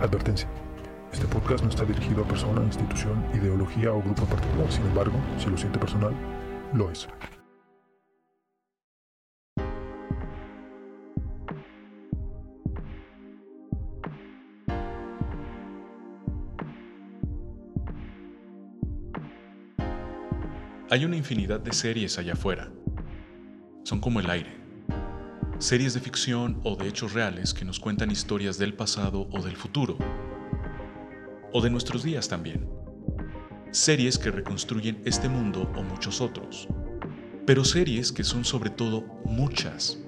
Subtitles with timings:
[0.00, 0.46] Advertencia.
[1.10, 4.70] Este podcast no está dirigido a persona, institución, ideología o grupo particular.
[4.70, 6.14] Sin embargo, si lo siente personal,
[6.74, 7.08] lo es.
[20.90, 22.70] Hay una infinidad de series allá afuera.
[23.82, 24.65] Son como el aire.
[25.58, 29.56] Series de ficción o de hechos reales que nos cuentan historias del pasado o del
[29.56, 29.96] futuro.
[31.50, 32.68] O de nuestros días también.
[33.70, 36.68] Series que reconstruyen este mundo o muchos otros.
[37.46, 39.98] Pero series que son sobre todo muchas.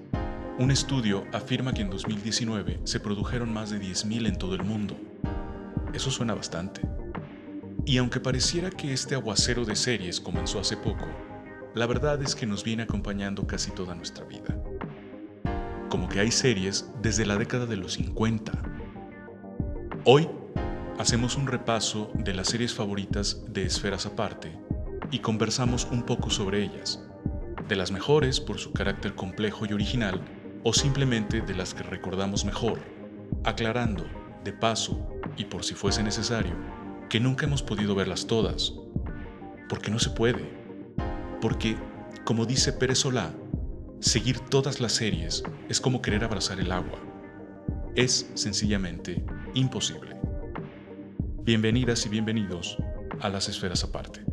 [0.58, 4.98] Un estudio afirma que en 2019 se produjeron más de 10.000 en todo el mundo.
[5.94, 6.82] Eso suena bastante.
[7.86, 11.06] Y aunque pareciera que este aguacero de series comenzó hace poco,
[11.74, 14.62] la verdad es que nos viene acompañando casi toda nuestra vida.
[15.88, 18.52] Como que hay series desde la década de los 50.
[20.04, 20.28] Hoy
[20.98, 24.52] hacemos un repaso de las series favoritas de Esferas Aparte
[25.10, 27.02] y conversamos un poco sobre ellas,
[27.68, 30.20] de las mejores por su carácter complejo y original
[30.62, 32.80] o simplemente de las que recordamos mejor,
[33.44, 34.04] aclarando,
[34.44, 35.08] de paso
[35.38, 36.52] y por si fuese necesario,
[37.08, 38.74] que nunca hemos podido verlas todas.
[39.70, 40.50] Porque no se puede.
[41.40, 41.78] Porque,
[42.24, 43.32] como dice Pérez Solá,
[44.00, 47.00] seguir todas las series es como querer abrazar el agua.
[47.96, 50.16] Es sencillamente imposible.
[51.42, 52.76] Bienvenidas y bienvenidos
[53.20, 54.27] a las esferas aparte.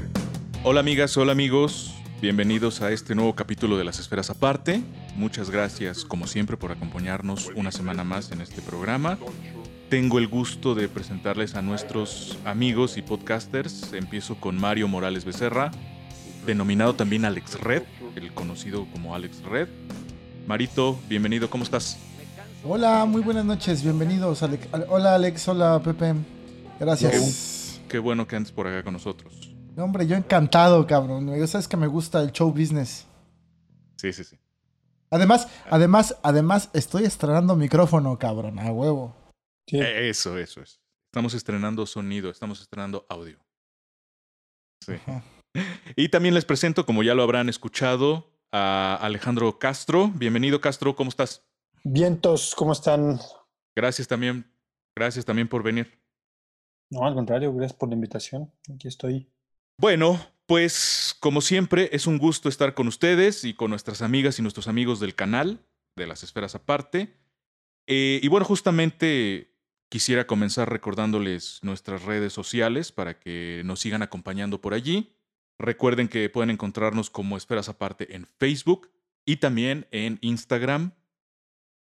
[0.63, 1.94] Hola amigas, hola amigos,
[2.25, 4.81] bienvenidos a este nuevo capítulo de las esferas aparte.
[5.15, 9.19] Muchas gracias como siempre por acompañarnos una semana más en este programa.
[9.91, 13.93] Tengo el gusto de presentarles a nuestros amigos y podcasters.
[13.93, 15.69] Empiezo con Mario Morales Becerra,
[16.47, 17.83] denominado también Alex Red,
[18.15, 19.67] el conocido como Alex Red.
[20.47, 21.99] Marito, bienvenido, ¿cómo estás?
[22.63, 24.41] Hola, muy buenas noches, bienvenidos.
[24.41, 24.67] Alex.
[24.71, 26.15] Al- Hola Alex, hola Pepe.
[26.79, 27.79] Gracias.
[27.87, 29.51] Qué bueno que andes por acá con nosotros.
[29.75, 31.27] No, hombre, yo encantado, cabrón.
[31.37, 33.05] Ya sabes que me gusta el show business.
[33.97, 34.39] Sí, sí, sí.
[35.09, 39.13] Además, además, además, estoy estrenando micrófono, cabrón, a huevo.
[39.67, 40.79] Eh, Eso, eso es.
[41.11, 43.37] Estamos estrenando sonido, estamos estrenando audio.
[44.81, 44.93] Sí.
[44.93, 45.23] Ajá.
[45.95, 50.09] Y también les presento, como ya lo habrán escuchado, a Alejandro Castro.
[50.13, 51.45] Bienvenido, Castro, ¿cómo estás?
[51.85, 53.19] Vientos, ¿cómo están?
[53.73, 54.51] Gracias también,
[54.93, 55.97] gracias también por venir.
[56.89, 58.51] No, al contrario, gracias por la invitación.
[58.73, 59.31] Aquí estoy.
[59.77, 64.41] Bueno, pues como siempre, es un gusto estar con ustedes y con nuestras amigas y
[64.41, 65.59] nuestros amigos del canal,
[65.95, 67.13] de las esferas aparte.
[67.87, 69.53] Eh, y bueno, justamente
[69.89, 75.13] quisiera comenzar recordándoles nuestras redes sociales para que nos sigan acompañando por allí.
[75.59, 78.91] Recuerden que pueden encontrarnos como Esferas Aparte en Facebook
[79.25, 80.93] y también en Instagram.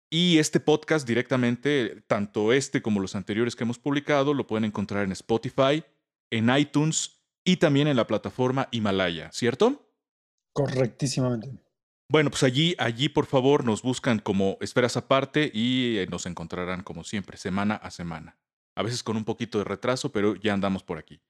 [0.10, 5.04] Y este podcast directamente, tanto este como los anteriores que hemos publicado, lo pueden encontrar
[5.04, 5.84] en Spotify,
[6.32, 7.19] en iTunes
[7.50, 9.92] y también en la plataforma Himalaya, ¿cierto?
[10.54, 11.50] Correctísimamente.
[12.08, 16.84] Bueno, pues allí, allí por favor nos buscan como Esferas Aparte y eh, nos encontrarán
[16.84, 18.38] como siempre, semana a semana.
[18.76, 21.24] A veces con un poquito de retraso, pero ya andamos por aquí.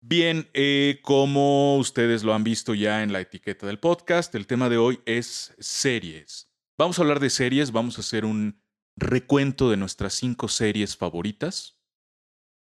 [0.00, 4.70] Bien, eh, como ustedes lo han visto ya en la etiqueta del podcast, el tema
[4.70, 6.50] de hoy es series.
[6.78, 8.58] Vamos a hablar de series, vamos a hacer un
[8.96, 11.78] recuento de nuestras cinco series favoritas.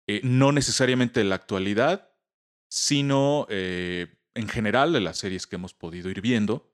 [0.06, 2.07] Eh, no necesariamente de la actualidad,
[2.68, 6.70] sino eh, en general de las series que hemos podido ir viendo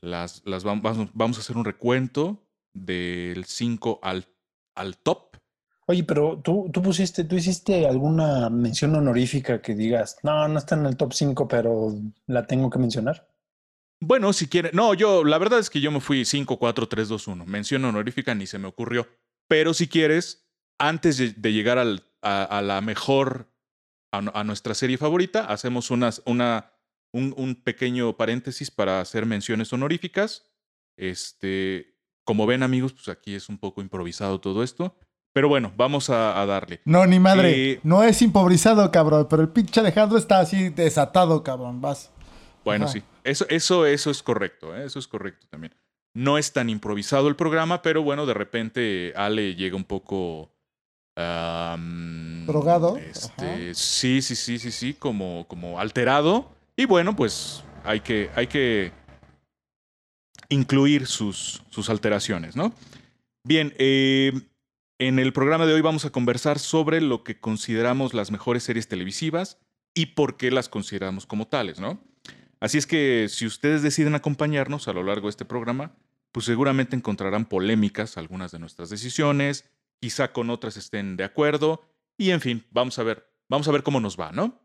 [0.00, 2.42] Las, las vam- vamos, vamos a hacer un recuento
[2.74, 4.26] del 5 al,
[4.74, 5.36] al top.
[5.86, 10.76] Oye, pero tú, tú pusiste, tú hiciste alguna mención honorífica que digas, no, no está
[10.76, 11.92] en el top 5, pero
[12.26, 13.28] la tengo que mencionar.
[14.02, 14.70] Bueno, si quiere.
[14.72, 17.44] No, yo, la verdad es que yo me fui 5, 4, 3, 2, 1.
[17.44, 19.06] Mención honorífica ni se me ocurrió.
[19.48, 20.46] Pero si quieres,
[20.78, 23.49] antes de, de llegar al- a, a la mejor,
[24.12, 26.72] a, nu- a nuestra serie favorita, hacemos unas, una,
[27.12, 30.46] un, un pequeño paréntesis para hacer menciones honoríficas.
[30.96, 34.96] Este, como ven, amigos, pues aquí es un poco improvisado todo esto.
[35.32, 36.80] Pero bueno, vamos a, a darle.
[36.84, 37.72] No, ni madre.
[37.72, 39.26] Eh, No es improvisado, cabrón.
[39.30, 41.80] Pero el pinche Alejandro está así desatado, cabrón.
[41.80, 42.10] Vas.
[42.64, 42.94] Bueno, Ajá.
[42.94, 43.02] sí.
[43.22, 44.84] Eso, eso, eso es correcto, ¿eh?
[44.84, 45.74] eso es correcto también.
[46.14, 50.52] No es tan improvisado el programa, pero bueno, de repente Ale llega un poco.
[52.46, 56.50] Drogado, Este, sí, sí, sí, sí, sí, como, como alterado.
[56.76, 58.92] Y bueno, pues hay que, hay que
[60.48, 62.72] incluir sus, sus alteraciones, ¿no?
[63.44, 64.32] Bien, eh,
[64.98, 68.88] en el programa de hoy vamos a conversar sobre lo que consideramos las mejores series
[68.88, 69.58] televisivas
[69.94, 72.02] y por qué las consideramos como tales, ¿no?
[72.60, 75.92] Así es que si ustedes deciden acompañarnos a lo largo de este programa,
[76.32, 79.64] pues seguramente encontrarán polémicas algunas de nuestras decisiones,
[80.00, 81.82] quizá con otras estén de acuerdo,
[82.18, 84.60] y en fin, vamos a ver, vamos a ver cómo nos va, ¿no?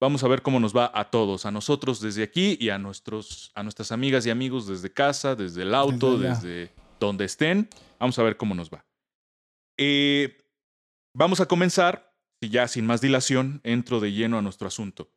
[0.00, 3.52] Vamos a ver cómo nos va a todos, a nosotros desde aquí y a, nuestros,
[3.54, 7.68] a nuestras amigas y amigos desde casa, desde el auto, Desde donde estén.
[8.00, 8.84] Vamos a ver cómo nos va.
[9.78, 10.36] Eh,
[11.14, 15.12] vamos a comenzar, y ya sin más dilación, entro de lleno a nuestro asunto.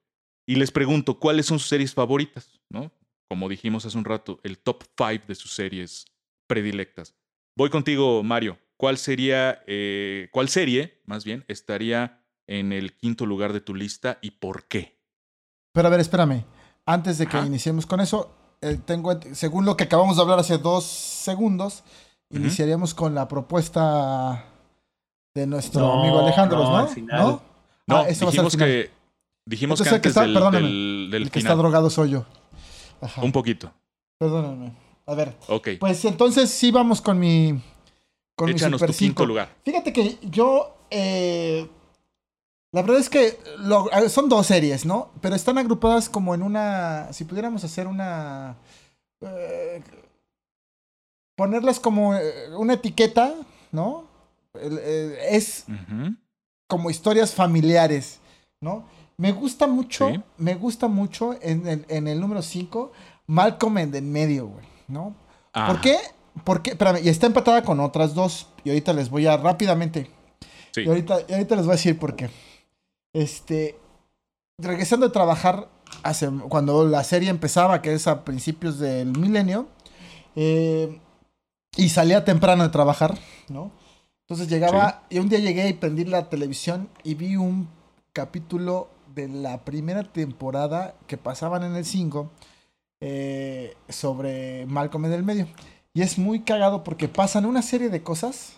[0.47, 2.61] Y les pregunto, ¿cuáles son sus series favoritas?
[2.69, 2.91] ¿No?
[3.27, 6.05] Como dijimos hace un rato, el top 5 de sus series
[6.47, 7.15] predilectas.
[7.57, 8.59] Voy contigo, Mario.
[8.77, 14.17] ¿Cuál sería, eh, cuál serie, más bien, estaría en el quinto lugar de tu lista
[14.21, 14.97] y por qué?
[15.73, 16.43] Pero a ver, espérame.
[16.85, 17.45] Antes de que Ajá.
[17.47, 18.31] iniciemos con eso,
[18.61, 21.83] eh, tengo, según lo que acabamos de hablar hace dos segundos,
[22.29, 24.45] iniciaríamos con la propuesta
[25.33, 26.77] de nuestro No, amigo Alejandro, no, ¿no?
[26.77, 27.19] al final.
[27.21, 27.41] ¿No?
[27.87, 28.67] No, Ah, eso va a ser al dijimos final.
[28.69, 28.91] que,
[29.45, 31.57] dijimos que Entonces, el que antes está- del, perdóname, del- del El que está final.
[31.59, 32.25] drogado soy yo.
[33.01, 33.21] Ajá.
[33.23, 33.71] Un poquito.
[34.19, 34.73] Perdóname.
[35.07, 35.69] A ver, Ok.
[35.79, 37.61] pues entonces sí vamos con mi.
[38.35, 39.25] Con Échanos mi tu Super quinto 5.
[39.25, 39.55] lugar.
[39.63, 40.75] Fíjate que yo.
[40.91, 41.69] eh,
[42.73, 45.11] la verdad es que lo- son dos series, ¿no?
[45.21, 47.11] Pero están agrupadas como en una.
[47.13, 48.57] Si pudiéramos hacer una.
[49.21, 49.81] eh,
[51.37, 53.33] ponerlas como eh, una etiqueta,
[53.71, 54.07] ¿no?
[54.53, 55.65] Es
[56.67, 58.19] como historias familiares,
[58.61, 58.85] ¿no?
[59.17, 60.21] Me gusta mucho, Sí.
[60.37, 62.91] me gusta mucho en el, en el número 5,
[63.27, 65.13] Malcolm en el medio, güey, ¿no?
[65.53, 65.97] Ah, ¿Por qué?
[66.43, 70.09] Porque, espérame, y está empatada con otras dos, y ahorita les voy a rápidamente,
[70.71, 70.81] Sí.
[70.81, 72.29] y ahorita, y ahorita les voy a decir por qué.
[73.13, 73.79] Este,
[74.57, 75.69] regresando a trabajar
[76.03, 79.67] hace, cuando la serie empezaba, que es a principios del milenio,
[80.35, 80.99] eh,
[81.77, 83.17] y salía temprano de trabajar,
[83.47, 83.71] ¿no?
[84.27, 87.69] Entonces llegaba, y un día llegué y prendí la televisión y vi un
[88.11, 92.31] capítulo de la primera temporada que pasaban en el 5
[93.01, 95.47] eh, sobre Malcolm en el medio.
[95.95, 98.57] Y es muy cagado porque pasan una serie de cosas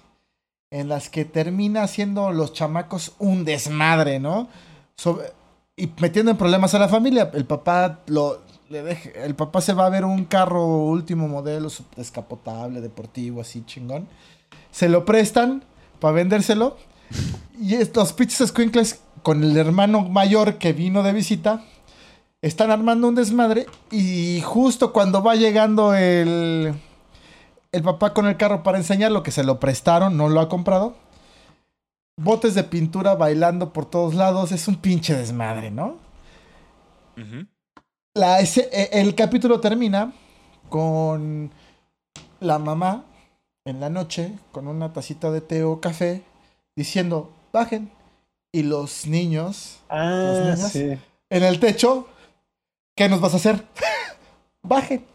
[0.72, 4.50] en las que termina haciendo los chamacos un desmadre, ¿no?
[5.78, 7.30] Y metiendo en problemas a la familia.
[7.34, 13.42] El papá lo el papá se va a ver un carro último modelo descapotable, deportivo,
[13.42, 14.08] así chingón.
[14.72, 15.64] Se lo prestan
[16.00, 16.76] para vendérselo.
[17.60, 21.64] Y estos pinches squinkles con el hermano mayor que vino de visita
[22.42, 23.68] están armando un desmadre.
[23.92, 26.74] Y justo cuando va llegando el,
[27.78, 30.96] el papá con el carro para enseñarlo, que se lo prestaron, no lo ha comprado.
[32.20, 34.52] Botes de pintura bailando por todos lados.
[34.52, 35.98] Es un pinche desmadre, ¿no?
[38.14, 40.14] La, ese- e- el capítulo termina
[40.70, 41.52] con
[42.40, 43.04] la mamá
[43.66, 46.24] en la noche con una tacita de té o café
[46.76, 47.92] diciendo, bajen.
[48.52, 50.72] Y los niños Ah, niños?
[50.72, 50.98] sí.
[51.30, 52.08] en el techo,
[52.96, 53.64] ¿qué nos vas a hacer?
[54.64, 55.06] bajen.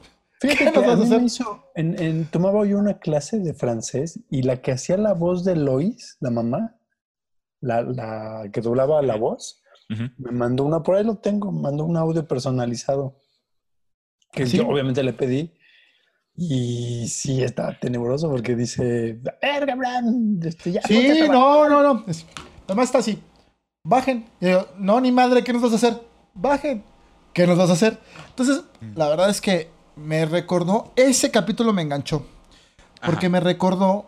[0.42, 4.20] Fíjate ¿Qué que a mí me hizo- en- en- tomaba yo una clase de francés
[4.30, 6.76] y la que hacía la voz de Lois, la mamá,
[7.60, 10.04] la, la que doblaba la voz, Ujú.
[10.18, 13.16] me mandó una, por ahí lo tengo, mandó un audio personalizado
[14.32, 14.56] que ¿Sí?
[14.56, 15.52] yo obviamente le pedí
[16.34, 21.30] y sí está tenebroso porque dice, verga, Bran, este, ya, Sí, trabajar".
[21.30, 22.04] no, no, no.
[22.08, 22.26] Es-
[22.66, 23.22] Además está así.
[23.84, 24.24] Bajen.
[24.40, 26.00] Y yo, no, ni madre, ¿qué nos vas a hacer?
[26.34, 26.82] Bajen.
[27.34, 27.98] ¿Qué nos vas a hacer?
[28.30, 28.62] Entonces,
[28.94, 32.24] la verdad es que me recordó, ese capítulo me enganchó.
[33.04, 33.32] Porque Ajá.
[33.32, 34.06] me recordó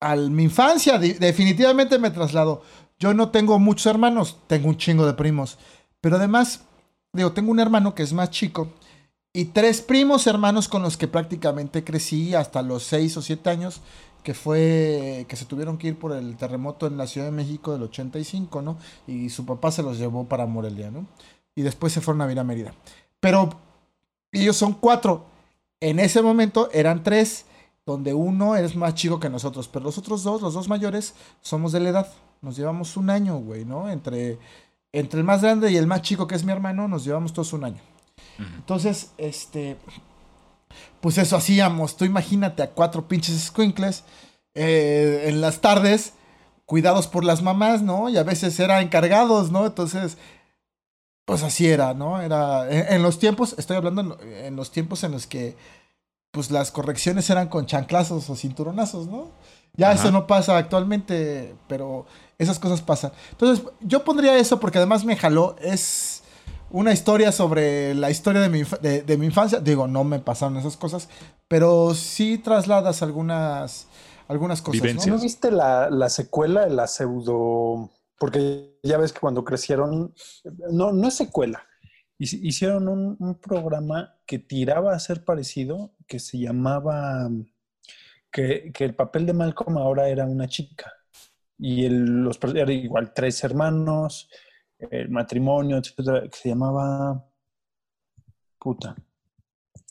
[0.00, 0.98] a mi infancia.
[0.98, 2.62] definitivamente me trasladó.
[2.98, 5.58] Yo no tengo muchos hermanos, tengo un chingo de primos.
[6.00, 6.62] Pero además,
[7.12, 8.68] digo, tengo un hermano que es más chico.
[9.32, 13.82] y tres primos hermanos con los que prácticamente crecí hasta los seis o siete años,
[14.22, 17.72] que fue que se tuvieron que ir por el terremoto en la Ciudad de México
[17.72, 18.78] del 85, ¿no?
[19.06, 21.04] Y su papá se los llevó para Morelia, ¿no?
[21.54, 22.72] Y después se fueron a vivir a Mérida.
[23.20, 23.50] Pero
[24.32, 25.26] ellos son cuatro.
[25.80, 27.44] En ese momento eran tres,
[27.84, 31.72] donde uno es más chico que nosotros, pero los otros dos, los dos mayores, somos
[31.72, 32.12] de la edad.
[32.42, 33.90] Nos llevamos un año, güey, ¿no?
[33.90, 34.38] Entre,
[34.92, 37.52] entre el más grande y el más chico, que es mi hermano, nos llevamos todos
[37.52, 37.80] un año.
[38.56, 39.76] Entonces, este,
[41.00, 41.96] pues eso hacíamos.
[41.96, 44.04] Tú imagínate a cuatro pinches squinkles
[44.54, 46.14] eh, en las tardes,
[46.64, 48.08] cuidados por las mamás, ¿no?
[48.08, 49.66] Y a veces eran encargados, ¿no?
[49.66, 50.18] Entonces,
[51.26, 52.22] pues así era, ¿no?
[52.22, 55.56] Era, en, en los tiempos, estoy hablando en, en los tiempos en los que,
[56.30, 59.32] pues las correcciones eran con chanclazos o cinturonazos, ¿no?
[59.74, 60.00] Ya Ajá.
[60.00, 62.06] eso no pasa actualmente, pero
[62.38, 63.12] esas cosas pasan.
[63.32, 65.56] Entonces, yo pondría eso porque además me jaló.
[65.60, 66.22] Es
[66.70, 69.60] una historia sobre la historia de mi, de, de mi infancia.
[69.60, 71.08] Digo, no me pasaron esas cosas,
[71.48, 73.86] pero sí trasladas algunas,
[74.28, 74.80] algunas cosas.
[74.80, 75.08] Vivencias.
[75.08, 75.16] ¿no?
[75.16, 77.90] ¿No viste la, la secuela, la pseudo?
[78.18, 80.14] Porque ya ves que cuando crecieron,
[80.70, 81.66] no, no es secuela.
[82.18, 87.28] Hic- Hicieron un, programa que tiraba a ser parecido, que se llamaba,
[88.30, 90.92] que, que el papel de Malcolm ahora era una chica.
[91.58, 94.28] Y el, los, era igual tres hermanos,
[94.78, 97.24] el matrimonio, etcétera, que se llamaba,
[98.58, 98.94] puta,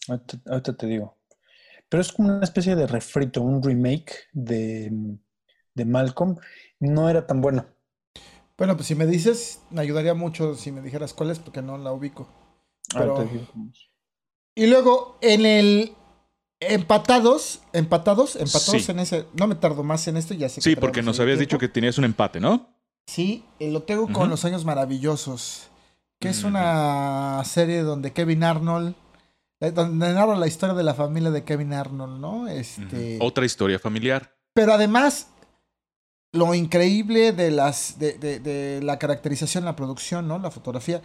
[0.08, 1.18] ahorita, te digo.
[1.90, 4.92] Pero es como una especie de refrito, un remake de,
[5.76, 6.38] de Malcolm.
[6.80, 7.66] No era tan bueno.
[8.58, 11.78] Bueno, pues si me dices, me ayudaría mucho si me dijeras cuál es, porque no
[11.78, 12.28] la ubico.
[12.94, 13.90] Pero- digo cómo es.
[14.56, 15.94] Y luego en el
[16.62, 18.92] empatados, empatados, empatados Sí.
[18.92, 19.26] en ese.
[19.34, 21.50] No me tardo más en esto, ya sé que Sí, porque nos habías tiempo.
[21.52, 22.70] dicho que tenías un empate, ¿no?
[23.08, 24.30] Sí, eh, lo tengo con.
[24.30, 25.68] Los Años Maravillosos,
[26.20, 26.48] que es Ujú.
[26.48, 28.96] una serie donde Kevin Arnold,
[29.60, 32.48] eh, donde narra la historia de la familia de Kevin Arnold, ¿no?
[32.48, 33.18] Este.
[33.22, 34.32] Otra historia familiar.
[34.54, 35.28] pero además
[36.36, 40.38] lo increíble de las de, de- de la caracterización, la producción, ¿no?
[40.40, 41.02] La fotografía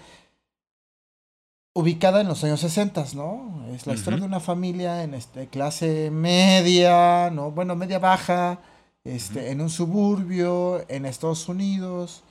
[1.75, 3.65] ubicada en los años 60, ¿no?
[3.73, 7.51] Es la historia de una familia en este clase media, ¿no?
[7.53, 8.59] Bueno, media baja,
[9.05, 12.23] este en un suburbio en Estados Unidos,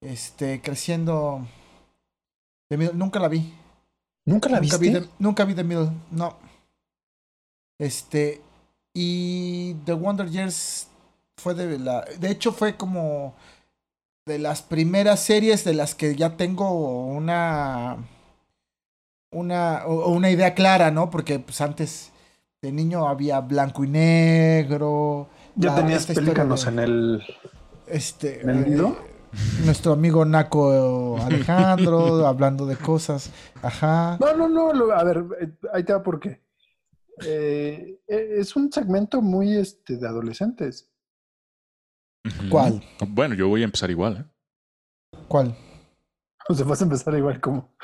[0.00, 1.46] este creciendo
[2.70, 3.52] de Middle- nunca la vi.
[4.24, 5.00] ¿Nunca la nunca viste?
[5.00, 6.36] vi, nunca vi The Middle, no.
[7.78, 8.40] Este,
[8.94, 10.88] y The Wonder Years
[11.36, 12.04] fue de la.
[12.18, 13.34] De hecho, fue como
[14.26, 17.96] de las primeras series de las que ya tengo una.
[19.32, 21.10] Una, una idea clara, ¿no?
[21.10, 22.12] Porque pues antes
[22.62, 25.28] de niño había blanco y negro.
[25.56, 27.22] Ya la- tenías pelícanos de- en el...
[27.86, 28.40] Este.
[28.42, 28.94] ¿En el eh,
[29.64, 33.30] nuestro amigo Naco Alejandro, hablando de cosas.
[33.62, 34.16] Ajá.
[34.20, 34.72] No, no, no.
[34.72, 36.40] lo- a ver, eh, ahí te va por qué.
[37.26, 40.88] Eh, eh, es un segmento muy este, de adolescentes.
[42.50, 42.82] ¿Cuál?
[43.08, 45.18] Bueno, yo voy a empezar igual, ¿eh?
[45.28, 45.54] ¿Cuál?
[46.48, 47.74] O sea, vas a empezar igual como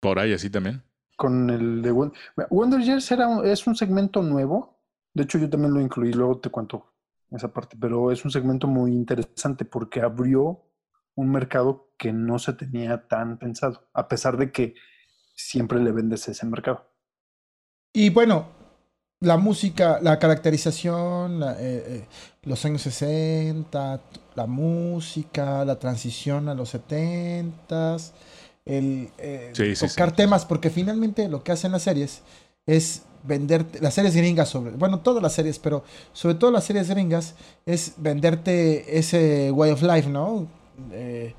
[0.00, 0.82] Por ahí así también.
[1.16, 2.12] con el de Won-
[2.50, 4.80] Wonder Years era un- es un segmento nuevo.
[5.14, 6.94] De hecho, yo también lo incluí, luego te cuento
[7.30, 10.62] esa parte, pero es un segmento muy interesante porque abrió
[11.14, 14.74] un mercado que no se tenía tan pensado, a pesar de que
[15.36, 16.90] siempre le vendes ese mercado.
[17.92, 18.48] Y bueno,
[19.22, 22.04] la música, la caracterización, la, eh, eh,
[22.42, 24.00] los años 60,
[24.34, 27.96] la música, la transición a los 70,
[28.64, 30.16] el eh, Sí, sí, tocar sí.
[30.16, 32.22] temas, porque finalmente lo que hacen las series
[32.66, 36.88] es venderte, las series gringas sobre, bueno, todas las series, pero sobre todo las series
[36.88, 40.48] gringas, es venderte ese way of life, ¿no?
[40.90, 41.32] Eh,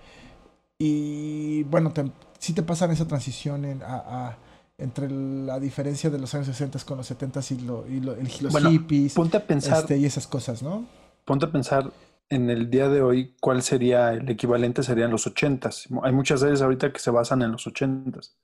[0.80, 2.10] y bueno, te,
[2.40, 4.38] sí te pasan esa transición en- a- a-
[4.84, 8.30] entre la diferencia de los años 60 con los 70 y, lo, y lo- el-
[8.42, 10.86] los Bueno, hippies Ponte a pensar, este, y esas cosas, ¿no?
[11.26, 11.90] ponte a pensar
[12.30, 15.88] en el día de hoy cuál sería el equivalente serían los ochentas.
[16.04, 18.36] Hay muchas series ahorita que se basan en los ochentas.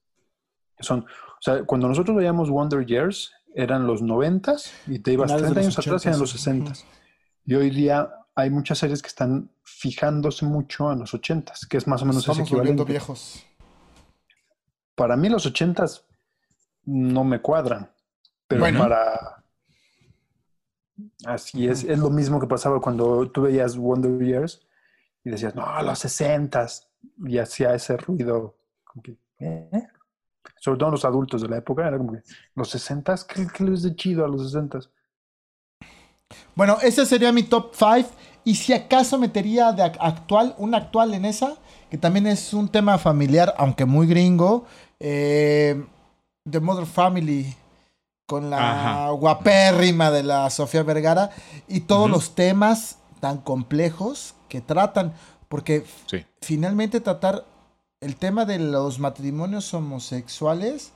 [0.77, 5.31] Que son, o sea, cuando nosotros veíamos Wonder Years eran los noventas y te ibas
[5.31, 6.85] Finales de 30 los años atrás y eran los 80s, sesentas.
[7.45, 11.87] Y hoy día hay muchas series que están fijándose mucho en los ochentas, que es
[11.87, 12.91] más o menos ese Estamos volviendo equivalente.
[12.93, 13.43] viejos.
[14.95, 16.05] Para mí los ochentas
[16.85, 17.91] no me cuadran,
[18.47, 18.75] pero Bueno.
[18.75, 19.43] para...
[21.25, 24.61] Así es, es lo mismo que pasaba cuando tú veías Wonder Years
[25.23, 26.89] y decías, no, los sesentas,
[27.25, 29.87] y hacía ese ruido, como que, ¿eh?
[30.59, 32.23] sobre todo los adultos de la época, era como que,
[32.55, 34.91] los sesentas, ¿qué, qué les de chido a los sesentas?
[36.55, 38.09] Bueno, ese sería mi top 5.
[38.45, 41.57] Y si acaso metería de ac- actual, un actual en esa,
[41.89, 44.65] que también es un tema familiar, aunque muy gringo.
[44.99, 45.85] eh,
[46.49, 47.55] The Mother Family
[48.25, 48.57] con la
[49.05, 49.09] Ajá.
[49.11, 51.31] guapérrima de la Sofía Vergara
[51.67, 55.13] y todos los temas tan complejos que tratan,
[55.47, 56.25] porque Sí.
[56.41, 57.43] finalmente tratar
[58.01, 60.91] el tema de los matrimonios homosexuales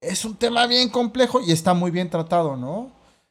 [0.00, 2.90] es un tema bien complejo y está muy bien tratado, ¿no?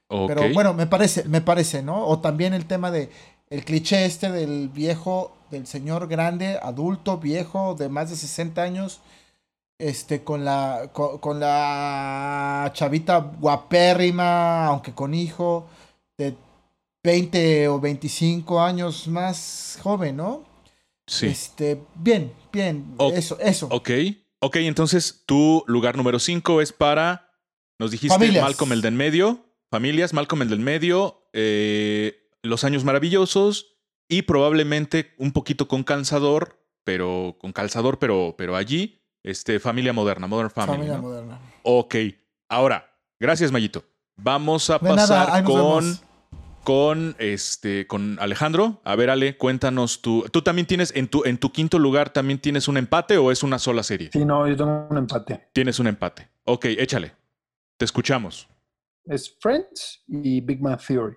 [0.09, 2.05] Pero bueno, me parece, me parece, ¿no?
[2.05, 3.09] O también el tema de
[3.49, 8.99] el cliché este del viejo, del señor grande, adulto, viejo, de más de 60 años,
[9.79, 15.67] este, con la, con, con la chavita guapérrima, aunque con hijo,
[16.17, 16.35] de
[17.03, 20.43] 20 o 25 años más joven, ¿no?
[21.07, 21.27] sí.
[21.27, 23.67] Este, bien, bien, O- eso, eso.
[23.71, 23.89] Ok.
[24.39, 27.31] Ok, entonces tu lugar número 5 es para.
[27.79, 28.43] Nos dijiste Familias.
[28.43, 29.45] Malcolm el del medio.
[29.71, 31.27] Familias, Malcolm el del medio.
[31.33, 33.77] eh, Los años maravillosos.
[34.09, 36.59] Y probablemente un poquito con calzador.
[36.83, 37.37] Pero.
[37.39, 39.01] Con calzador, pero, pero allí.
[39.23, 40.77] Este, familia moderna, Modern Family.
[40.77, 41.01] Familia ¿no?
[41.01, 41.39] moderna.
[41.63, 41.95] Ok.
[42.49, 43.83] Ahora, gracias, Mayito.
[44.15, 45.55] Vamos a De pasar con.
[45.83, 46.03] vemos.
[46.63, 47.87] Con este.
[47.87, 48.81] Con Alejandro.
[48.83, 50.25] A ver, Ale, cuéntanos tú.
[50.31, 50.93] ¿Tú también tienes.
[50.95, 54.09] En tu, en tu quinto lugar también tienes un empate o es una sola serie?
[54.11, 55.49] Sí, no, yo tengo un empate.
[55.53, 56.27] Tienes un empate.
[56.43, 57.13] Ok, échale.
[57.77, 58.47] Te escuchamos.
[59.05, 61.15] Es Friends y Big Man Theory.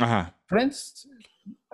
[0.00, 0.36] Ajá.
[0.46, 1.08] Friends,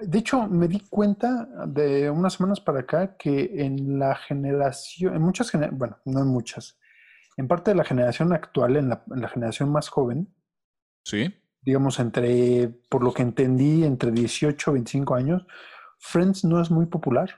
[0.01, 5.23] de hecho, me di cuenta de unas semanas para acá que en la generación, en
[5.23, 6.79] muchas generaciones, bueno, no en muchas,
[7.37, 10.35] en parte de la generación actual, en la, en la generación más joven,
[11.05, 11.35] Sí.
[11.63, 15.47] digamos, entre, por lo que entendí, entre 18 y 25 años,
[15.99, 17.31] Friends no es muy popular.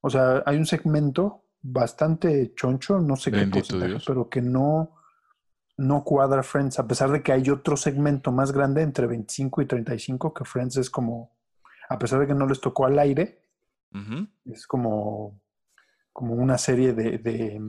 [0.00, 4.04] O sea, hay un segmento bastante choncho, no sé qué porcentaje, Dios.
[4.06, 4.94] pero que no,
[5.76, 9.66] no cuadra Friends, a pesar de que hay otro segmento más grande entre 25 y
[9.66, 11.35] 35, que Friends es como,
[11.88, 13.42] a pesar de que no les tocó al aire,
[14.44, 15.40] es como,
[16.12, 17.60] como una serie de, de,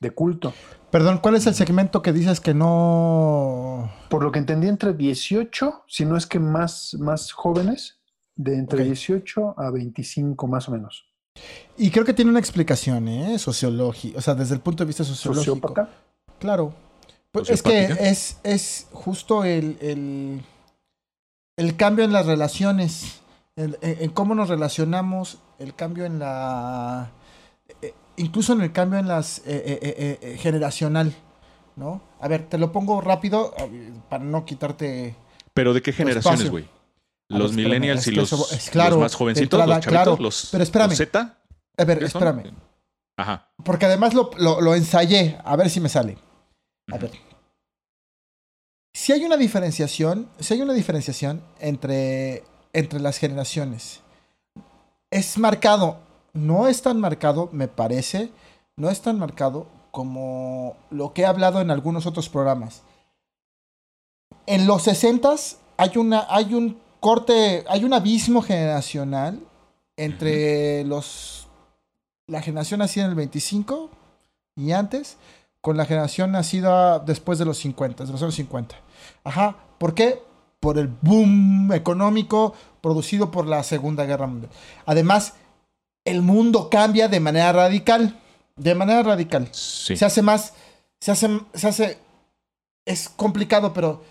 [0.00, 0.52] de culto.
[0.90, 3.90] Perdón, ¿cuál es el segmento que dices que no...
[4.10, 8.00] Por lo que entendí, entre 18, si no es que más, más jóvenes,
[8.34, 8.86] de entre Ok.
[8.86, 11.06] 18 a 25 más o menos.
[11.76, 13.38] Y creo que tiene una explicación, ¿eh?
[13.38, 15.54] Sociológica, o sea, desde el punto de vista sociológico.
[15.54, 15.88] Sociópata.
[16.38, 16.74] Claro.
[17.30, 20.42] Pues es que es, es justo el, el,
[21.56, 23.21] el cambio en las relaciones,
[23.56, 27.10] el- en, en cómo nos relacionamos, el cambio en la...
[27.82, 31.14] eh, incluso en el cambio en las eh, eh, generacional,
[31.76, 32.02] ¿no?
[32.20, 33.54] A ver, te lo pongo rápido
[34.08, 35.16] para no quitarte...
[35.54, 36.66] Pero ¿de qué generaciones, güey?
[37.28, 40.22] Los ver, millennials y los, eso- es claro, los más jovencitos, entrada, los chavitos, claro.
[40.22, 40.88] los, Pero espérame.
[40.90, 41.38] los Z.
[41.78, 42.52] A ver, espérame.
[43.16, 43.48] Ajá.
[43.64, 46.18] Porque además lo, lo, lo ensayé, a ver si me sale.
[46.90, 47.10] A ver.
[48.94, 54.00] Si hay una diferenciación, si hay una diferenciación entre, entre las generaciones.
[55.10, 55.98] Es marcado,
[56.32, 58.30] no es tan marcado, me parece,
[58.76, 62.82] no es tan marcado como lo que he hablado en algunos otros programas.
[64.46, 65.34] En los 60
[65.76, 69.40] hay una hay un corte, hay un abismo generacional
[69.96, 71.48] entre los
[72.26, 73.90] la generación nacida en el 25
[74.56, 75.18] y antes
[75.60, 78.74] con la generación nacida después de los 50, de los años 50.
[79.24, 80.22] Ajá, ¿por qué?
[80.62, 84.52] Por el boom económico producido por la Segunda Guerra Mundial.
[84.86, 85.34] Además,
[86.04, 88.16] el mundo cambia de manera radical,
[88.54, 89.48] de manera radical.
[89.50, 89.96] Sí.
[89.96, 90.54] Se hace más,
[91.00, 91.98] se hace, se hace,
[92.86, 94.04] es complicado, pero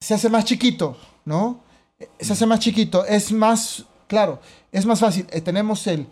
[0.00, 1.60] se hace más chiquito, ¿no?
[2.18, 4.40] Se hace más chiquito, es más, claro,
[4.72, 5.26] es más fácil.
[5.30, 6.06] Eh, tenemos el,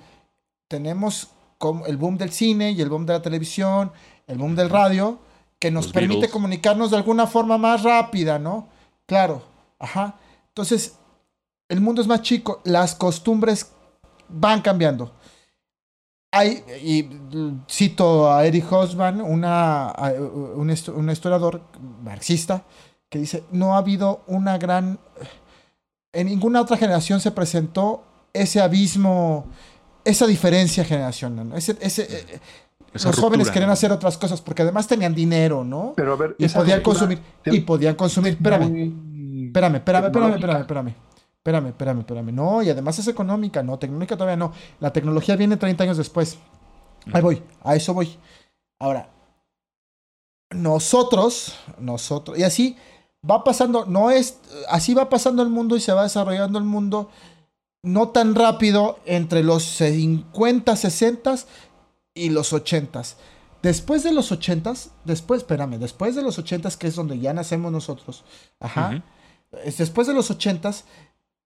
[0.68, 3.92] tenemos como el boom del cine y el boom de la televisión,
[4.26, 5.18] el boom del radio,
[5.58, 6.32] que nos Los permite Beatles.
[6.32, 8.68] comunicarnos de alguna forma más rápida, ¿no?
[9.06, 9.42] Claro,
[9.80, 10.14] ajá.
[10.48, 10.94] Entonces,
[11.68, 13.72] el mundo es más chico, las costumbres
[14.28, 15.12] van cambiando.
[16.32, 17.08] Hay, y
[17.68, 19.92] cito a Eric Hobsbawm, una,
[20.54, 21.60] un, un historiador
[22.04, 22.62] marxista,
[23.08, 25.00] que dice, no ha habido una gran...
[26.12, 29.46] En ninguna otra generación se presentó ese abismo,
[30.04, 31.48] esa diferencia generacional.
[31.48, 31.56] ¿no?
[31.56, 32.40] Ese, ese, eh,
[32.92, 33.72] los jóvenes querían ¿no?
[33.72, 35.94] hacer otras cosas porque además tenían dinero, ¿no?
[35.96, 37.18] Pero a ver, y podían ruptura consumir.
[37.42, 38.32] te- Y podían consumir.
[38.34, 38.92] Espérame.
[39.50, 40.94] Espérame, espérame, espérame, espérame, espérame.
[41.40, 42.32] Espérame, espérame, espérame.
[42.32, 44.52] No, y además es económica, no, tecnológica todavía no.
[44.78, 46.38] La tecnología viene 30 años después.
[47.12, 48.16] Ahí voy, a eso voy.
[48.78, 49.08] Ahora,
[50.50, 52.76] nosotros, nosotros, y así
[53.28, 57.10] va pasando, no es, así va pasando el mundo y se va desarrollando el mundo
[57.82, 61.34] no tan rápido entre los 50, 60
[62.14, 63.02] y los 80.
[63.62, 67.72] Después de los 80, después, espérame, después de los 80 que es donde ya nacemos
[67.72, 68.24] nosotros,
[68.58, 69.02] ajá,
[69.50, 70.70] después de los 80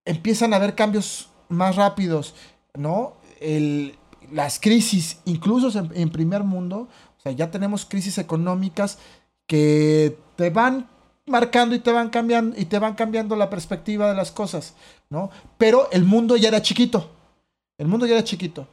[0.04, 2.34] empiezan a haber cambios más rápidos,
[2.74, 3.14] ¿no?
[3.40, 3.96] El,
[4.32, 6.88] las crisis, incluso en, en primer mundo,
[7.18, 8.98] o sea, ya tenemos crisis económicas
[9.46, 10.88] que te van
[11.26, 14.74] marcando y te van cambiando y te van cambiando la perspectiva de las cosas,
[15.08, 15.30] ¿no?
[15.58, 17.10] Pero el mundo ya era chiquito.
[17.78, 18.68] El mundo ya era chiquito,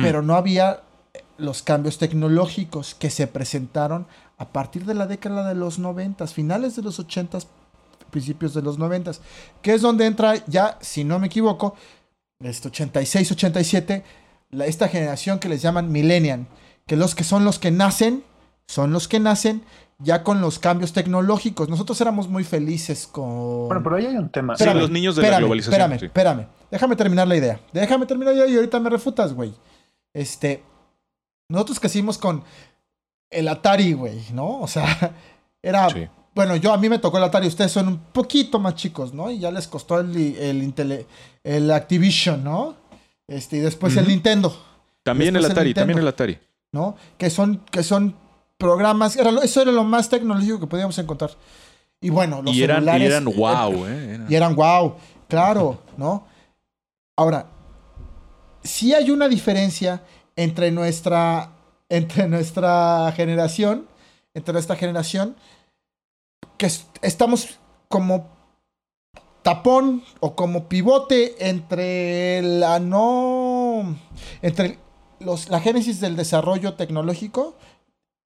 [0.00, 0.80] pero no había
[1.36, 4.06] los cambios tecnológicos que se presentaron
[4.38, 7.46] a partir de la década de los noventas, finales de los ochentas,
[8.14, 9.20] principios de los noventas,
[9.60, 11.74] que es donde entra ya, si no me equivoco,
[12.40, 14.04] este 86, 87,
[14.50, 16.46] la- esta generación que les llaman millennial,
[16.86, 18.22] que los que son los que nacen,
[18.66, 19.62] son los que nacen
[19.98, 21.68] ya con los cambios tecnológicos.
[21.68, 23.66] Nosotros éramos muy felices con...
[23.68, 24.56] Bueno, pero ahí hay un tema.
[24.56, 26.06] Sí, los niños de la globalización, Espérame, sí.
[26.06, 26.46] espérame.
[26.70, 27.60] Déjame terminar la idea.
[27.72, 29.54] Déjame terminar la idea y ahorita me refutas, güey.
[30.12, 30.62] Este.
[31.48, 32.42] Nosotros crecimos con
[33.30, 34.60] el Atari, güey, ¿no?
[34.60, 35.14] O sea,
[35.62, 35.88] era.
[35.90, 36.08] Sí.
[36.34, 39.30] Bueno, yo a mí me tocó el Atari, ustedes son un poquito más chicos, ¿no?
[39.30, 41.06] Y ya les costó el, el, Intele-
[41.44, 42.74] el Activision, ¿no?
[43.28, 44.08] Este, y después el.
[44.08, 44.54] Nintendo.
[45.02, 45.80] También el Atari, Nintendo.
[45.80, 46.38] también el Atari.
[46.72, 46.96] ¿no?
[47.18, 48.16] Que son, que son
[48.58, 51.30] programas, era eso era lo más tecnológico que podíamos encontrar.
[52.00, 54.14] Y bueno, los Y eran, y celulares, eran eh, wow, ¿eh?
[54.14, 54.96] Eran- y eran wow,
[55.28, 56.26] claro, ¿no?
[57.16, 57.46] Ahora,
[58.62, 60.02] sí hay una diferencia
[60.36, 61.50] entre nuestra,
[61.88, 63.86] entre nuestra generación,
[64.34, 65.36] entre nuestra generación,
[66.58, 68.28] que es- estamos como
[69.42, 73.96] tapón o como pivote entre la no,
[74.42, 74.78] entre
[75.20, 77.56] los, la génesis del desarrollo tecnológico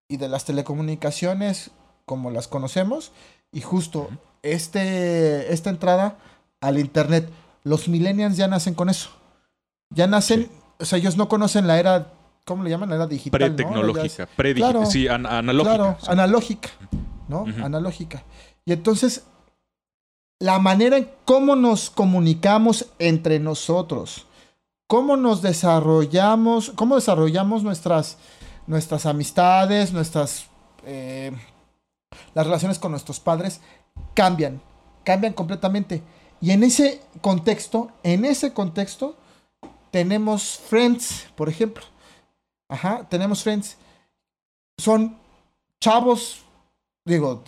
[0.09, 1.71] y de las telecomunicaciones
[2.07, 3.13] como las conocemos
[3.53, 4.09] y justo
[4.43, 6.19] este, esta entrada
[6.61, 7.29] al internet.
[7.65, 9.11] Los millennials ya nacen con eso.
[9.95, 10.51] Ya nacen, Sí.
[10.81, 12.13] o sea, ellos no conocen la era,
[12.45, 12.89] ¿cómo le llaman?
[12.91, 13.39] La era digital.
[13.39, 14.27] Pre-tecnológica.
[14.55, 14.87] Claro.
[14.87, 15.75] sí, an- analógica.
[15.77, 16.07] Claro, sí.
[16.11, 16.69] analógica,
[17.29, 17.45] ¿no?
[17.63, 18.25] Analógica.
[18.65, 19.25] Y entonces,
[20.39, 24.27] la manera en cómo nos comunicamos entre nosotros,
[24.87, 28.19] cómo nos desarrollamos, cómo desarrollamos nuestras,
[28.67, 30.47] nuestras amistades, nuestras,
[30.85, 31.33] eh,
[32.35, 33.61] las relaciones con nuestros padres,
[34.15, 34.61] cambian,
[35.05, 36.03] cambian completamente.
[36.41, 39.17] Y en ese contexto, en ese contexto,
[39.91, 41.85] tenemos Friends, por ejemplo.
[42.69, 43.77] Ajá, tenemos Friends.
[44.79, 45.17] Son
[45.81, 46.45] chavos,
[47.09, 47.43] digo,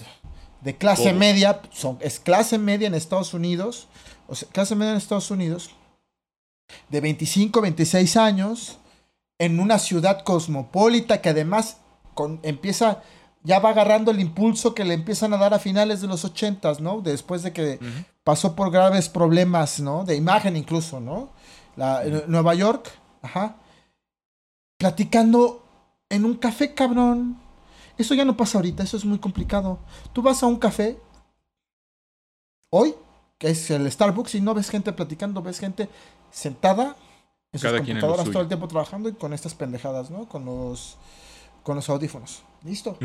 [0.63, 3.89] de clase media, son, es clase media en Estados Unidos,
[4.27, 5.71] o sea, clase media en Estados Unidos,
[6.89, 8.79] de 25, 26 años,
[9.39, 11.79] en una ciudad cosmopolita que además
[12.15, 13.03] con, empieza,
[13.43, 16.75] ya va agarrando el impulso que le empiezan a dar a finales de los 80,
[16.81, 17.01] ¿no?
[17.01, 17.79] Después de que
[18.23, 20.05] pasó por graves problemas, ¿no?
[20.05, 21.31] De imagen incluso, ¿no?
[21.77, 22.91] La, Nueva York,
[23.23, 23.57] ajá.
[24.77, 25.65] Platicando
[26.11, 27.41] en un café, cabrón.
[28.01, 29.79] Eso ya no pasa ahorita, eso es muy complicado.
[30.13, 30.99] Tú vas a un café
[32.71, 32.95] hoy,
[33.39, 35.89] que es el Starbucks, y no ves gente platicando, ves gente
[36.31, 36.97] sentada
[37.53, 40.29] en sus Cada en computadoras todo el tiempo trabajando y con estas pendejadas, ¿no?
[40.29, 40.97] Con los,
[41.63, 42.43] con los audífonos.
[42.63, 42.97] ¿Listo?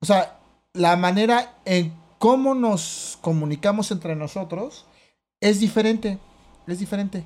[0.00, 0.38] O sea,
[0.72, 4.86] la manera en cómo nos comunicamos entre nosotros
[5.40, 6.18] es diferente.
[6.66, 7.24] Es diferente.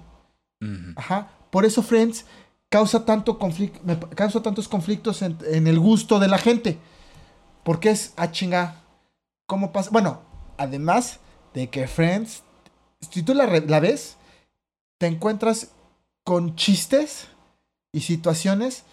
[0.96, 1.28] Ajá.
[1.50, 2.24] Por eso Friends
[2.70, 6.78] causa, tanto conflic- me pa- causa tantos conflictos en, en el gusto de la gente.
[7.64, 8.82] Porque es, a chinga,
[9.46, 9.90] ¿cómo pasa?
[9.90, 10.20] Bueno,
[10.58, 11.18] además
[11.54, 12.42] de que Friends,
[13.10, 13.46] si tú la,
[13.80, 14.16] ves,
[14.98, 15.70] te encuentras
[16.24, 17.28] con chistes
[17.92, 18.84] y situaciones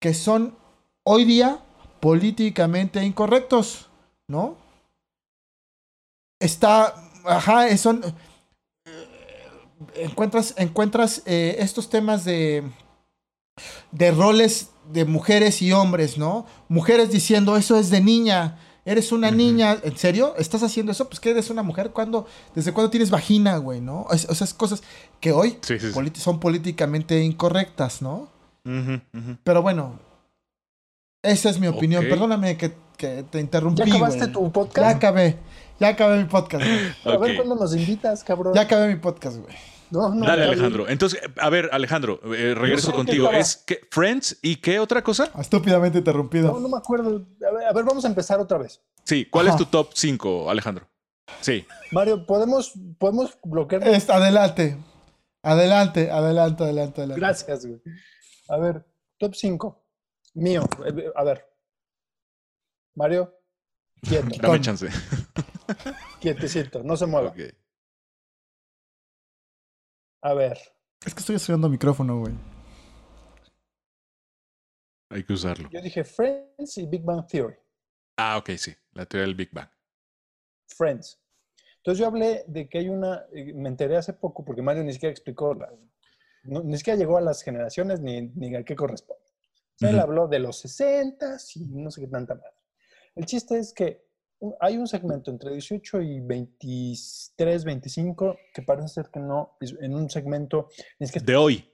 [0.00, 0.56] que son
[1.04, 1.60] hoy día
[2.00, 3.88] políticamente incorrectos,
[4.28, 4.56] ¿no?
[6.40, 6.94] Está,
[7.24, 8.02] ajá, son,
[8.84, 9.48] eh,
[9.94, 12.68] encuentras, encuentras eh, estos temas de,
[13.92, 16.46] de roles de mujeres y hombres, ¿no?
[16.68, 20.34] Mujeres diciendo, eso es de niña, eres una niña, ¿en serio?
[20.38, 21.08] ¿Estás haciendo eso?
[21.08, 22.26] Pues que eres una mujer, ¿cuándo?
[22.54, 24.06] ¿Desde cuándo tienes vagina, güey, no?
[24.12, 24.82] Es- o sea, es cosas
[25.20, 25.92] que hoy Sí, sí, sí.
[25.94, 28.28] politi- son políticamente incorrectas, ¿no?
[29.44, 29.98] Pero bueno,
[31.22, 32.04] esa es mi opinión.
[32.08, 33.82] Perdóname que, que te interrumpí.
[33.84, 34.32] ¿Ya acabaste güey.
[34.32, 34.96] tu Ya podcast?
[34.96, 35.38] acabé.
[35.80, 36.64] Ya acabé mi podcast.
[36.64, 37.14] güey.
[37.16, 38.54] A ver cuándo nos invitas, cabrón.
[38.54, 39.54] Ya acabé mi podcast, güey.
[39.92, 40.88] No, no, Dale, Alejandro.
[40.88, 43.28] Entonces, a ver, Alejandro, eh, regreso contigo.
[43.30, 45.30] ¿qué ¿Es que Friends y qué otra cosa?
[45.38, 46.50] Estúpidamente interrumpido.
[46.50, 47.26] No, no me acuerdo.
[47.46, 48.80] A ver, a ver, vamos a empezar otra vez.
[49.04, 50.88] Sí, ¿cuál es tu top 5, Alejandro?
[51.42, 51.66] Sí.
[51.90, 53.86] Mario, ¿podemos, podemos bloquear?
[53.86, 54.78] Es- adelante.
[55.42, 57.20] Adelante, adelante, adelante, adelante.
[57.20, 57.82] Gracias, güey.
[58.48, 58.86] A ver,
[59.18, 59.84] top 5.
[60.34, 60.64] Mío.
[60.86, 61.46] Eh, A ver.
[62.94, 63.34] Mario,
[64.00, 64.88] quieto, Dame chance.
[66.20, 67.28] quietecito, no se mueva.
[67.28, 67.40] Ok.
[70.22, 70.58] A ver,
[71.04, 72.34] Es que estoy estudiando micrófono, güey.
[75.10, 75.68] Hay que usarlo.
[75.70, 77.56] yo dije Friends y Big Bang Theory.
[78.16, 78.74] Ah, ok, sí.
[78.92, 79.68] La teoría del Big Bang.
[80.68, 81.20] Friends.
[81.78, 84.92] Entonces yo hablé de que hay una, eh, me enteré hace poco porque Mario ni
[84.92, 85.70] siquiera explicó, la-
[86.44, 89.20] no- ni siquiera llegó a las generaciones ni, ni a qué corresponde.
[89.80, 92.54] Él habló de los 60 y no sé qué tanta madre.
[93.16, 94.06] El chiste es que
[94.60, 100.10] hay un segmento entre 18 y 23, 25 que parece ser que no, en un
[100.10, 101.64] segmento es que De hoy,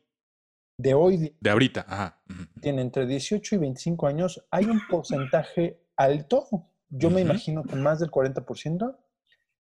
[0.76, 1.84] de hoy de ahorita.
[1.88, 2.22] Ajá.
[2.60, 6.46] tiene entre 18 y 25 años, hay un porcentaje alto,
[6.88, 8.96] yo me imagino que más del 40%,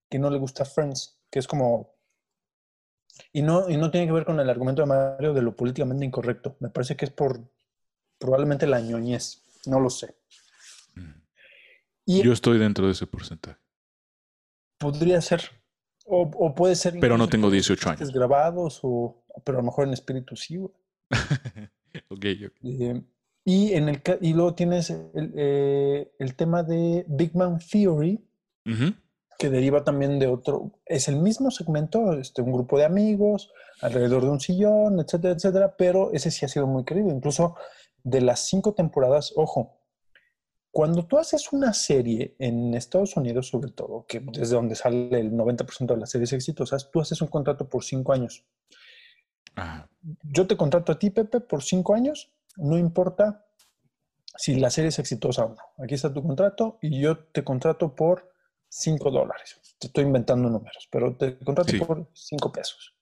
[0.08, 1.94] que no le gusta Friends, que es como...
[3.32, 6.04] Y no, y no tiene que ver con el argumento de Mario de lo políticamente
[6.04, 6.56] incorrecto.
[6.60, 7.50] Me parece que es por
[8.16, 9.42] probablemente la ñoñez.
[9.66, 10.14] No lo sé.
[12.08, 13.60] Y Yo estoy dentro de ese porcentaje.
[14.78, 15.42] podría ser.
[16.06, 16.98] O, o puede ser.
[16.98, 18.14] Pero no tengo por 18 chistes años.
[18.14, 20.56] grabados, o, pero a lo mejor en espíritu sí.
[20.58, 20.72] ok,
[22.08, 22.52] ok.
[22.62, 23.02] Eh,
[23.44, 28.24] y, en el, y luego tienes el, eh, el tema de Big Bang Theory,
[29.38, 33.50] que deriva también de otro, es el mismo segmento, este, un grupo de amigos
[33.82, 37.10] alrededor de un sillón, etcétera, etcétera, pero ese sí ha sido muy querido.
[37.10, 37.54] Incluso
[38.02, 39.77] de las cinco temporadas, ojo,
[40.70, 45.32] cuando tú haces una serie en Estados Unidos, sobre todo, que desde donde sale el
[45.32, 48.44] 90% de las series exitosas, tú haces un contrato por cinco años.
[49.54, 49.88] Ajá.
[50.22, 53.46] Yo te contrato a ti, Pepe, por cinco años, no importa
[54.36, 55.84] si la serie es exitosa o no.
[55.84, 58.30] Aquí está tu contrato y yo te contrato por
[58.68, 59.58] cinco dólares.
[59.78, 61.78] Te estoy inventando números, pero te contrato Sí.
[61.78, 62.94] por cinco pesos.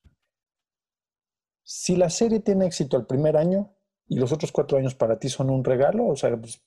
[1.62, 3.74] Si la serie tiene éxito el primer año
[4.08, 6.62] y los otros cuatro años para ti son un regalo, o sea, pues,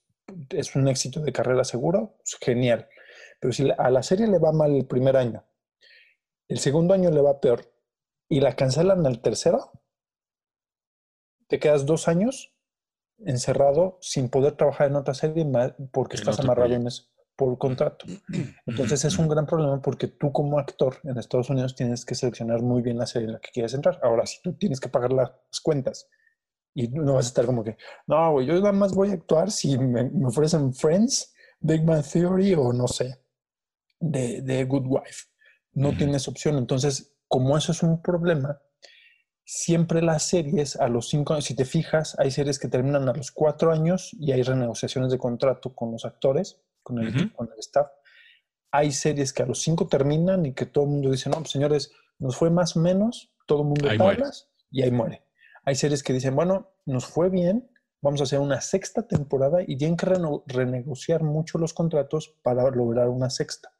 [0.50, 2.88] es un éxito de carrera seguro, pues, genial.
[3.40, 5.44] Pero si a la serie le va mal el primer año,
[6.48, 7.72] el segundo año le va peor
[8.28, 9.72] y la cancelan al tercero,
[11.48, 12.54] te quedas dos años
[13.18, 15.46] encerrado sin poder trabajar en otra serie
[15.92, 17.04] porque estás amarrado en eso
[17.40, 18.04] por contrato.
[18.66, 22.60] Entonces es un gran problema porque tú como actor en Estados Unidos tienes que seleccionar
[22.60, 23.98] muy bien la serie en la que quieres entrar.
[24.02, 26.08] Ahora, si tú tienes que pagar las cuentas
[26.74, 29.50] y no vas a estar como que, no, güey, yo nada más voy a actuar
[29.50, 33.20] si me, me ofrecen Friends, Big Bang Theory o no sé,
[33.98, 35.24] de, de Good Wife.
[35.72, 35.98] No Ujú.
[35.98, 36.56] tienes opción.
[36.58, 38.60] Entonces, como eso es un problema,
[39.44, 43.12] siempre las series a los cinco años, si te fijas, hay series que terminan a
[43.12, 47.58] los cuatro años y hay renegociaciones de contrato con los actores, con el, con el
[47.58, 47.88] staff.
[48.72, 51.50] Hay series que a los cinco terminan y que todo el mundo dice, no, pues,
[51.50, 54.16] señores, nos fue más o menos, todo el mundo Ahí muere.
[54.18, 55.24] tablas y ahí muere.
[55.70, 57.70] Hay series que dicen, bueno, nos fue bien,
[58.02, 62.68] vamos a hacer una sexta temporada y tienen que reno- renegociar mucho los contratos para
[62.72, 63.72] lograr una sexta.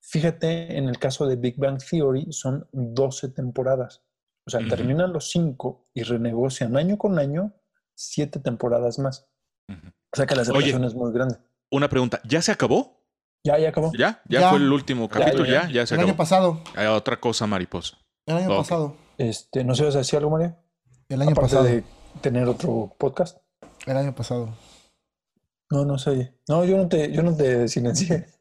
[0.00, 4.04] Fíjate, en el caso de Big Bang Theory son 12 temporadas.
[4.46, 7.52] O sea, terminan los 5 y renegocian año con año
[7.94, 9.28] 7 temporadas más.
[9.68, 10.46] O sea que la Oye.
[10.46, 11.36] separación es muy grande.
[11.70, 13.04] Una pregunta, ¿ya se acabó?
[13.44, 13.92] Ya, ya acabó.
[13.92, 14.22] ¿Ya?
[14.30, 14.48] ¿Ya, Ya.
[14.48, 15.44] fue el último capítulo?
[15.44, 15.68] ya, ¿Ya?
[15.72, 16.08] ¿Ya, se El acabó?
[16.12, 16.60] año pasado.
[16.74, 17.98] Hay otra cosa mariposa.
[18.24, 18.96] El año pasado.
[19.18, 20.56] Este, ¿No se vas a decir algo, Mario?
[21.08, 21.64] El año Aparte pasado.
[21.64, 21.84] de
[22.20, 23.38] tener otro podcast.
[23.86, 24.56] El año pasado.
[25.70, 26.34] No, no sé.
[26.48, 28.26] No, yo no te, yo no te silencié.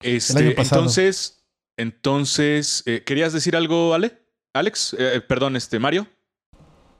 [0.00, 0.82] Este, año pasado.
[0.82, 1.46] entonces,
[1.78, 4.20] entonces, eh, ¿querías decir algo, Ale?
[4.52, 6.06] Alex, Eh, perdón, este, Mario.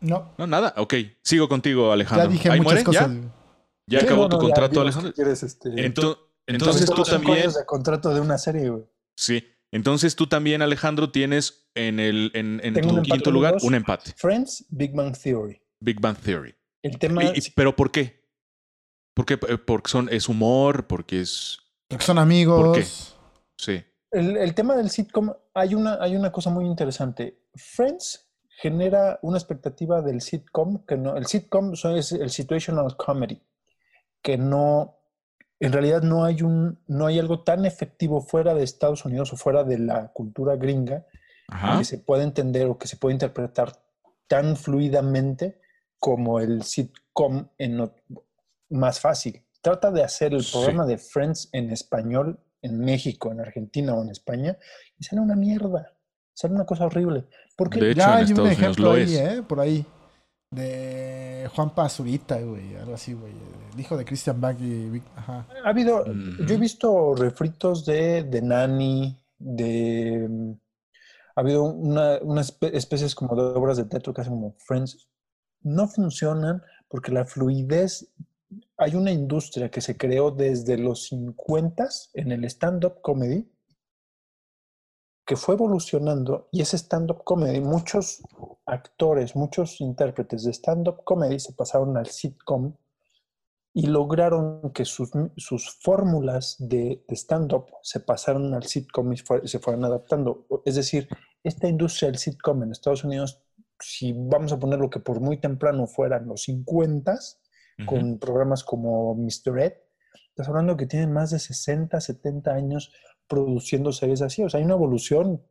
[0.00, 0.72] No, No, nada.
[0.78, 2.28] Ok, sigo contigo, ya Alejandro.
[2.28, 2.85] dije ¿Ahí muchas muere?
[2.85, 3.11] cosas.
[3.11, 3.30] ¿Ya?
[3.87, 5.12] ¿Ya Sí, acabó no, tu ya, contrato, Alejandro?
[5.12, 8.85] quieres, este, Ento- Entonces, entonces tú también, años de contrato de una serie, güey.
[9.18, 9.44] sí.
[9.70, 13.65] Entonces tú también, Alejandro, tienes en el en, en tu quinto lugar dos.
[13.65, 14.13] un empate.
[14.17, 15.61] Friends, Big Bang Theory.
[15.81, 16.55] Big Bang Theory.
[16.83, 18.23] El tema Y- y- pero ¿por qué?
[19.15, 19.35] ¿Por qué?
[19.49, 21.59] Eh, Porque son es humor, porque es
[21.89, 22.61] Porque son amigos.
[22.63, 22.85] ¿Por qué?
[23.59, 23.83] sí.
[24.11, 27.41] El, el tema del sitcom, hay una, hay una cosa muy interesante.
[27.57, 28.29] Friends
[28.61, 33.43] genera una expectativa del sitcom, que no, el sitcom es el situational comedy,
[34.23, 34.99] que no,
[35.59, 39.37] en realidad no hay, un, no hay algo tan efectivo fuera de Estados Unidos o
[39.37, 41.05] fuera de la cultura gringa
[41.48, 41.78] Ajá.
[41.78, 43.72] que se puede entender o que se puede interpretar
[44.26, 45.61] tan fluidamente
[45.98, 47.90] como el sitcom en
[48.70, 49.42] más fácil.
[49.61, 50.52] Trata de hacer el Sí.
[50.52, 54.57] programa de Friends en español en México, en Argentina o en España
[54.98, 55.92] y sale una mierda.
[56.33, 57.26] Sale una cosa horrible.
[57.57, 59.16] Porque De hecho, ya en hay un Estados Unidos ejemplo lo ahí.
[59.16, 59.42] ¿eh?
[59.46, 59.87] Por ahí.
[60.50, 62.76] De Juan Pazurita, güey.
[62.76, 63.33] Algo así, güey.
[63.74, 65.46] El hijo de Christian Bach y Ajá.
[65.64, 66.44] ha habido, Ujú.
[66.46, 70.57] yo he visto refritos de, de Nani, de...
[71.37, 75.09] Ha habido una- unas espe- especies como de obras de teatro que hacen como Friends.
[75.62, 78.12] No funcionan porque la fluidez...
[78.77, 83.51] Hay una industria que se creó desde los 50 en el stand-up comedy
[85.27, 88.23] que fue evolucionando y ese stand-up comedy, muchos
[88.66, 92.75] actores, muchos intérpretes de stand-up comedy se pasaron al sitcom
[93.77, 99.47] y lograron que sus, sus fórmulas de, de stand-up se pasaron al sitcom y fue-
[99.49, 100.47] se fueran adaptando.
[100.65, 101.09] Es decir,
[101.43, 103.43] esta industria del sitcom en Estados Unidos,
[103.81, 107.15] si vamos a poner lo que por muy temprano fueran los 50
[107.81, 107.87] Ujú.
[107.87, 109.59] con programas como Mr.
[109.59, 109.73] Ed,
[110.29, 112.93] estás hablando que tienen más de 60, 70 años
[113.27, 114.45] produciendo series así.
[114.45, 115.43] O sea, hay una evolución.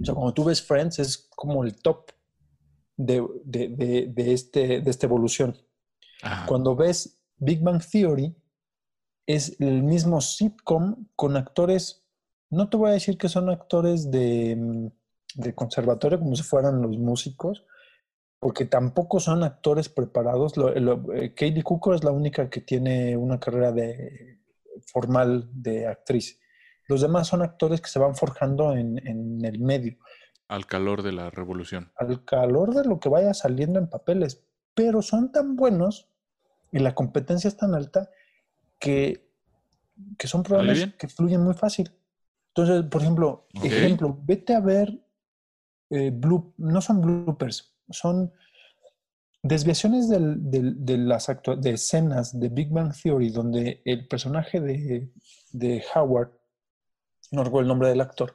[0.00, 2.10] O sea, cuando tú ves Friends es como el top
[2.96, 5.54] de, de- de- de este, de esta evolución.
[6.22, 6.46] Ajá.
[6.46, 8.34] Cuando ves Big Bang Theory,
[9.26, 12.06] es el mismo sitcom con actores,
[12.50, 14.86] no te voy a decir que son actores de, mm,
[15.42, 17.64] de conservatorio como si fueran los músicos,
[18.38, 20.56] porque tampoco son actores preparados.
[20.58, 24.40] Lo- lo- eh, Katie Cooker es la única que tiene una carrera de,
[24.92, 26.38] formal de actriz.
[26.86, 29.96] Los demás son actores que se van forjando en, en el medio
[30.48, 31.90] Al calor de la revolución.
[31.96, 34.44] al calor de lo que vaya saliendo en papeles,
[34.74, 36.10] pero son tan buenos
[36.74, 38.10] y la competencia es tan alta
[38.80, 39.30] que,
[40.18, 41.92] que son programas que fluyen muy fácil.
[42.48, 43.64] Entonces, por ejemplo, Ok.
[43.64, 45.00] ejemplo, vete a ver
[45.90, 48.32] eh, blue- no son bloopers, son
[49.42, 55.10] desviaciones del- del- de las de escenas de Big Bang Theory donde el personaje de,
[55.52, 56.32] de Howard,
[57.30, 58.34] no recuerdo el nombre del actor,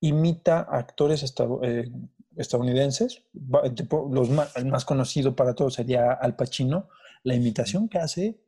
[0.00, 1.90] imita a actores estado- eh,
[2.36, 3.22] estadounidenses.
[4.10, 6.88] Los ma- el más conocido para todos sería Al Pacino.
[7.24, 8.40] La imitación que hace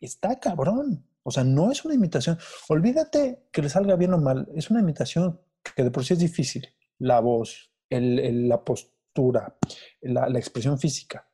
[0.00, 1.06] está cabrón.
[1.22, 2.38] O sea, no es una imitación.
[2.68, 4.48] Olvídate que le salga bien o mal.
[4.54, 5.40] Es una imitación
[5.74, 6.68] que de por sí es difícil.
[6.98, 9.56] La voz, el- el- la postura,
[10.02, 11.28] la, la expresión física.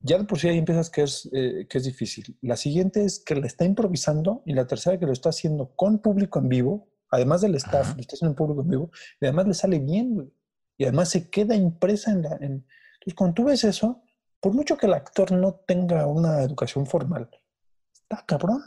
[0.00, 2.36] Ya de por sí ahí empiezas que es, eh, que es difícil.
[2.42, 5.98] La siguiente es que le está improvisando y la tercera que lo está haciendo con
[6.00, 7.94] público en vivo, además del staff, Ajá.
[7.94, 10.28] lo está haciendo en público en vivo y además le sale bien, güey.
[10.76, 12.36] Y además se queda impresa en la...
[12.36, 14.02] en- Entonces, cuando tú ves eso,
[14.44, 17.30] por mucho que el actor no tenga una educación formal,
[17.94, 18.62] está cabrón.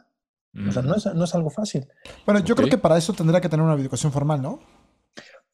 [0.67, 1.87] O sea, no es, no es algo fácil.
[2.25, 4.59] Bueno, yo creo que para eso tendría que tener una educación formal, ¿no?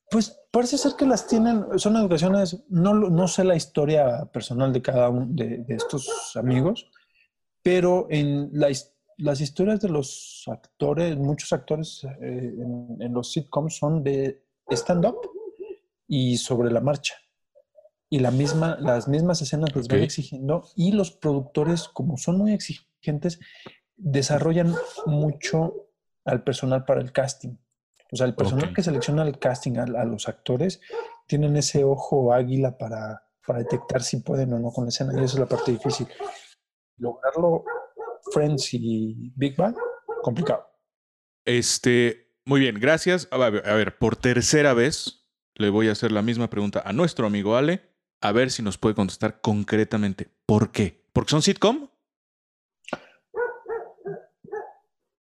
[0.09, 4.81] Pues parece ser que las tienen, son educaciones, no, no sé la historia personal de
[4.81, 6.89] cada uno de, de estos amigos,
[7.61, 8.69] pero en la
[9.17, 15.17] las historias de los actores, muchos actores eh, en, en los sitcoms son de stand-up
[16.07, 17.15] y sobre la marcha.
[18.13, 20.03] Y la misma, las mismas escenas les van Ok.
[20.03, 23.39] exigiendo y los productores, como son muy exigentes,
[23.97, 24.75] desarrollan
[25.07, 25.89] mucho
[26.23, 27.57] al personal para el casting.
[28.11, 30.79] O sea, el personal que selecciona el casting a, a los actores
[31.25, 35.11] tienen ese ojo águila para, para detectar si pueden o no con la escena.
[35.13, 36.07] Y esa es la parte difícil.
[36.97, 37.65] Lograrlo
[38.31, 39.75] Friends y Big Bang,
[40.21, 40.67] complicado.
[41.45, 43.27] Este, muy bien, gracias.
[43.31, 46.93] A ver, a ver, por tercera vez le voy a hacer la misma pregunta a
[46.93, 47.91] nuestro amigo Ale,
[48.23, 50.29] a ver si nos puede contestar concretamente.
[50.45, 51.03] ¿Por qué?
[51.11, 51.89] ¿Porque son sitcom?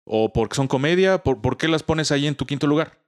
[0.06, 1.24] ¿O porque son comedia?
[1.24, 3.00] ¿Por, por qué las pones ahí en tu quinto lugar?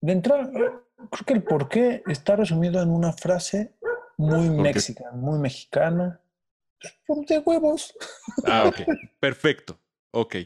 [0.00, 0.72] De entrada, eh,
[1.10, 3.74] creo que el porqué está resumido en una frase
[4.16, 4.62] muy qué?
[4.62, 6.20] mexicana, muy mexicana.
[7.06, 7.94] Ponte huevos.
[8.46, 8.80] Ah, ok.
[9.20, 9.78] Perfecto.
[10.10, 10.36] Ok.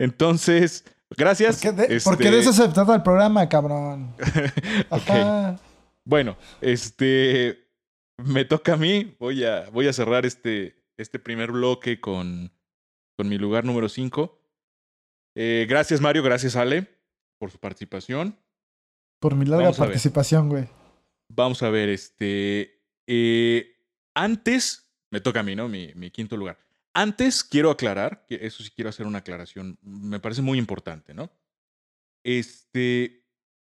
[0.00, 0.84] Entonces,
[1.16, 1.60] gracias.
[1.62, 4.14] ¿Por qué de, Este, por qué de eso se trata el programa, cabrón?
[4.90, 5.10] ok.
[5.10, 5.56] Ajá.
[6.04, 7.68] Bueno, este
[8.18, 9.16] me toca a mí.
[9.18, 12.52] Voy a, voy a cerrar este, este primer bloque con,
[13.16, 14.38] con mi lugar número 5.
[15.34, 16.22] gracias, Mario.
[16.22, 16.88] Gracias, Ale,
[17.38, 18.38] por su participación.
[19.20, 20.68] Por mi larga Vamos participación, güey.
[21.30, 22.80] Vamos a ver, este.
[23.06, 23.76] eh,
[24.14, 25.68] antes, me toca a mí, ¿no?
[25.68, 26.58] Mi, mi quinto lugar.
[26.94, 31.30] Antes quiero aclarar, que eso sí quiero hacer una aclaración, me parece muy importante, ¿no?
[32.24, 33.24] Este.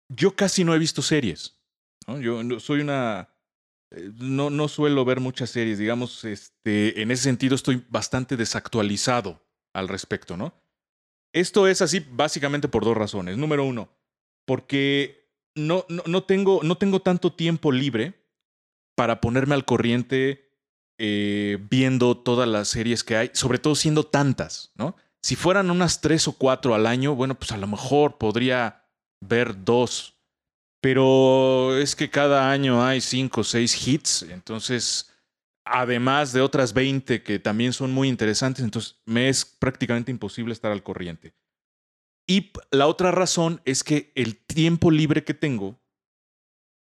[0.08, 1.60] Yo casi no he visto series.
[2.06, 2.20] ¿no?
[2.20, 3.28] Yo soy una.
[3.90, 9.42] eh, No, no suelo ver muchas series, digamos, este, en ese sentido estoy bastante desactualizado
[9.74, 10.54] al respecto, ¿no?
[11.34, 13.36] Esto es así básicamente por dos razones.
[13.36, 13.90] Número uno,
[14.46, 18.14] porque no, no, no tengo, no tengo tanto tiempo libre
[18.94, 20.45] para ponerme al corriente
[20.98, 24.96] eh, viendo todas las series que hay, sobre todo siendo tantas, ¿no?
[25.22, 28.84] Si fueran unas tres o cuatro al año, bueno, pues a lo mejor podría
[29.20, 30.14] ver dos,
[30.80, 35.12] pero es que cada año hay cinco o seis hits, entonces,
[35.64, 40.70] además de otras 20 que también son muy interesantes, entonces me es prácticamente imposible estar
[40.70, 41.34] al corriente.
[42.28, 45.80] Y la otra razón es que el tiempo libre que tengo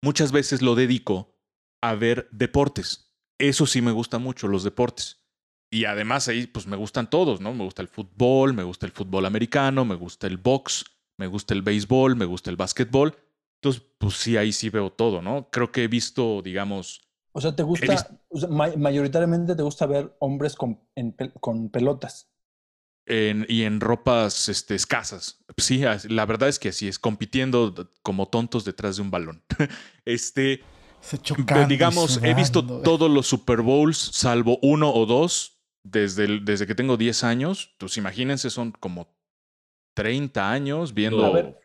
[0.01, 1.35] muchas veces lo dedico
[1.81, 3.04] a ver deportes.
[3.37, 5.21] Eso sí me gusta mucho, los deportes.
[5.71, 7.53] Y además ahí pues me gustan todos, ¿no?
[7.53, 10.85] Me gusta el fútbol, me gusta el fútbol americano, me gusta el box,
[11.17, 13.15] me gusta el béisbol, me gusta el básquetbol.
[13.61, 15.49] Entonces, pues sí, ahí sí veo todo, ¿no?
[15.51, 17.01] Creo que he visto, digamos,
[17.33, 21.11] O sea, te gusta, visto- o sea, ma- mayoritariamente te gusta ver hombres con, en
[21.41, 22.31] con pelotas.
[23.07, 25.43] en- y en ropas este, escasas.
[25.57, 29.43] Sí, la verdad es que así es, compitiendo como tontos detrás de un balón.
[30.05, 30.61] este,
[31.05, 32.81] Se chocando digamos, he visto güey.
[32.83, 37.75] todos los Super Bowls, salvo uno o dos, desde, el- desde que tengo 10 años.
[37.77, 39.07] Pues imagínense, son como
[39.93, 41.25] 30 años viendo.
[41.25, 41.59] A ver,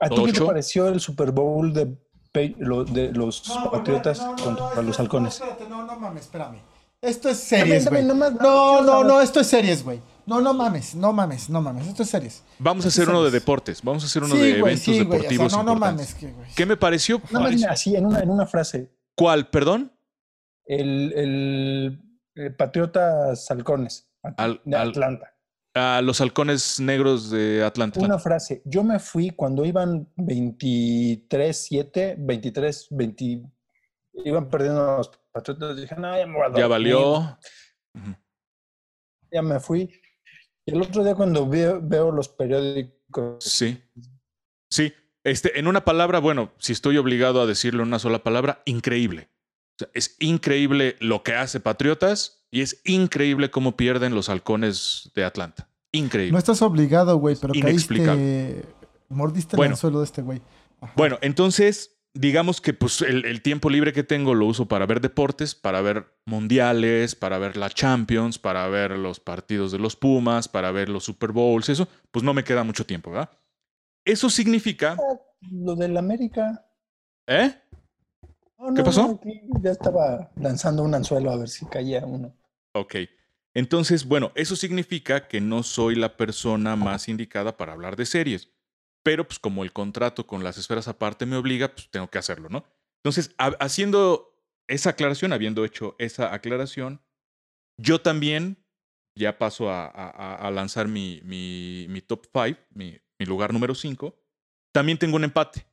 [0.00, 1.96] ¿A ti qué te pareció el Super Bowl de,
[2.32, 5.40] de los Patriotas contra los halcones?
[5.40, 6.60] No, espérate, no, no mames, espérame.
[7.00, 8.04] Esto es series, güey.
[8.04, 10.00] No, no, no, esto es series, güey.
[10.28, 12.44] No, no mames, no mames, no mames, esto es series.
[12.58, 13.80] Vamos a hacer uno de deportes.
[13.82, 15.52] Vamos a hacer uno Sí, de güey, eventos sí, güey, o sea, deportivos.
[15.52, 16.06] no, no importantes.
[16.08, 16.50] mames, que, güey.
[16.54, 17.22] ¿Qué me pareció?
[17.30, 18.92] Más dime así, en una, en una frase.
[19.16, 19.48] ¿Cuál?
[19.48, 19.92] Perdón.
[20.66, 22.02] El, el,
[22.36, 25.34] eh, Patriotas halcones Al- de al- Atlanta.
[25.74, 28.00] A los halcones negros de Atlanta.
[28.00, 28.60] Una frase.
[28.64, 33.42] Yo me fui cuando iban 23-7, 23, 20.
[34.24, 35.76] Iban perdiendo los Patriotas.
[35.76, 36.68] Dije, no, ya me voy a Ya dormir".
[36.68, 37.38] valió.
[39.30, 39.90] Ya me fui.
[40.68, 43.82] Y el otro día cuando veo, veo los periódicos, Sí.
[44.70, 44.92] Sí.
[45.24, 49.30] Este, en una palabra, bueno, si estoy obligado a decirlo en una sola palabra, increíble.
[49.76, 55.10] O sea, es increíble lo que hace Patriotas y es increíble cómo pierden los halcones
[55.14, 55.70] de Atlanta.
[55.90, 56.32] Increíble.
[56.32, 58.66] No estás obligado, güey, pero caíste.
[59.08, 59.70] Mordiste Bueno.
[59.70, 60.42] el anzuelo de este güey.
[60.82, 60.92] Ajá.
[60.94, 65.00] Bueno, entonces, digamos que pues, el, el tiempo libre que tengo lo uso para ver
[65.00, 70.48] deportes, para ver mundiales, para ver la Champions, para ver los partidos de los Pumas,
[70.48, 73.30] para ver los Super Bowls, eso, pues no me queda mucho tiempo, ¿verdad?
[74.04, 74.96] Eso significa...
[75.42, 76.66] lo del América.
[77.28, 77.54] ¿Eh?
[78.58, 79.06] No, ¿Qué pasó?
[79.06, 82.34] no, aquí ya estaba lanzando un anzuelo a ver si caía uno.
[82.74, 82.96] Ok.
[83.54, 88.50] Entonces, bueno, eso significa que no soy la persona más indicada para hablar de series.
[89.08, 92.50] Pero pues como el contrato con las esferas aparte me obliga, pues tengo que hacerlo,
[92.50, 92.66] ¿no?
[93.02, 97.00] Entonces, ha- haciendo esa aclaración, habiendo hecho esa aclaración,
[97.80, 98.62] yo también
[99.16, 101.22] ya paso a, lanzar mi,
[102.06, 104.14] top 5, mi, lugar número 5.
[104.74, 105.66] También tengo un empate.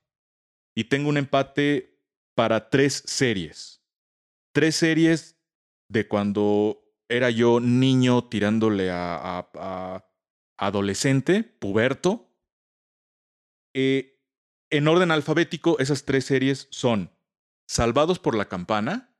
[0.73, 1.99] Y tengo un empate
[2.35, 3.83] para tres series.
[4.53, 5.37] Tres series
[5.89, 10.05] de cuando era yo niño tirándole a
[10.57, 12.31] adolescente, puberto.
[13.77, 14.17] Eh,
[14.69, 17.11] en orden alfabético, esas tres series son
[17.67, 19.13] Salvados por la Campana,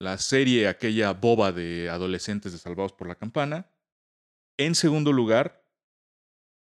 [0.00, 3.70] la serie aquella boba de adolescentes de Salvados por la Campana.
[4.58, 5.64] En segundo lugar,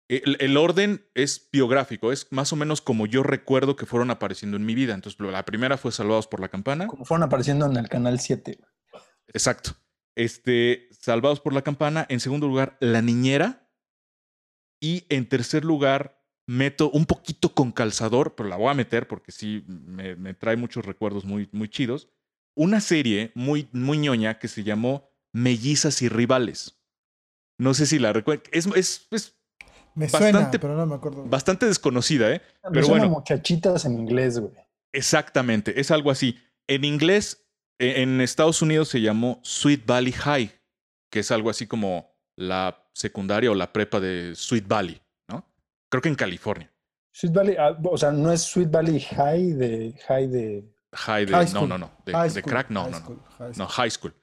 [0.08, 4.56] el, el orden es biográfico, es más o menos como yo recuerdo que fueron apareciendo
[4.56, 4.94] en mi vida.
[4.94, 6.88] Entonces, la primera fue Salvados por la Campana.
[6.88, 8.58] Como fueron apareciendo en el canal 7.
[9.28, 9.76] Exacto.
[10.16, 12.06] Este, Salvados por la Campana.
[12.08, 13.70] En segundo lugar, La Niñera.
[14.80, 19.32] Y en tercer lugar, meto un poquito con calzador, pero la voy a meter porque
[19.32, 22.08] sí me, me trae muchos recuerdos muy, muy chidos.
[22.54, 26.78] Una serie muy, muy ñoña que se llamó Mellizas y Rivales.
[27.58, 28.44] No sé si la recuerdan.
[28.52, 29.36] Es, es, es
[29.94, 31.24] Me suena, bastante- pero no me acuerdo.
[31.24, 32.42] bastante desconocida, ¿eh?
[32.64, 33.18] Me Pero suena bueno.
[33.18, 34.52] muchachitas en inglés, güey.
[34.92, 36.38] Exactamente, es algo así.
[36.66, 37.46] En inglés,
[37.78, 40.52] e- en Estados Unidos se llamó Sweet Valley High,
[41.10, 45.01] que es algo así como la secundaria o la prepa de Sweet Valley.
[45.92, 46.72] Creo que en California.
[47.12, 50.74] Sweet Valley, ah, o sea, no es Sweet Valley High de High de.
[50.94, 51.32] High de.
[51.34, 51.90] High no, no, no.
[52.06, 53.04] De, High de school, crack, no, high no, no.
[53.04, 53.66] school, high No, school.
[53.68, 54.14] high school.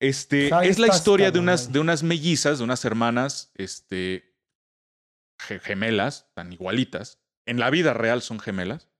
[0.00, 4.36] Este, es la historia de unas, de unas mellizas, de unas hermanas este,
[5.40, 7.22] ge- gemelas, tan igualitas.
[7.46, 8.90] En la vida real son gemelas.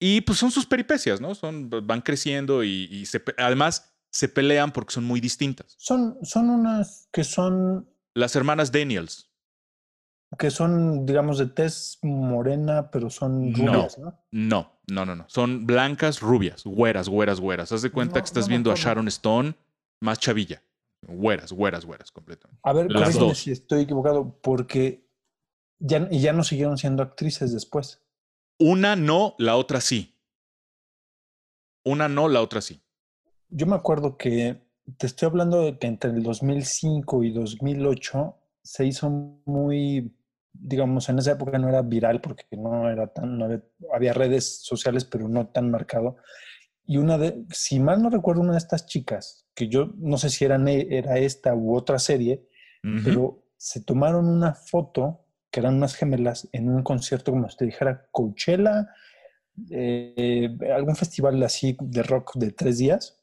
[0.00, 1.34] Y pues son sus peripecias, ¿no?
[1.34, 5.74] Son, van creciendo y, y se además se pelean porque son muy distintas.
[5.76, 9.29] Son, son unas que son, Las hermanas Daniels.
[10.38, 14.18] Que son, digamos, de tez morena, pero son rubias, ¿no?
[14.30, 15.24] No, no, no, no.
[15.28, 17.72] Son blancas, rubias, güeras, güeras, güeras.
[17.72, 18.76] Haz de cuenta No, que estás no viendo a.
[18.76, 19.54] Sharon Stone
[20.00, 20.62] más chavilla.
[21.02, 22.60] Güeras, güeras, güeras, completamente.
[22.62, 23.38] A ver, Las dos.
[23.38, 25.06] si estoy equivocado, porque
[25.78, 28.02] ya, y ya no siguieron siendo actrices después.
[28.58, 30.14] Una no, la otra sí.
[31.84, 32.82] Una no, la otra sí.
[33.48, 34.60] Yo me acuerdo que
[34.98, 39.08] te estoy hablando de que entre el 2005 y 2008 se hizo
[39.46, 40.14] muy,
[40.52, 44.60] digamos, en esa época no era viral porque no era tan, no había, había redes
[44.62, 46.16] sociales, pero no tan marcado.
[46.84, 50.28] Y una de, si mal no recuerdo, una de estas chicas, que yo no sé
[50.30, 52.48] si eran, era esta u otra serie,
[53.04, 58.08] pero se tomaron una foto, que eran unas gemelas, en un concierto, como te dijera,
[58.10, 58.88] Coachella,
[59.70, 63.22] eh, algún festival así de rock de tres días,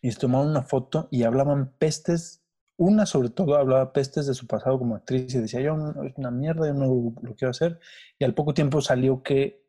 [0.00, 2.42] y se tomaron una foto y hablaban pestes,
[2.78, 5.74] una sobre todo hablaba pestes de su pasado como actriz y decía, yo
[6.06, 7.78] es una mierda, yo no lo, quiero hacer,
[8.18, 9.66] y al poco tiempo salió que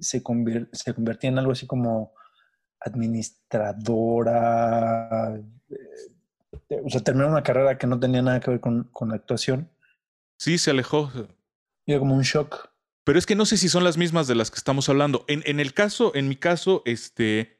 [0.00, 2.14] se, convier- se convertía en algo así como
[3.78, 5.36] administradora,
[5.68, 9.16] eh, o sea, terminó una carrera que no tenía nada que ver con, con la
[9.16, 9.70] actuación.
[10.38, 11.10] Sí, se alejó.
[11.84, 12.70] Y era como un shock.
[13.04, 15.24] Pero es que no sé si son las mismas de las que estamos hablando.
[15.28, 17.57] En, en el caso, en mi caso, este,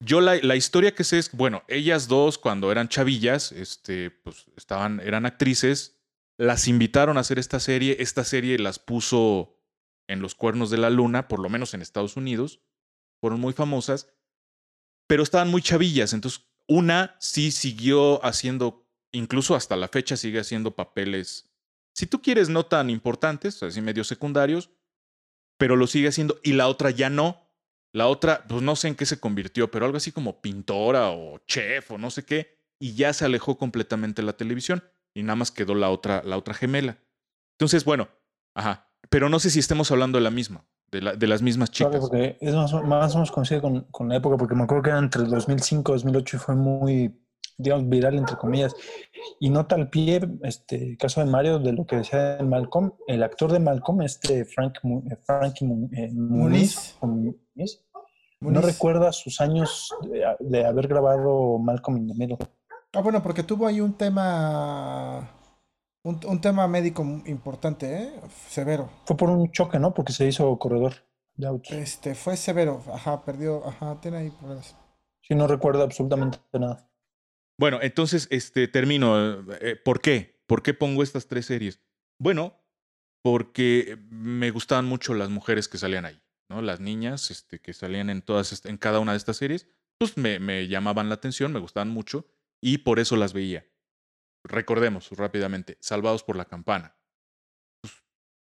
[0.00, 4.46] Yo la, la historia que sé es, bueno, ellas dos cuando eran chavillas, este, pues
[4.56, 5.98] estaban, eran actrices,
[6.36, 9.56] las invitaron a hacer esta serie, esta serie las puso
[10.08, 12.60] en los cuernos de la luna, por lo menos en Estados Unidos,
[13.20, 14.08] fueron muy famosas,
[15.08, 20.76] pero estaban muy chavillas, entonces una sí siguió haciendo, incluso hasta la fecha sigue haciendo
[20.76, 21.48] papeles,
[21.98, 24.70] si tú quieres, no tan importantes, así medio secundarios,
[25.56, 27.47] pero lo sigue haciendo, y la otra ya no.
[27.98, 31.38] La otra, pues no sé en qué se convirtió, pero algo así como pintora o
[31.46, 34.84] chef o no sé qué, y ya se alejó completamente de la televisión
[35.14, 36.98] y nada más quedó la otra, la otra gemela.
[37.58, 38.06] Entonces, bueno,
[38.54, 41.70] ajá, pero no sé si estemos hablando de la misma, de, la, de las mismas
[41.70, 42.08] Claro, chicas.
[42.08, 44.84] porque es más, o- más o menos coincide con, con la época, porque me acuerdo
[44.84, 47.20] que era entre el 2005 y 2008 y fue muy,
[47.56, 48.76] digamos, viral, entre comillas.
[49.40, 53.24] Y nota al pie, este caso de Mario, de lo que decía de Malcolm, el
[53.24, 54.76] actor de Malcolm, este Frank,
[55.10, 55.64] eh, Frankie
[55.96, 57.84] eh, Muniz, Muniz,
[58.40, 58.64] no Muniz.
[58.74, 62.38] recuerda sus años de, de haber grabado Malcolm in the Middle.
[62.92, 65.34] Ah, bueno, porque tuvo ahí un tema.
[66.04, 68.20] Un, un tema médico importante, ¿eh?
[68.48, 68.88] Severo.
[69.04, 69.92] Fue por un choque, ¿no?
[69.92, 70.94] Porque se hizo corredor
[71.34, 71.72] de autos.
[71.72, 72.82] Este, fue severo.
[72.92, 73.66] Ajá, perdió.
[73.66, 74.76] Ajá, tiene ahí problemas.
[75.20, 76.88] Sí, no recuerda absolutamente nada.
[77.58, 79.52] Bueno, entonces, este, termino.
[79.60, 80.40] Eh, ¿Por qué?
[80.46, 81.80] ¿Por qué pongo estas tres series?
[82.18, 82.54] Bueno,
[83.22, 86.62] porque me gustaban mucho las mujeres que salían ahí, ¿no?
[86.62, 89.66] Las niñas este, que salían en, todas, en cada una de estas series,
[89.98, 92.26] pues me, me llamaban la atención, me gustaban mucho
[92.62, 93.66] y por eso las veía.
[94.44, 96.96] Recordemos rápidamente, Salvados por la Campana.
[97.82, 97.94] Pues,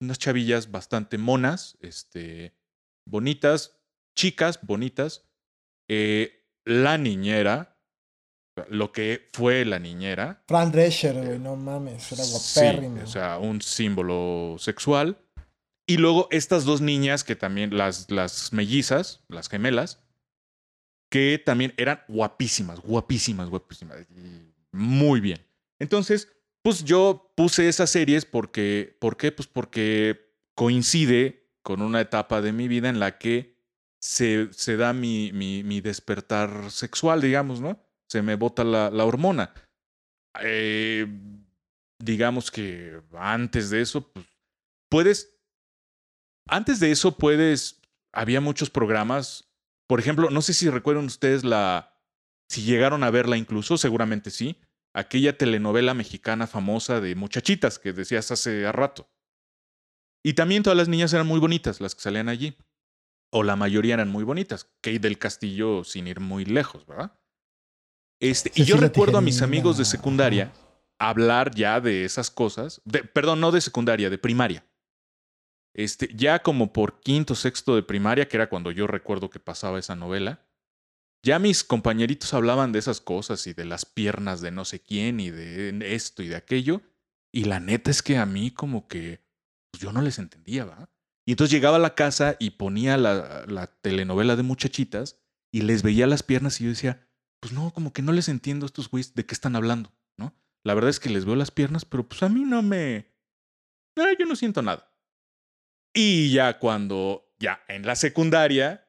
[0.01, 2.57] unas chavillas bastante monas, este,
[3.07, 3.81] bonitas,
[4.17, 5.29] chicas, bonitas.
[5.89, 7.77] Eh, la niñera,
[8.69, 12.13] lo que fue la niñera, Fran Drescher, güey, no mames.
[12.13, 13.03] Era Sí, guapérrimo.
[13.03, 15.19] o sea, un símbolo sexual.
[15.91, 20.01] Y luego estas dos niñas que también, las, las mellizas, las gemelas,
[21.11, 24.07] que también eran guapísimas, guapísimas, guapísimas.
[24.71, 25.45] muy bien.
[25.81, 26.29] Entonces,
[26.63, 29.33] pues yo puse esas series porque, ¿por qué?
[29.33, 33.57] Pues porque coincide con una etapa de mi vida en la que
[33.99, 37.83] se, se da mi, mi, mi despertar sexual, digamos, ¿no?
[38.07, 39.53] Se me bota la, la hormona.
[40.41, 41.05] Eh,
[41.99, 44.25] digamos que antes de eso, pues,
[44.89, 45.40] puedes,
[46.47, 47.81] antes de eso puedes,
[48.13, 49.51] había muchos programas,
[49.87, 51.97] por ejemplo, no sé si recuerdan ustedes la,
[52.49, 54.57] si llegaron a verla incluso, seguramente sí,
[54.93, 59.09] aquella telenovela mexicana famosa de muchachitas que decías hace rato.
[60.23, 62.57] Y también todas las niñas eran muy bonitas, las que salían allí.
[63.31, 64.65] O la mayoría eran muy bonitas.
[64.81, 67.13] Kate del Castillo sin ir muy lejos, ¿verdad?
[68.19, 70.53] Este, y yo recuerdo a mis amigos de secundaria
[70.99, 72.83] hablar ya de esas cosas.
[72.85, 74.67] De, perdón, no de secundaria, de primaria.
[75.75, 79.79] Este, ya como por quinto, sexto de primaria, que era cuando yo recuerdo que pasaba
[79.79, 80.47] esa novela,
[81.23, 85.21] ya mis compañeritos hablaban de esas cosas y de las piernas de no sé quién
[85.21, 86.83] y de esto y de aquello.
[87.33, 89.21] Y la neta es que a mí como que
[89.71, 90.91] pues yo no les entendía, ¿va?
[91.27, 95.21] Y entonces llegaba a la casa y ponía la, la telenovela de muchachitas
[95.53, 97.07] y les veía las piernas y yo decía,
[97.41, 100.35] pues no, como que no les entiendo a estos güeyes de qué están hablando, ¿no?
[100.65, 103.13] La verdad es que les veo las piernas, pero pues a mí no me...
[103.97, 104.90] Ah, yo no siento nada.
[105.95, 108.87] Y ya cuando, ya en la secundaria,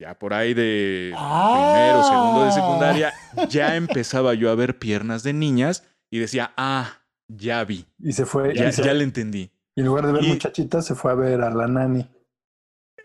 [0.00, 3.12] ya por ahí de primero, segundo de secundaria,
[3.48, 8.26] ya empezaba yo a ver piernas de niñas y decía, ah, ya vi, Y se
[8.26, 8.54] fue.
[8.54, 9.50] ya, y, se- ya le entendí.
[9.76, 12.08] y en lugar de ver y- muchachitas, se fue a ver a la nani.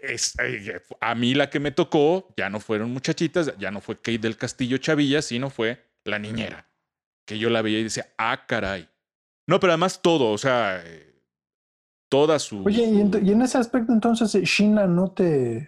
[0.02, 3.98] Es- eh, a mí la que me tocó ya no fueron muchachitas, ya no fue
[3.98, 6.68] Kate del Castillo Chavilla, sino fue la niñera.
[7.28, 8.88] Que yo la veía y decía, ah, caray.
[9.48, 11.15] No, pero además todo, o sea, eh,
[12.16, 12.64] toda su...
[12.66, 15.68] Oye, y en, y en ese aspecto, entonces, eh, Sheena no te.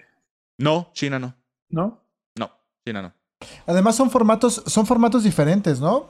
[0.57, 1.35] No, China no.
[1.69, 2.01] ¿No?
[2.39, 2.51] No,
[2.85, 3.13] China no.
[3.65, 6.09] Además son formatos, son formatos diferentes, ¿no?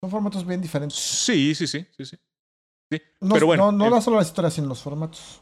[0.00, 0.98] Son formatos bien diferentes.
[0.98, 2.16] Sí, sí, sí, sí, sí.
[2.90, 3.70] Sí, No, pero bueno.
[3.70, 5.40] no, no eh, da solo las historias, sino los formatos.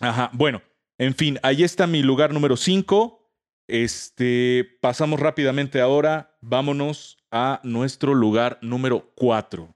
[0.00, 0.60] Ajá, bueno,
[0.98, 3.16] en fin, ahí está mi lugar número 5.
[3.68, 9.72] Este, pasamos rápidamente ahora, vámonos a nuestro lugar número 4.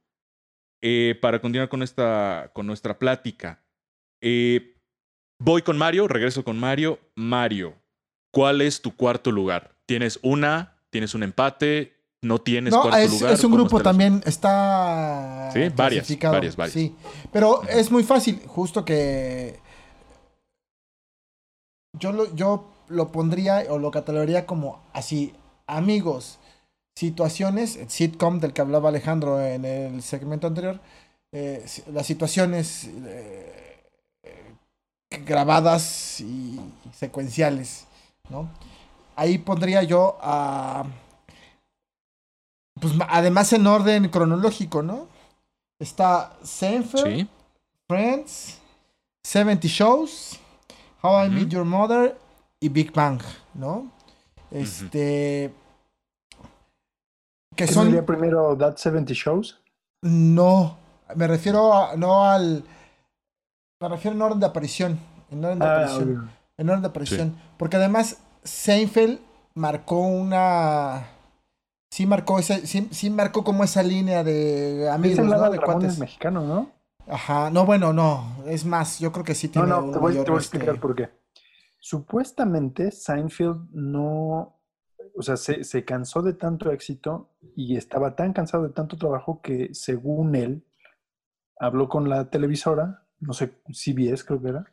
[1.20, 3.62] Para continuar con, esta, con nuestra plática.
[4.20, 4.76] Eh,
[5.38, 6.98] voy con Mario, regreso con Mario.
[7.14, 7.74] Mario,
[8.30, 9.76] ¿cuál es tu cuarto lugar?
[9.86, 10.76] ¿Tienes una?
[10.90, 11.94] ¿Tienes un empate?
[12.22, 13.32] ¿No tienes No, cuarto es, lugar?
[13.34, 16.72] es un ¿Cómo grupo está también, está Sí, varias, varias, varias.
[16.72, 16.94] Sí,
[17.32, 19.60] pero es muy fácil, justo que
[21.98, 25.34] yo lo, yo lo pondría o lo catalogaría como así,
[25.66, 26.38] amigos,
[26.94, 30.80] situaciones, sitcom del que hablaba Alejandro en el segmento anterior,
[31.32, 33.82] eh, las situaciones eh,
[35.24, 36.60] grabadas y
[36.92, 37.86] secuenciales,
[38.28, 38.48] ¿no?
[39.16, 40.84] ahí pondría yo a...
[42.80, 45.06] Pues además en orden cronológico, ¿no?
[45.78, 47.28] Está Seinfeld, Sí.
[47.86, 48.58] Friends,
[49.22, 50.40] 70 Shows,
[51.02, 51.30] How I.
[51.30, 52.18] Met Your Mother
[52.60, 53.20] y Big Bang,
[53.54, 53.90] ¿no?
[54.50, 55.52] Este...
[57.56, 57.86] Que ¿Qué son...
[57.86, 59.60] sería primero That 70 Shows?
[60.02, 60.76] No,
[61.14, 62.64] me refiero a, no al...
[63.80, 64.98] Me refiero en orden de aparición.
[65.30, 66.30] En orden de Ah, aparición.
[66.56, 67.36] En orden de aparición.
[67.58, 69.20] Porque además Seinfeld
[69.54, 71.08] marcó una...
[71.90, 75.36] Sí marcó ese, sí, sí marcó como esa línea de amigos, es el ¿no?
[75.36, 75.92] lado De Ramón cuates.
[75.92, 76.70] es mexicano, ¿no?
[77.06, 78.42] Ajá, no, bueno, no.
[78.46, 80.38] Es más, yo creo que sí No, tiene no, un te voy, te mayor, voy
[80.38, 81.10] a este, explicar por qué.
[81.78, 84.58] Supuestamente Seinfeld no,
[85.14, 89.40] o sea, se, se cansó de tanto éxito y estaba tan cansado de tanto trabajo
[89.42, 90.66] que según él
[91.58, 94.64] habló con la televisora, no sé, CBS creo que era,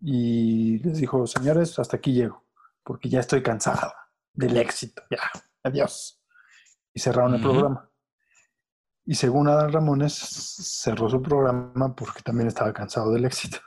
[0.00, 2.44] y les dijo, señores, hasta aquí llego,
[2.84, 3.92] porque ya estoy cansado
[4.32, 5.20] del éxito, ya,
[5.62, 6.22] adiós.
[6.94, 7.88] Y cerraron el programa.
[9.04, 13.58] Y según Adán Ramones, cerró su programa porque también estaba cansado del éxito.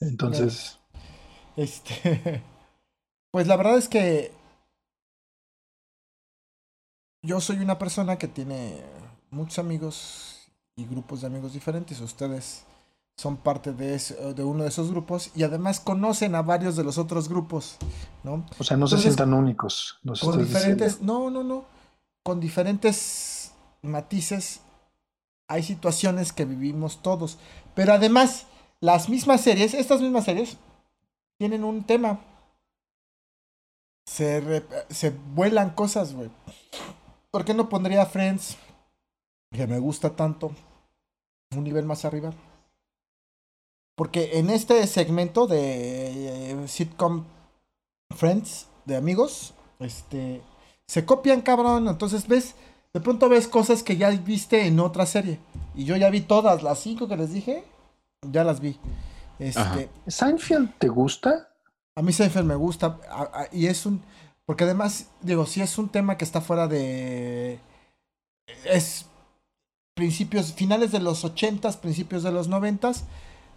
[0.00, 0.78] Entonces,
[1.56, 2.42] Este.
[3.32, 4.32] Pues la verdad es que.
[7.26, 8.80] Yo soy una persona que tiene
[9.30, 12.00] muchos amigos y grupos de amigos diferentes.
[12.00, 12.64] Ustedes
[13.16, 16.84] son parte de, ese- de uno de esos grupos y además conocen a varios de
[16.84, 17.78] los otros grupos,
[18.22, 18.44] ¿no?
[18.58, 19.98] o sea, no se sientan únicos.
[20.02, 20.58] nos Con diciendo.
[20.58, 21.00] diferentes.
[21.02, 21.64] No, no, no.
[22.22, 23.52] Con diferentes
[23.82, 24.60] matices.
[25.48, 27.38] Hay situaciones que vivimos todos.
[27.74, 28.46] Pero además,
[28.80, 30.56] las mismas series, estas mismas series,
[31.38, 32.20] tienen un tema.
[34.06, 36.30] Se, re- se vuelan cosas, güey.
[37.36, 38.56] ¿Por qué no pondría Friends,
[39.52, 40.52] que me gusta tanto,
[41.54, 42.32] un nivel más arriba?
[43.94, 47.24] Porque en este segmento de eh, sitcom
[48.16, 50.40] Friends, de amigos, este,
[50.86, 51.88] se copian, cabrón.
[51.88, 52.54] Entonces ves,
[52.94, 55.38] de pronto ves cosas que ya viste en otra serie.
[55.74, 57.64] Y yo ya vi todas, las cinco que les dije,
[58.22, 58.80] ya las vi.
[59.38, 59.80] Este, Ajá.
[60.06, 61.50] ¿Seinfeld te gusta?
[61.98, 64.02] a mí Seinfeld me gusta a- a- y es un
[64.46, 67.58] porque además digo si es un tema que está fuera de
[68.64, 69.06] es
[69.94, 73.02] principios finales de los 80s, principios de los 90s,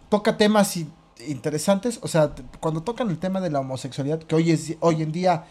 [0.08, 0.78] toca temas
[1.26, 5.12] interesantes, o sea, cuando tocan el tema de la homosexualidad que hoy es hoy en
[5.12, 5.46] día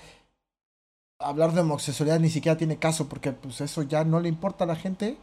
[1.19, 4.67] hablar de homosexualidad ni siquiera tiene caso porque pues eso ya no le importa a
[4.67, 5.17] la gente.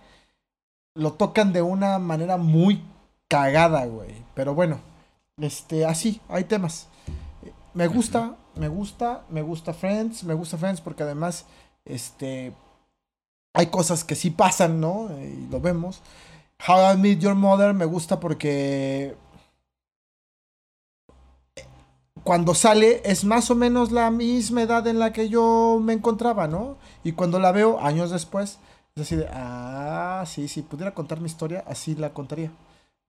[0.95, 2.83] Lo tocan de una manera muy
[3.29, 4.25] cagada, güey.
[4.35, 4.81] Pero bueno,
[5.41, 6.89] este, así, hay temas.
[7.75, 11.47] Me gusta, me gusta, me gusta Friends, me gusta Friends porque además,
[11.85, 12.53] este,
[13.55, 15.11] hay cosas que sí pasan, ¿no?
[15.21, 16.03] Y lo vemos.
[16.67, 19.17] How I Met Your Mother me gusta porque
[22.25, 26.49] cuando sale es más o menos la misma edad en la que yo me encontraba,
[26.49, 26.77] ¿no?
[27.05, 28.59] Y cuando la veo años después,
[28.97, 32.51] es así de, ah, sí, si pudiera contar mi historia, así la contaría.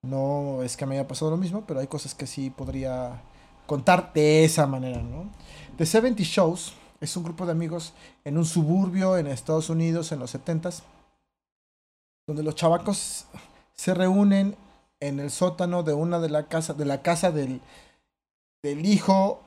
[0.04, 3.22] No es que me haya pasado lo mismo, pero hay cosas que sí podría
[3.68, 5.30] contar de esa manera, ¿no?
[5.78, 7.94] The 70 Shows es un grupo de amigos
[8.26, 10.82] en un suburbio en Estados Unidos en los 70s,
[12.26, 13.26] donde los chavacos
[13.74, 14.56] se reúnen
[15.00, 17.62] en el sótano de una de la casa, de la casa del,
[18.64, 19.42] del hijo,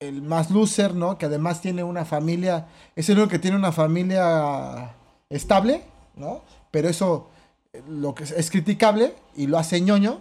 [0.00, 1.18] el más loser, ¿no?
[1.18, 4.94] Que además tiene una familia, es el único que tiene una familia
[5.28, 5.84] estable,
[6.16, 6.42] ¿no?
[6.70, 7.28] Pero eso
[7.72, 10.20] eh, lo que es, es criticable y lo hace ñoño,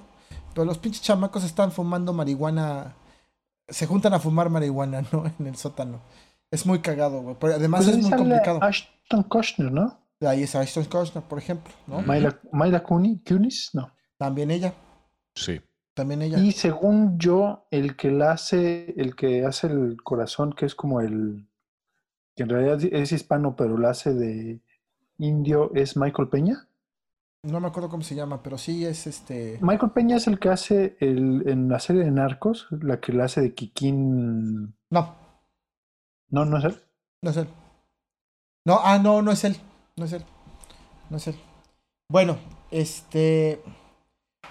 [0.58, 2.96] pero los pinches chamacos están fumando marihuana,
[3.68, 5.24] se juntan a fumar marihuana, ¿no?
[5.40, 6.02] En el sótano.
[6.50, 7.36] Es muy cagado, güey.
[7.40, 8.58] Pero además Pues es muy complicado.
[8.64, 10.00] Ashton Kutcher, ¿no?
[10.20, 12.02] De ahí es Ashton Kutcher, por ejemplo, ¿no?
[12.02, 13.92] Mayra, Mayra Cooney, Kunis, no.
[14.18, 14.74] También ella,
[15.36, 15.62] Sí.
[15.94, 16.40] también ella.
[16.40, 21.02] Y según yo, el que la hace, el que hace el corazón, que es como
[21.02, 21.48] el,
[22.36, 24.60] que en realidad es hispano, pero la hace de
[25.20, 26.68] indio, es Michael Peña.
[27.48, 29.58] No me acuerdo cómo se llama, pero sí es este.
[29.62, 33.26] Michael Peña es el que hace el, en la serie de Narcos, la que la
[33.26, 34.76] hace de Kikín.
[34.90, 35.16] No,
[36.30, 36.84] No, no es él.
[37.22, 37.48] no es él.
[38.66, 39.56] No, ah, no, no es él.
[39.96, 40.26] No es él.
[41.10, 41.36] No es él.
[42.10, 42.38] Bueno,
[42.70, 43.62] este.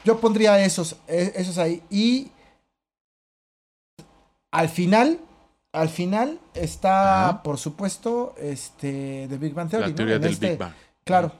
[0.04, 1.82] Yo pondría esos, e- esos ahí.
[1.90, 2.30] Y
[4.52, 5.18] al final,
[5.72, 7.42] al final está, Ajá.
[7.42, 9.90] por supuesto, este, The Big Bang Theory.
[9.90, 10.72] La teoría del este- Big Bang.
[11.04, 11.32] Claro.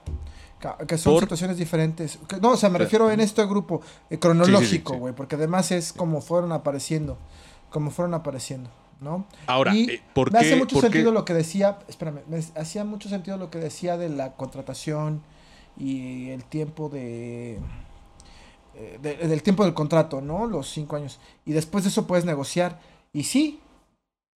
[0.86, 2.18] Que son Por- situaciones diferentes.
[2.40, 4.98] No, o sea, me refiero en este grupo eh, cronológico, sí.
[4.98, 7.18] güey, porque además es como fueron apareciendo,
[7.70, 9.26] como fueron apareciendo, ¿no?
[9.46, 10.46] Ahora, Y eh, ¿por me qué?
[10.46, 13.96] hace mucho qué- sentido lo que decía, espérame, me hacía mucho sentido lo que decía
[13.96, 15.22] de la contratación
[15.78, 17.58] y el tiempo de,
[18.74, 20.46] eh, de- del tiempo del contrato, ¿no?
[20.46, 21.18] Los cinco años.
[21.44, 22.80] Y después de eso puedes negociar.
[23.12, 23.60] Y sí,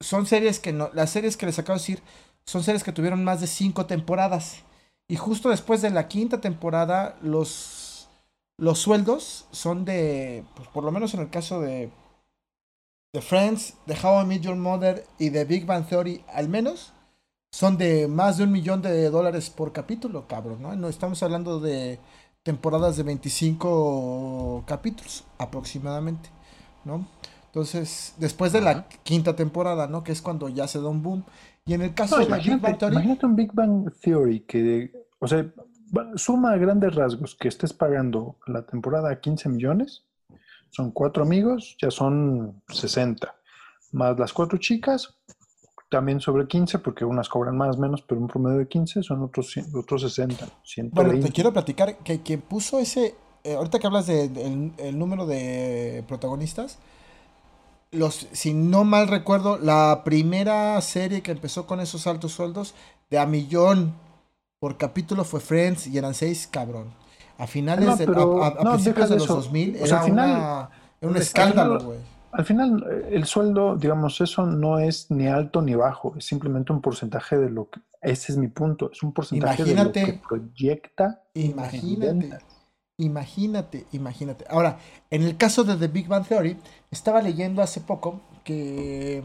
[0.00, 2.02] son series que no, las series que les acabo de decir,
[2.44, 4.62] son series que tuvieron más de cinco temporadas.
[5.10, 8.08] Y justo después de la quinta temporada, los,
[8.56, 11.90] los sueldos son de, pues por lo menos en el caso de,
[13.12, 16.92] de Friends, de How I Met Your Mother y de Big Bang Theory, al menos,
[17.50, 20.76] son de más de un millón de dólares por capítulo, cabrón, ¿no?
[20.76, 21.98] No estamos hablando de
[22.44, 26.30] temporadas de 25 capítulos aproximadamente,
[26.84, 27.04] ¿no?
[27.46, 30.04] Entonces, después de la quinta temporada, ¿no?
[30.04, 31.24] Que es cuando ya se da un boom.
[31.66, 34.40] Y en el caso No, de Big Bang imagínate, Theory, imagínate un Big Bang Theory
[34.40, 35.46] que, o sea,
[36.16, 40.04] suma a grandes rasgos que estés pagando la temporada a 15 millones,
[40.70, 43.34] son cuatro amigos, ya son 60,
[43.92, 45.14] más las cuatro chicas,
[45.90, 49.50] también sobre 15, porque unas cobran más, menos, pero un promedio de 15 son otros,
[49.50, 51.26] 100 otros 60, Bueno, 120.
[51.26, 54.98] te quiero platicar que quien puso ese, eh, ahorita que hablas del de, el- el
[54.98, 56.78] número de protagonistas,
[57.92, 62.74] los, si no mal recuerdo, la primera serie que empezó con esos altos sueldos
[63.10, 63.94] de a millón
[64.60, 66.88] por capítulo fue Friends y eran seis, cabrón.
[67.38, 69.34] A finales No, de, pero- a, a- a no, principios de los eso.
[69.36, 70.70] 2000 O era, sea, al final- una-
[71.00, 71.98] era un al escándalo, güey.
[72.32, 76.72] Al final, eh, el sueldo, digamos, eso no es ni alto ni bajo, es simplemente
[76.72, 80.20] un porcentaje de lo que, ese es mi punto, es un porcentaje de lo que
[80.28, 82.38] proyecta Imagínate.
[83.00, 84.44] Imagínate, imagínate.
[84.50, 84.78] Ahora,
[85.10, 86.58] en el caso de The Big Bang Theory,
[86.90, 89.22] estaba leyendo hace poco que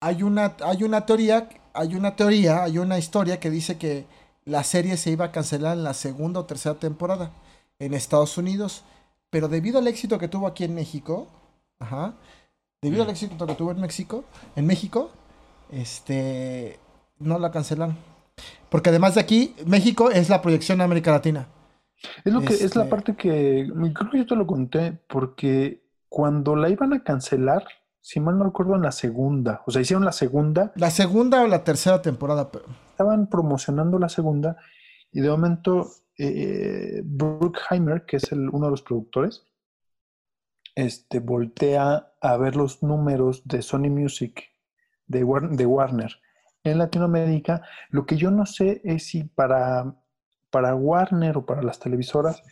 [0.00, 4.04] hay una, hay una teoría, hay una teoría, hay una historia que dice que
[4.44, 7.32] la serie se iba a cancelar en la segunda o tercera temporada
[7.78, 8.84] en Estados Unidos,
[9.30, 11.28] pero debido al éxito que tuvo aquí en México,
[11.78, 12.12] ajá,
[12.82, 14.24] debido al éxito que tuvo en México,
[14.54, 15.10] en México,
[15.70, 16.78] este,
[17.18, 17.96] no la cancelaron.
[18.68, 21.48] Porque además de aquí, México es la proyección de América Latina.
[22.24, 25.84] Es lo que es la Este- parte que creo que yo te lo conté porque
[26.08, 27.64] cuando la iban a cancelar,
[28.00, 31.46] si mal no recuerdo, en la segunda, o sea, hicieron la segunda, La segunda o
[31.48, 32.50] la tercera temporada.
[32.50, 34.56] pero- estaban promocionando la segunda
[35.12, 35.88] y de momento
[36.20, 39.44] eh, Bruckheimer, que es el- uno de los productores,
[40.74, 44.42] este, voltea a ver los números de Sony Music,
[45.06, 46.10] de, War- de Warner
[46.64, 47.62] en Latinoamérica.
[47.90, 49.94] Lo que yo no sé es si para,
[50.50, 52.42] para Warner o para las televisoras,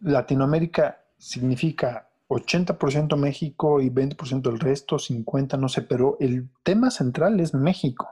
[0.00, 7.40] Latinoamérica significa 80% México y 20% el resto, 50, no sé, pero el tema central
[7.40, 8.08] es México.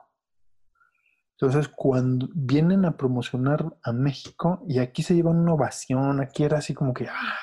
[1.33, 6.59] Entonces, cuando vienen a promocionar a México y aquí se lleva una ovación, aquí era
[6.59, 7.39] así como que, ah,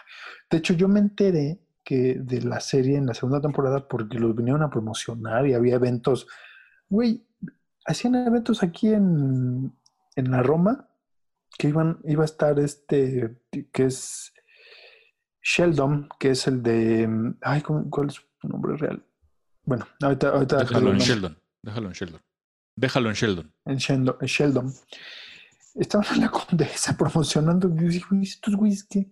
[0.50, 4.36] de hecho yo me enteré que de la serie en la segunda temporada porque los
[4.36, 6.28] vinieron a promocionar y había eventos,
[6.88, 7.26] güey,
[7.86, 9.74] hacían eventos aquí en,
[10.16, 10.89] en la Roma
[11.58, 13.38] que iban, iba a estar este,
[13.72, 14.32] que es
[15.42, 19.04] Sheldon, que es el de, mm, ay, ¿cómo- ¿cuál es su nombre real?
[19.64, 20.98] Bueno, ahorita, ahorita Déjalo en.
[21.00, 21.38] Sheldon.
[21.64, 22.22] Déjalo en Sheldon.
[22.76, 23.54] Déjalo en Sheldon.
[23.66, 24.74] en Sheldon, en Sheldon.
[25.76, 27.68] Estaban en la condesa promocionando.
[27.70, 29.12] Y yo dije, "Uy, estos güeyes que.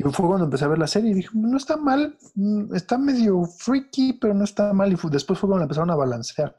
[0.00, 2.96] Y fue cuando empecé a ver la serie y dije, no está mal, mm, está
[2.98, 4.92] medio freaky, pero no está mal.
[4.92, 6.54] Y después fue cuando la empezaron a balancear.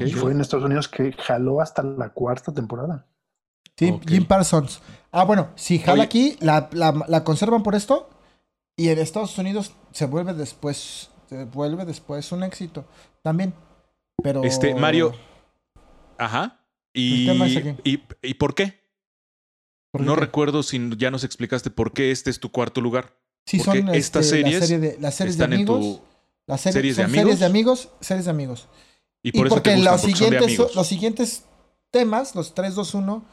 [0.00, 3.06] Y fue en Estados Unidos que jaló hasta la cuarta temporada.
[3.76, 3.98] Sí.
[4.06, 4.80] Jim Parsons.
[5.10, 6.02] Ah, bueno, si jala Oye.
[6.02, 8.10] aquí, la, la- la conservan por esto.
[8.76, 11.10] Y en Estados Unidos se vuelve después.
[11.28, 12.84] Se vuelve después un éxito.
[13.22, 13.54] También.
[14.22, 14.42] Pero.
[14.44, 15.12] Este, Mario.
[16.18, 16.60] Ajá.
[16.92, 17.30] Y,
[17.84, 18.80] y, ¿y por qué?
[19.92, 20.20] ¿por No qué?
[20.20, 23.16] recuerdo si ya nos explicaste por qué este es tu cuarto lugar.
[23.46, 25.80] Sí, porque son estas este, series la serie de, las series de Están en amigos.
[25.80, 26.02] tu.
[26.46, 27.38] las series, series de son series amigos.
[27.40, 27.88] de amigos.
[28.00, 28.68] Series de amigos.
[29.22, 30.74] Y Y, por eso porque te gustan, los, porque son de siguientes, amigos.
[30.76, 31.44] los siguientes
[31.90, 33.24] temas, los 3, 2, 1,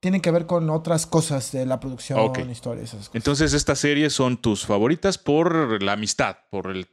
[0.00, 2.38] tienen que ver con otras cosas de la producción, Ok.
[2.50, 3.14] historias, esas cosas.
[3.14, 6.86] Entonces, estas series son tus favoritas por la amistad, por el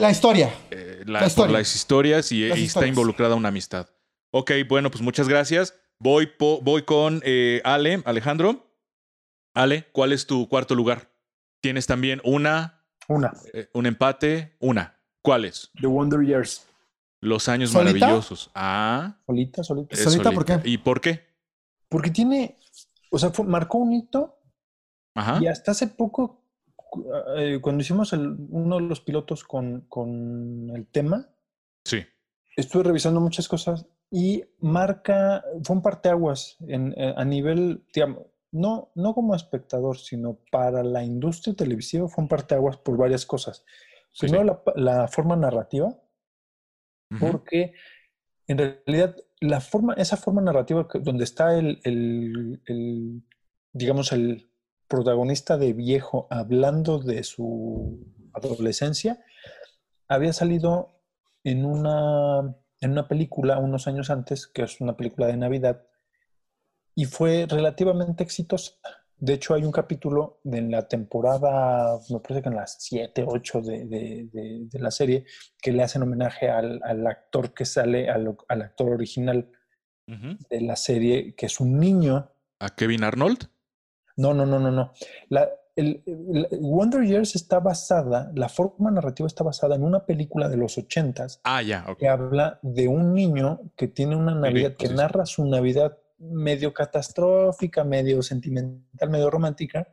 [0.00, 0.52] la historia.
[0.70, 3.88] eh, La la- por las historias y, Las y está involucrada una amistad.
[4.30, 5.74] Ok, bueno, pues muchas gracias.
[5.98, 8.64] Voy, po- voy con eh, Ale, Alejandro.
[9.54, 11.10] Ale, ¿cuál es tu cuarto lugar?
[11.60, 15.00] Tienes también una, Una, eh, un empate, una.
[15.22, 15.70] ¿Cuáles?
[15.80, 16.64] The Wonder Years.
[17.20, 18.06] Los años ¿Solita?
[18.06, 18.50] maravillosos.
[18.54, 19.96] Ah, Solita, solita.
[19.96, 20.60] ¿Solita por qué?
[20.64, 21.20] ¿Y por qué?
[21.88, 22.56] Porque tiene,
[23.10, 24.34] o sea, fue- marcó un hito
[25.14, 25.40] Ajá.
[25.42, 26.44] Y hasta hace poco,
[27.38, 31.28] eh, cuando hicimos el- uno de los pilotos con, con el tema,
[31.84, 32.04] Sí.
[32.56, 38.92] estuve revisando muchas cosas y marca, fue un parteaguas en, eh, a nivel, digamos, no,
[38.94, 43.64] no como espectador, sino para la industria televisiva fue un parteaguas por varias cosas.
[44.12, 44.46] Sí, Primero, sí.
[44.46, 45.96] La, pa- la forma narrativa,
[47.16, 47.72] Porque
[48.46, 53.22] en realidad la forma, esa forma narrativa donde está el, el- el,
[53.72, 54.50] digamos, el
[54.88, 57.98] protagonista de viejo hablando de su
[58.32, 59.22] adolescencia,
[60.08, 61.00] había salido
[61.44, 65.86] en una, en una película unos años antes, que es una película de Navidad,
[66.94, 68.72] y fue relativamente exitosa.
[69.20, 73.60] De hecho, hay un capítulo de la temporada, me parece que en las 7, 8
[73.62, 75.24] de, de- de- de la serie,
[75.60, 79.50] que le hacen homenaje al, al actor que sale, al, al actor original
[80.06, 82.30] de la serie, que es un niño.
[82.60, 83.48] ¿A Kevin Arnold?
[84.16, 84.92] No, no, no, no, no.
[85.28, 90.48] La, el, el- Wonder Years está basada, la forma narrativa está basada en una película
[90.48, 91.98] de los ochentas Ah, ya, ok.
[91.98, 97.84] que habla de un niño que tiene una Navidad, que narra su Navidad medio catastrófica,
[97.84, 99.88] medio sentimental, medio romántica,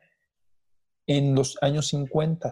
[1.07, 2.49] en los años 50.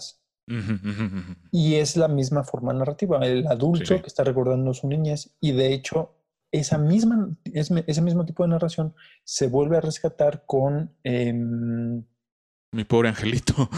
[0.47, 1.35] Ujú, ujú, ujú.
[1.51, 5.53] Y es la misma forma narrativa, el adulto Sí, que está recordando su niñez y
[5.53, 6.15] de hecho
[6.51, 8.93] esa misma, es- ese mismo tipo de narración
[9.23, 10.95] se vuelve a rescatar con...
[11.03, 12.03] em,
[12.73, 13.69] Mi pobre angelito.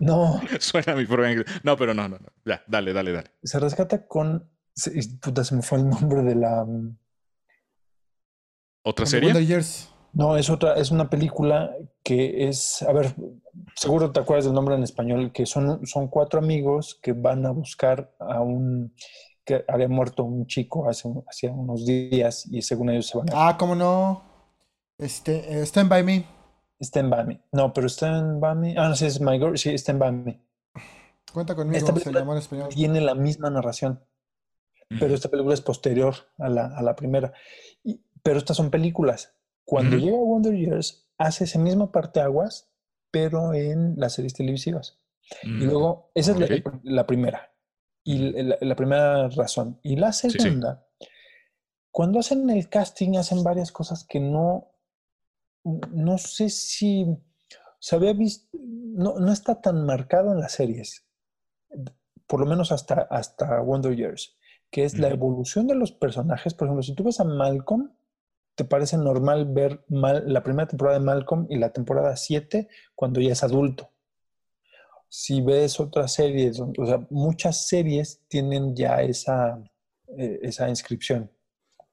[0.00, 1.50] no, Suena mi pobre angelito.
[1.64, 2.28] No, pero no, no, no.
[2.46, 3.30] Ya, dale, dale, dale.
[3.42, 4.48] se rescata con...
[4.74, 6.64] se- puta, se me fue el nombre de la...
[8.84, 9.30] ¿Otra serie?
[9.32, 9.88] Wonder Years.
[10.12, 11.74] No, es otra, es una película
[12.04, 13.14] que es, a ver,
[13.74, 17.50] seguro te acuerdas del nombre en español, que son, son cuatro amigos que van a
[17.50, 18.94] buscar a un,
[19.44, 23.48] que había muerto un chico hace, hacía unos días y según ellos se van a...
[23.48, 24.22] Ah, cómo no.
[24.98, 26.24] Este, Stand By Me.
[26.80, 27.40] Stand By Me.
[27.50, 28.74] No, pero Stand By Me.
[28.78, 30.40] Ah, no, sí, es My Girl, sí, Stand By Me.
[31.32, 32.68] Cuenta conmigo, Esta se película llama en español.
[32.68, 34.00] Tiene la misma narración,
[35.00, 37.32] pero esta película es posterior a la, a la primera.
[37.82, 39.34] Y- pero estas son películas.
[39.64, 42.70] Cuando llega Wonder Years, hace ese mismo parteaguas,
[43.12, 44.98] pero en las series televisivas.
[45.42, 45.64] Y Mm.
[45.64, 46.38] luego, esa es
[46.82, 47.52] la- primera.
[48.02, 49.78] Y la, la primera razón.
[49.82, 50.30] Y la sí.
[50.30, 50.86] segunda,
[51.90, 54.72] cuando hacen el casting, hacen varias cosas que no,
[55.90, 57.06] no sé si
[57.78, 61.06] se había visto, no, no está tan marcado en las series,
[62.26, 64.36] por lo menos hasta, hasta Wonder Years,
[64.70, 66.52] que es la evolución de los personajes.
[66.54, 67.94] Por ejemplo, si tú ves a Malcolm,
[68.54, 73.20] te parece normal ver mal, la primera temporada de Malcolm y la temporada 7 cuando
[73.20, 73.90] ya es adulto.
[75.08, 79.62] Si ves otras series, o sea, muchas series tienen ya esa,
[80.18, 81.30] eh, esa inscripción,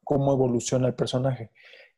[0.04, 1.52] cómo evoluciona el personaje.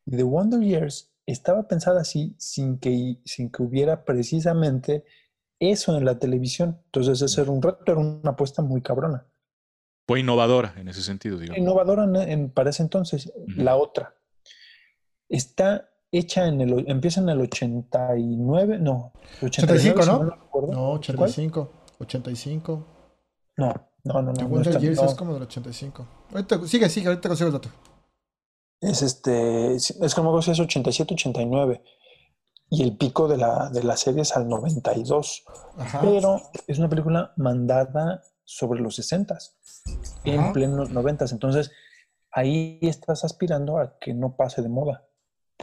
[0.06, 5.06] Y The Wonder Years estaba pensada así sin que, sin que hubiera precisamente
[5.60, 6.82] eso en la televisión.
[6.86, 9.26] Entonces ese era un reto, era una apuesta muy cabrona.
[10.08, 11.60] Fue innovadora en ese sentido, digamos.
[11.60, 13.32] Innovadora en, en- para ese entonces.
[13.36, 13.64] Ujú.
[13.64, 14.16] La otra
[15.36, 20.20] está hecha en el, empieza en el 89, no, 85, si ¿no?
[20.20, 20.72] mal recuerdo.
[20.72, 21.30] No, ¿Cuál?
[21.30, 21.72] 85.
[22.00, 22.88] 85.
[23.58, 23.74] No,
[24.04, 24.34] no, no, no.
[24.34, 25.06] no Wonder Years no.
[25.06, 26.08] es como del 85.
[26.32, 27.70] Ahorita, sigue, sigue, ahorita consigo el dato.
[28.80, 31.84] Es este, es como si es 87, 89.
[32.70, 35.44] Y el pico de la, de la serie es al 92.
[35.78, 36.02] Ajá.
[36.02, 39.38] Pero es una película mandada sobre los 60
[40.26, 41.72] en plenos 90 Entonces,
[42.32, 45.08] ahí estás aspirando a que no pase de moda,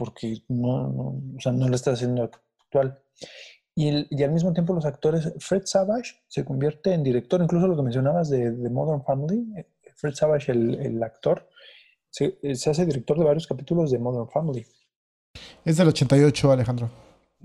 [0.01, 2.99] porque no, no, o sea, no lo estás haciendo actual.
[3.75, 7.67] Y, el- y al mismo tiempo los actores, Fred Savage se convierte en director, incluso
[7.67, 11.47] lo que mencionabas de, de Modern Family, eh, Fred Savage, el, el actor,
[12.09, 14.65] se, eh, se hace director de varios capítulos de Modern Family,
[15.63, 16.89] Es del 88, Alejandro.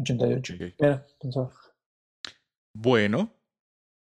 [0.01, 0.55] 88.
[0.55, 0.61] Ok.
[0.81, 1.51] Mira, pensaba.
[2.75, 3.31] Bueno,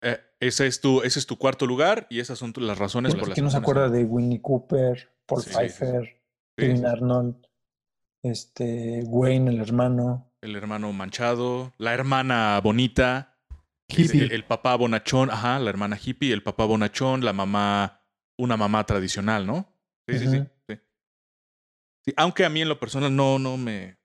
[0.01, 3.17] eh, ese, es tu, ese es tu cuarto lugar y esas son tu- las razones
[3.17, 5.51] por las ¿Quién no se acuerda de Winnie Cooper, Paul Sí.
[5.51, 6.13] Pfeiffer, Sí,
[6.57, 6.89] Kevin sí, sí.
[6.89, 7.37] Arnold,
[8.23, 10.33] este, Wayne, el hermano?
[10.41, 13.39] El hermano manchado, la hermana bonita,
[13.89, 14.25] Hippie.
[14.25, 18.05] el, el papá bonachón, ajá, la hermana hippie, el papá bonachón, la mamá,
[18.39, 19.73] una mamá tradicional, ¿no?
[20.09, 20.79] Sí, sí, sí, sí.
[22.05, 23.99] Sí, Aunque a mí en lo personal no, no me,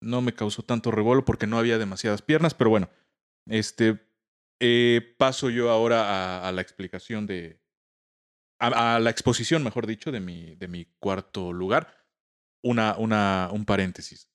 [0.00, 2.88] no me causó tanto revuelo porque no había demasiadas piernas, pero bueno,
[3.46, 4.00] este,
[4.60, 6.04] eh, paso yo ahora
[6.44, 7.60] a, a la explicación de,
[8.58, 12.03] a, a la exposición, mejor dicho, de mi, de mi cuarto lugar.
[12.64, 14.30] Una, una, un paréntesis.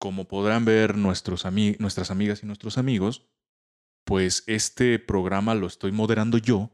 [0.00, 3.28] Como podrán ver nuestros ami- nuestras amigas y nuestros amigos,
[4.04, 6.70] pues este programa lo estoy moderando yo,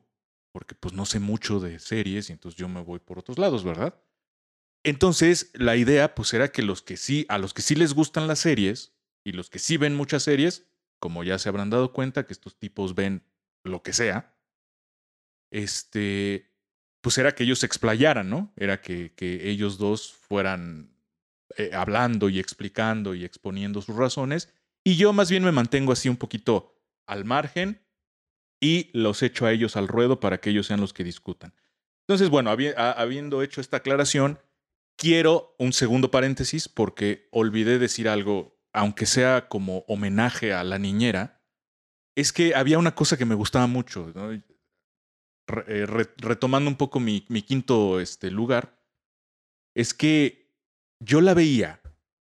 [0.53, 3.65] porque pues no sé mucho de series y entonces yo me voy por otros lados,
[3.65, 4.01] ¿verdad?
[4.85, 8.29] Entonces, la idea pues era que los que sí, a los que sí les gustan
[8.29, 8.95] las series
[9.25, 10.69] y los que sí ven muchas series,
[11.01, 13.25] como ya se habrán dado cuenta que estos tipos ven
[13.65, 14.37] lo que sea,
[15.51, 16.51] este,
[17.01, 18.53] pues era que ellos se explayaran, ¿no?
[18.57, 20.95] Era que, que ellos dos fueran
[21.57, 24.53] eh, hablando y explicando y exponiendo sus razones,
[24.85, 26.75] y yo más bien me mantengo así un poquito
[27.07, 27.87] al margen
[28.61, 31.55] y los echo a ellos al ruedo para que ellos sean los que discutan.
[32.07, 34.39] Entonces, bueno, habiendo hecho esta aclaración,
[34.97, 41.43] quiero un segundo paréntesis porque olvidé decir algo, aunque sea como homenaje a la niñera,
[42.17, 44.13] es que había una cosa que me gustaba mucho.
[45.67, 48.79] eh, re- retomando un poco mi, mi quinto este, lugar,
[49.75, 50.40] es que
[51.01, 51.81] yo la veía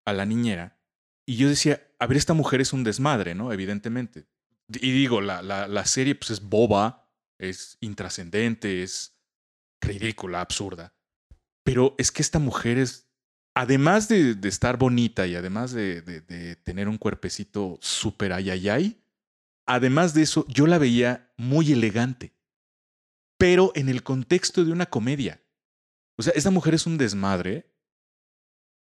[0.06, 0.80] a la niñera
[1.26, 3.54] y yo decía, a ver, esta mujer es un desmadre, ¿no?
[3.54, 4.28] Evidentemente.
[4.70, 9.20] Y digo, la, la, la serie pues, es boba, es intrascendente, es
[9.82, 10.96] ridícula, absurda.
[11.64, 13.10] Pero es que esta mujer es,
[13.56, 19.04] además de, de estar bonita y además de, de- de tener un cuerpecito súper ayayay,
[19.68, 22.34] además de eso, yo la veía muy elegante,
[23.38, 25.42] pero en el contexto de una comedia.
[26.18, 27.71] O sea, esta mujer es un desmadre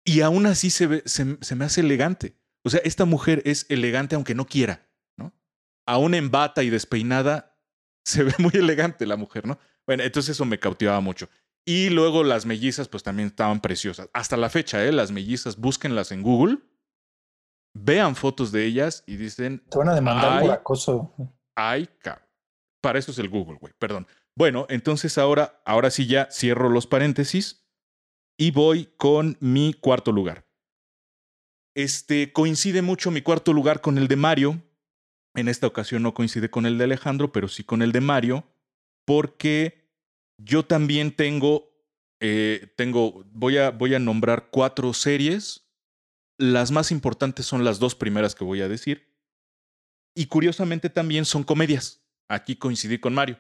[0.04, 2.36] y aún así se, ve- se, se me hace elegante.
[2.64, 4.88] O sea, esta mujer es elegante aunque no quiera,
[5.18, 5.34] ¿no?
[5.88, 7.58] Aún en bata y despeinada,
[8.06, 9.58] se ve muy elegante la mujer, ¿no?
[9.86, 11.30] Bueno, entonces eso me cautivaba mucho.
[11.66, 14.10] Y luego las mellizas, pues también estaban preciosas.
[14.14, 14.92] Hasta la fecha, ¿eh?
[14.92, 16.58] Las mellizas, búsquenlas en Google,
[17.74, 20.48] vean fotos de ellas y dicen, Te van a demandar Ay.
[20.48, 21.14] por acoso.
[21.56, 22.28] ay, ca-
[22.82, 24.08] Para eso es el Google, güey, perdón.
[24.36, 27.61] Bueno, entonces ahora, ahora sí ya cierro los paréntesis
[28.42, 30.48] y voy con mi cuarto lugar.
[31.76, 34.64] Este coincide mucho mi cuarto lugar con el de Mario.
[35.36, 38.52] En esta ocasión no coincide con el de Alejandro, pero sí con el de Mario,
[39.06, 39.94] porque
[40.40, 41.70] yo también tengo,
[42.20, 45.70] eh, tengo, voy a, voy a nombrar cuatro series.
[46.40, 49.16] Las más importantes son las dos primeras que voy a decir.
[50.16, 52.04] Y curiosamente también son comedias.
[52.28, 53.40] Aquí coincidí con Mario.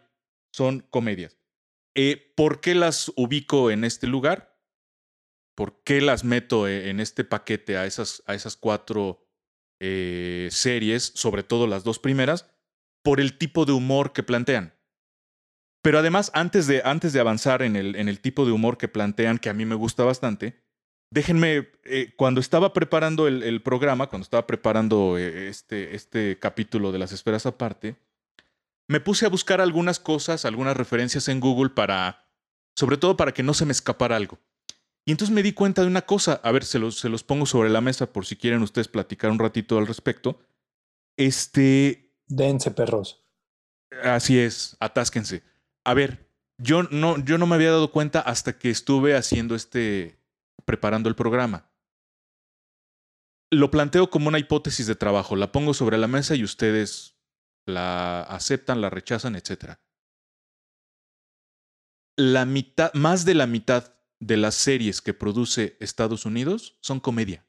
[0.53, 1.39] Son comedias.
[1.95, 4.50] Eh, ¿Por qué las ubico en este lugar?
[5.55, 9.27] ¿Por qué las meto eh, en este paquete a esas, a esas cuatro
[9.79, 12.49] eh, series, sobre todo las dos primeras?
[13.03, 14.75] Por el tipo de humor que plantean.
[15.83, 18.87] Pero además, antes de, antes de avanzar en el, en el tipo de humor que
[18.87, 20.61] plantean, que a mí me gusta bastante,
[21.11, 26.99] déjenme, eh, cuando estaba preparando el, el programa, cuando estaba preparando este, este capítulo de
[26.99, 27.97] las esferas aparte,
[28.87, 32.27] me puse a buscar algunas cosas, algunas referencias en Google para,
[32.75, 34.37] sobre todo para que no se me escapara algo.
[35.05, 37.45] Y entonces me di cuenta de una cosa, a ver, se los, se los pongo
[37.45, 40.39] sobre la mesa por si quieren ustedes platicar un ratito al respecto.
[41.17, 43.25] Este, Dense, perros.
[44.03, 45.43] Así es, atásquense.
[45.83, 50.19] A ver, yo no, yo no me había dado cuenta hasta que estuve haciendo este,
[50.65, 51.71] preparando el programa.
[53.49, 57.17] Lo planteo como una hipótesis de trabajo, la pongo sobre la mesa y ustedes
[57.65, 59.77] la aceptan, la rechazan, etc.
[62.15, 67.45] La mitad, más de la mitad de las series que produce Estados Unidos son comedia.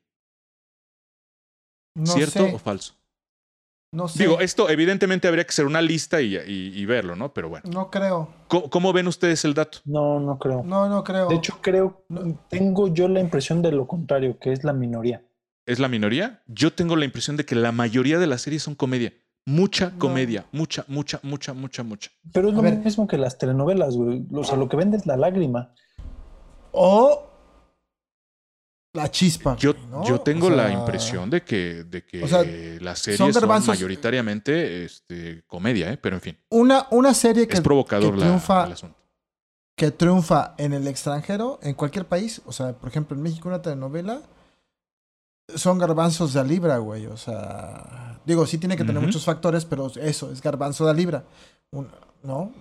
[1.94, 2.94] No ¿Cierto sé, o falso?
[3.94, 4.22] no sé.
[4.22, 7.34] Digo, esto evidentemente habría que hacer una lista y, y- y verlo, ¿no?
[7.34, 7.68] Pero bueno.
[7.70, 8.32] No creo.
[8.48, 9.78] ¿Cómo, cómo ven ustedes el dato?
[9.84, 10.62] No, no creo.
[10.64, 11.28] No, no creo.
[11.28, 12.06] De hecho, creo,
[12.48, 15.22] tengo yo la impresión de lo contrario, que es la minoría.
[15.66, 16.42] ¿Es la minoría?
[16.46, 19.12] Yo tengo la impresión de que la mayoría de las series son comedia.
[19.44, 19.98] Mucha No.
[19.98, 20.46] comedia.
[20.52, 22.10] Mucha, mucha, mucha, mucha, mucha.
[22.32, 22.78] Pero es lo ver.
[22.78, 24.24] mismo que las telenovelas, güey.
[24.32, 25.74] O sea, lo que vende es la lágrima.
[26.72, 27.28] O
[28.94, 29.56] la chispa.
[29.56, 32.42] Yo, yo tengo O la impresión de que, de que o sea,
[32.80, 35.96] las series son, mayoritariamente este, comedia, ¿eh?
[35.96, 36.38] pero en fin.
[36.50, 38.98] Una, una serie que, es provocador que la- triunfa, el asunto.
[39.76, 43.62] que triunfa en el extranjero, en cualquier país, o sea, por ejemplo, en México una
[43.62, 44.20] telenovela,
[45.54, 47.06] son garbanzos de a libra, güey.
[47.06, 50.94] O sea, digo, sí tiene que tener muchos factores, pero eso, es garbanzo de a
[50.94, 51.24] libra.
[52.22, 52.52] ¿No?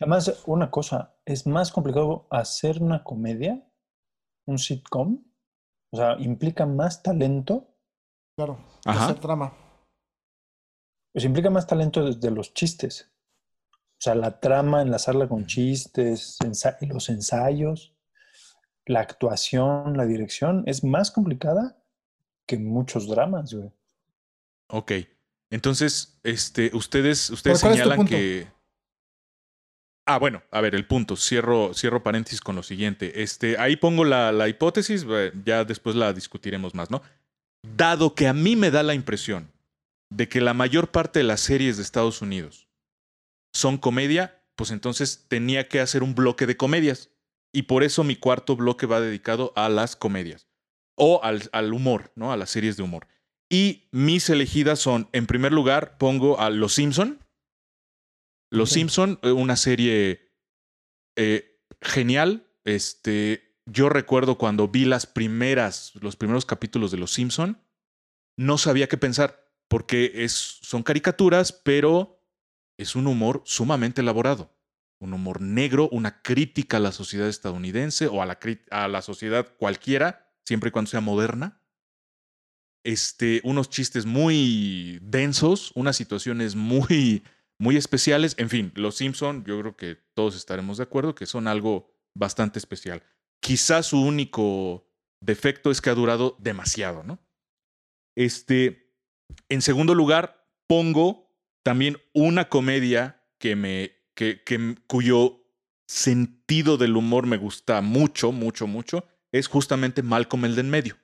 [0.00, 3.64] Además, una cosa, es más complicado hacer una comedia,
[4.46, 5.24] un sitcom.
[5.92, 7.68] O sea, implica más talento.
[8.36, 8.58] Claro.
[8.84, 9.04] Ajá.
[9.06, 9.52] Hacer trama.
[11.12, 13.12] Pues implica más talento desde los chistes.
[13.72, 17.94] O sea, la trama, enlazarla con chistes, ensa- los ensayos,
[18.86, 21.80] la actuación, la dirección, es más complicada
[22.46, 23.70] que muchos dramas, güey.
[24.68, 24.92] Ok.
[25.50, 28.10] Entonces, este, ustedes, ustedes ¿cuál es tu señalan punto?
[28.10, 28.48] que.
[30.06, 31.16] Ah, bueno, a ver, el punto.
[31.16, 33.22] Cierro, cierro paréntesis con lo siguiente.
[33.22, 37.02] Este, ahí pongo la, la hipótesis, eh, ya después la discutiremos más, ¿no?
[37.62, 39.50] Dado que a mí me da la impresión
[40.10, 42.68] de que la mayor parte de las series de Estados Unidos
[43.52, 47.10] son comedia, pues entonces tenía que hacer un bloque de comedias.
[47.52, 50.48] Y por eso mi cuarto bloque va dedicado a las comedias.
[50.96, 52.30] O al, al humor, ¿no?
[52.32, 53.06] A las series de humor.
[53.48, 57.23] Y mis elegidas son, en primer lugar, pongo a Los Simpson.
[58.54, 58.70] Los.
[58.70, 60.32] Simpson, eh, una serie
[61.16, 62.46] eh, genial.
[62.64, 67.58] Este, yo recuerdo cuando vi las primeras, los primeros capítulos de Los Simpson,
[68.36, 72.22] no sabía qué pensar, porque es, son caricaturas, pero
[72.78, 74.50] es un humor sumamente elaborado.
[75.00, 78.38] Un humor negro, una crítica a la sociedad estadounidense o a la,
[78.70, 81.60] a la sociedad cualquiera, siempre y cuando sea moderna
[82.84, 87.24] este, unos chistes muy densos, unas situaciones muy,
[87.58, 88.34] muy especiales.
[88.38, 92.58] En fin, Los Simpson, yo creo que todos estaremos de acuerdo que son algo bastante
[92.58, 93.02] especial.
[93.40, 94.86] Quizás su único
[95.20, 97.18] defecto es que ha durado demasiado, ¿no?
[98.16, 98.92] Este,
[99.48, 101.30] en segundo lugar, pongo
[101.62, 105.44] también una comedia que me, que, que, cuyo
[105.86, 110.96] sentido del humor me gusta mucho, mucho, mucho, es justamente Malcolm el de en medio.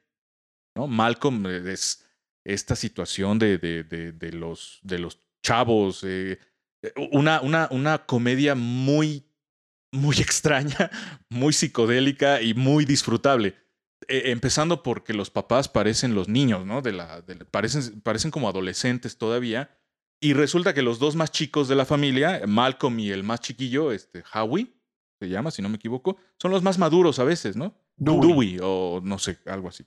[0.76, 0.86] ¿no?
[0.86, 2.07] Malcolm es
[2.44, 6.38] esta situación de, de, de, de los, de los chavos, eh,
[7.12, 9.26] una, una, una comedia muy,
[9.93, 10.91] muy extraña,
[11.28, 13.57] muy psicodélica y muy disfrutable.
[14.09, 16.80] Eh, empezando porque los papás parecen los niños, ¿no?
[16.82, 19.76] De la, de, parecen, parecen como adolescentes todavía.
[20.22, 23.93] Y resulta que los dos más chicos de la familia, Malcolm y el más chiquillo,
[23.93, 24.74] este, Howie,
[25.20, 27.74] se llama, si no me equivoco, son los más maduros a veces, ¿no?
[27.97, 28.28] Dewey.
[28.28, 29.84] Dewey o no sé, algo así.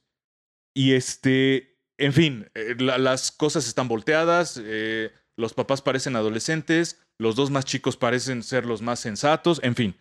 [0.76, 7.00] Y este, en fin, eh, la, las cosas están volteadas, eh, los papás parecen adolescentes,
[7.18, 9.96] los dos más chicos parecen ser los más sensatos, en fin.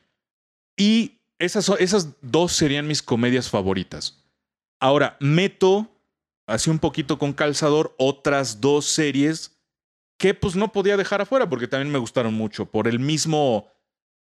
[0.77, 4.25] Y esas, esas dos serían mis comedias favoritas.
[4.81, 5.91] Ahora, meto,
[6.47, 9.59] así un poquito con calzador, otras dos series
[10.19, 13.69] que pues no podía dejar afuera porque también me gustaron mucho por el mismo,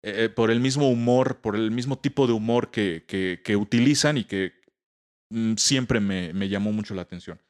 [0.02, 4.18] eh, por el mismo humor, por el mismo tipo de humor que, que, que utilizan
[4.18, 4.52] y que
[5.30, 7.40] mm, siempre me, me, llamó mucho la atención.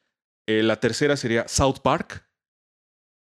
[0.47, 2.23] Eh, la tercera sería South Park.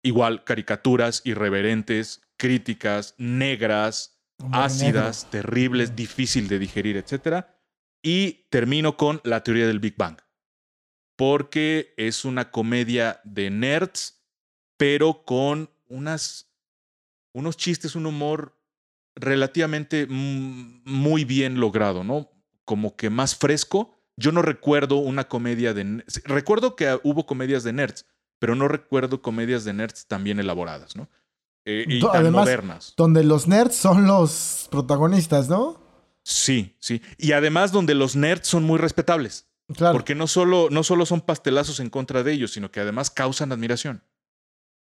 [0.03, 4.19] Igual, caricaturas irreverentes, críticas, negras,
[4.51, 7.45] ácidas, terribles, difícil de digerir, etc.
[8.01, 10.17] Y termino con la teoría del Big Bang.
[11.15, 14.23] Porque es una comedia de nerds,
[14.77, 16.51] pero con unas,
[17.33, 18.59] unos chistes, un humor
[19.15, 22.31] relativamente muy bien logrado, ¿no?
[22.65, 23.99] Como que más fresco.
[24.17, 26.03] Yo no recuerdo una comedia de...
[26.25, 28.05] Recuerdo que hubo comedias de nerds,
[28.41, 31.07] pero no recuerdo comedias de nerds tan bien elaboradas, ¿no?
[31.63, 32.93] Eh, y tan Además, modernas.
[32.97, 35.79] donde los nerds son los protagonistas, ¿no?
[36.23, 37.03] Sí, sí.
[37.19, 39.47] Y además donde los nerds son muy respetables.
[39.75, 39.93] Claro.
[39.93, 43.51] Porque no solo, no solo son pastelazos en contra de ellos, sino que además causan
[43.51, 44.01] admiración.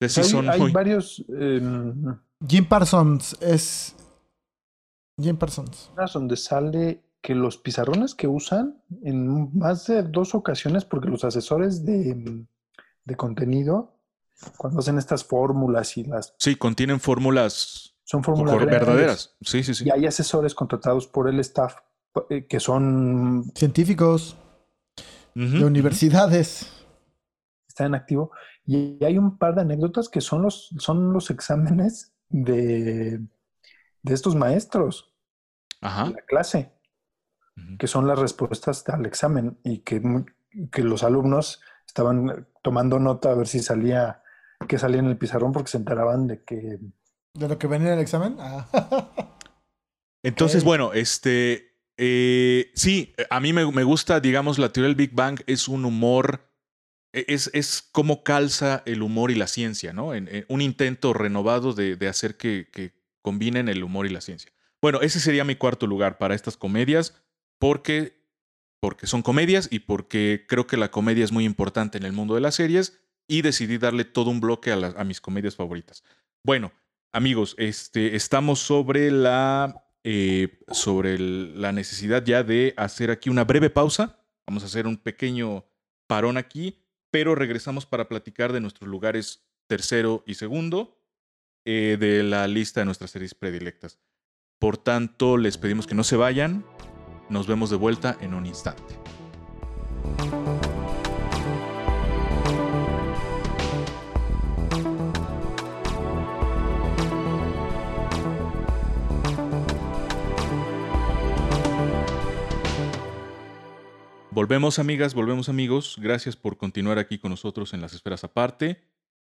[0.00, 0.70] Sí, hay, son hay muy...
[0.70, 1.24] varios.
[1.36, 1.60] Eh,
[2.46, 3.96] Jim Parsons es.
[5.20, 5.90] Jim Parsons.
[6.14, 11.84] donde sale que los pizarrones que usan en más de dos ocasiones, porque los asesores
[11.84, 12.46] de,
[13.04, 13.96] de contenido,
[14.56, 16.34] cuando hacen estas fórmulas y las.
[16.38, 17.94] Sí, contienen fórmulas.
[18.04, 19.36] Son fórmulas verdaderas.
[19.40, 19.84] Sí, sí, sí.
[19.86, 21.76] Y hay asesores contratados por el staff
[22.30, 23.50] eh, que son.
[23.54, 24.36] Científicos.
[25.34, 25.58] Uh -huh.
[25.60, 26.70] De universidades.
[27.68, 28.32] Están en activo.
[28.66, 33.20] Y hay un par de anécdotas que son los, son los exámenes de,
[34.02, 35.12] de estos maestros
[35.80, 36.04] Ajá.
[36.04, 36.72] de la clase,
[37.56, 37.78] uh -huh.
[37.78, 40.02] que son las respuestas al examen y que,
[40.70, 41.60] que los alumnos
[41.92, 44.22] estaban tomando nota a ver si salía,
[44.66, 46.78] que salía en el pizarrón porque se enteraban de que...
[47.34, 48.36] ¿De lo que venía en el examen?
[48.38, 48.66] Ah.
[50.22, 50.66] Entonces, okay.
[50.66, 51.70] bueno, este...
[51.98, 55.84] Eh, sí, a mí me, me gusta, digamos, la teoría del Big Bang es un
[55.84, 56.52] humor
[57.12, 60.14] es, es cómo calza el humor y la ciencia, ¿no?
[60.14, 64.20] En, en un intento renovado de, de hacer que, que, combinen el humor y la
[64.20, 64.50] ciencia.
[64.80, 67.22] Bueno, ese sería mi cuarto lugar para estas comedias,
[67.60, 68.21] porque,
[68.82, 72.34] porque son comedias y porque creo que la comedia es muy importante en el mundo
[72.34, 76.02] de las series y decidí darle todo un bloque a, mis comedias favoritas.
[76.44, 76.72] Bueno,
[77.12, 83.70] amigos, este, estamos sobre la, eh, sobre la necesidad ya de hacer aquí una breve
[83.70, 84.18] pausa.
[84.48, 85.64] Vamos a hacer un pequeño
[86.08, 86.82] parón aquí
[87.12, 90.98] pero regresamos para platicar de nuestros lugares tercero y segundo
[91.64, 94.00] eh, de la lista de nuestras series predilectas.
[94.58, 96.64] Por tanto, les pedimos que no se vayan.
[97.32, 98.82] Nos vemos de vuelta en un instante.
[114.30, 115.96] Volvemos amigas, volvemos amigos.
[115.98, 118.84] Gracias por continuar aquí con nosotros en las esferas aparte.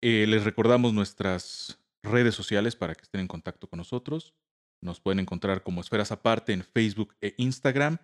[0.02, 4.36] Eh, les recordamos nuestras redes sociales para que estén en contacto con nosotros.
[4.82, 7.98] Nos pueden encontrar como esferas aparte en Facebook e Instagram.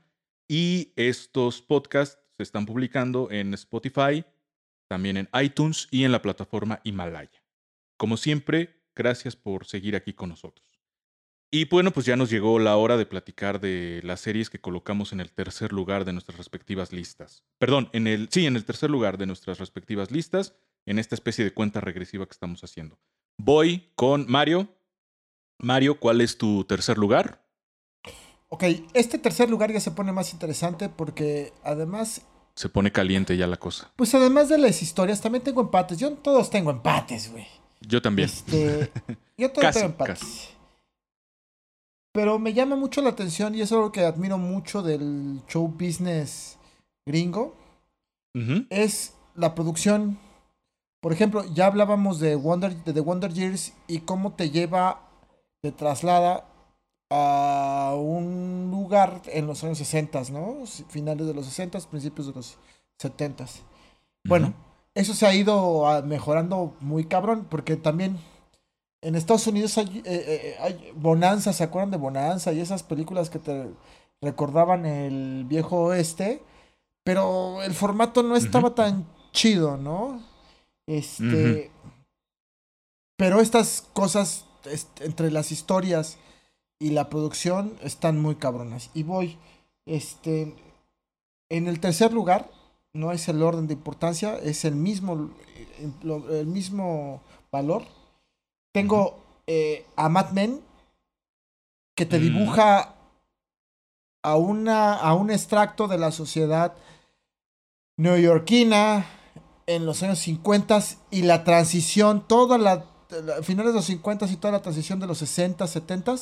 [0.48, 4.26] Y estos podcasts se están publicando en Spotify,
[4.88, 7.44] también en iTunes y en la plataforma Himalaya.
[7.98, 10.74] Como siempre, gracias por seguir aquí con nosotros.
[11.56, 15.14] Y bueno, pues ya nos llegó la hora de platicar de las series que colocamos
[15.14, 17.44] en el tercer lugar de nuestras respectivas listas.
[17.60, 20.56] Perdón, en el, sí, en el tercer lugar de nuestras respectivas listas,
[20.88, 23.00] en esta especie de cuenta regresiva que estamos haciendo.
[23.38, 24.68] Voy con Mario.
[25.64, 27.42] Mario, ¿cuál es tu tercer lugar?
[28.50, 32.22] Ok, este tercer lugar ya se pone más interesante porque además...
[32.56, 33.92] Se pone caliente ya la cosa.
[33.96, 35.98] Pues además de las historias, también tengo empates.
[35.98, 37.48] Yo todos tengo empates, güey.
[37.82, 38.30] Yo también.
[38.30, 38.92] Este,
[39.38, 40.20] yo todos casi, tengo empates.
[40.20, 40.50] Casi.
[42.12, 46.60] Pero me llama mucho la atención y es algo que admiro mucho del show business
[47.08, 47.56] gringo.
[48.70, 50.20] Es la producción.
[51.02, 55.02] Por ejemplo, ya hablábamos de Wonder, de The Wonder Years y cómo te lleva,
[55.64, 56.46] te traslada
[57.10, 60.66] a un lugar en los años 60, ¿no?
[60.90, 62.58] Finales de los 60, principios de los
[63.00, 63.46] 70.
[64.26, 64.54] Bueno,
[64.94, 68.18] eso se ha ido ah, mejorando muy cabrón, porque también
[69.02, 72.52] en Estados Unidos hay, eh, eh, hay Bonanza, ¿se acuerdan de Bonanza?
[72.52, 73.70] Y esas películas que te
[74.22, 76.44] recordaban el viejo oeste,
[77.06, 80.22] pero el formato no estaba tan chido, ¿no?
[80.88, 81.72] Este,
[83.18, 84.46] pero estas cosas
[85.00, 86.18] entre las historias
[86.80, 88.90] y la producción están muy cabronas.
[88.94, 89.38] Y voy,
[89.86, 90.56] este,
[91.50, 92.50] en el tercer lugar,
[92.94, 95.30] no es el orden de importancia, es el mismo,
[95.78, 95.92] eh,
[96.40, 97.22] el mismo
[97.52, 97.84] valor.
[98.74, 100.62] Tengo eh, a Mad Men,
[101.96, 102.22] que te Mm.
[102.22, 102.96] dibuja
[104.24, 106.74] a, una, a un extracto de la sociedad
[107.98, 109.06] neoyorquina
[109.68, 110.80] en los años 50
[111.12, 112.86] y la transición, toda la-
[113.44, 116.20] finales de los 50 y toda la transición de los 60, 70 Ujú.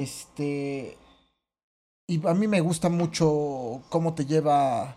[0.00, 0.96] este.
[2.06, 4.96] Y a mí me gusta mucho cómo te lleva.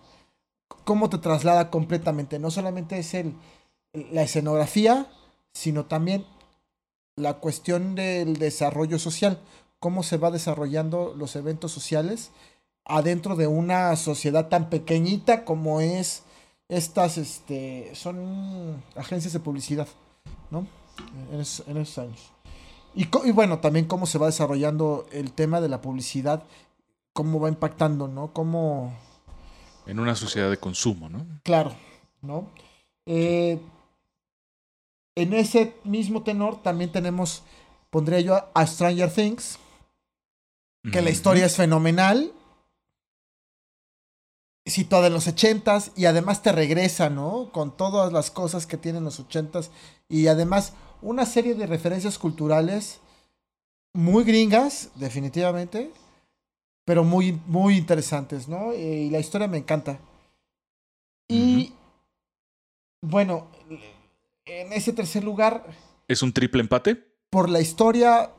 [0.86, 2.40] Cómo te traslada completamente.
[2.40, 3.36] No solamente es el,
[3.94, 5.08] la escenografía,
[5.54, 6.26] sino también
[7.18, 9.40] la cuestión del desarrollo social.
[9.80, 12.32] Cómo se va desarrollando los eventos sociales
[12.86, 16.24] adentro de una sociedad tan pequeñita como es
[16.68, 19.88] estas, este, son agencias de publicidad,
[20.50, 20.66] ¿no?
[21.32, 22.32] En, es- en esos años.
[22.94, 26.44] Y, y bueno, también cómo se va desarrollando el tema de la publicidad,
[27.14, 28.34] cómo va impactando, ¿no?
[28.34, 28.94] Cómo,
[29.86, 31.26] En una sociedad de consumo, ¿no?
[31.44, 31.74] claro,
[32.22, 32.48] ¿no?
[33.06, 33.60] Eh,
[35.16, 37.44] en ese mismo tenor también tenemos,
[37.90, 39.58] pondría yo a, Stranger Things,
[40.92, 42.32] que la historia es fenomenal,
[44.66, 47.50] situada en los ochentas y además te regresa, ¿no?
[47.52, 49.72] Con todas las cosas que tienen los ochentas
[50.08, 53.00] y además una serie de referencias culturales
[53.94, 55.92] muy gringas, definitivamente,
[56.86, 58.72] pero muy, muy interesantes, ¿no?
[58.72, 60.00] Eh, Y la historia me encanta.
[61.28, 61.74] Y
[63.02, 63.48] bueno,
[64.46, 65.66] en ese tercer lugar,
[66.08, 67.08] ¿Es un triple empate?
[67.30, 68.30] por la historia,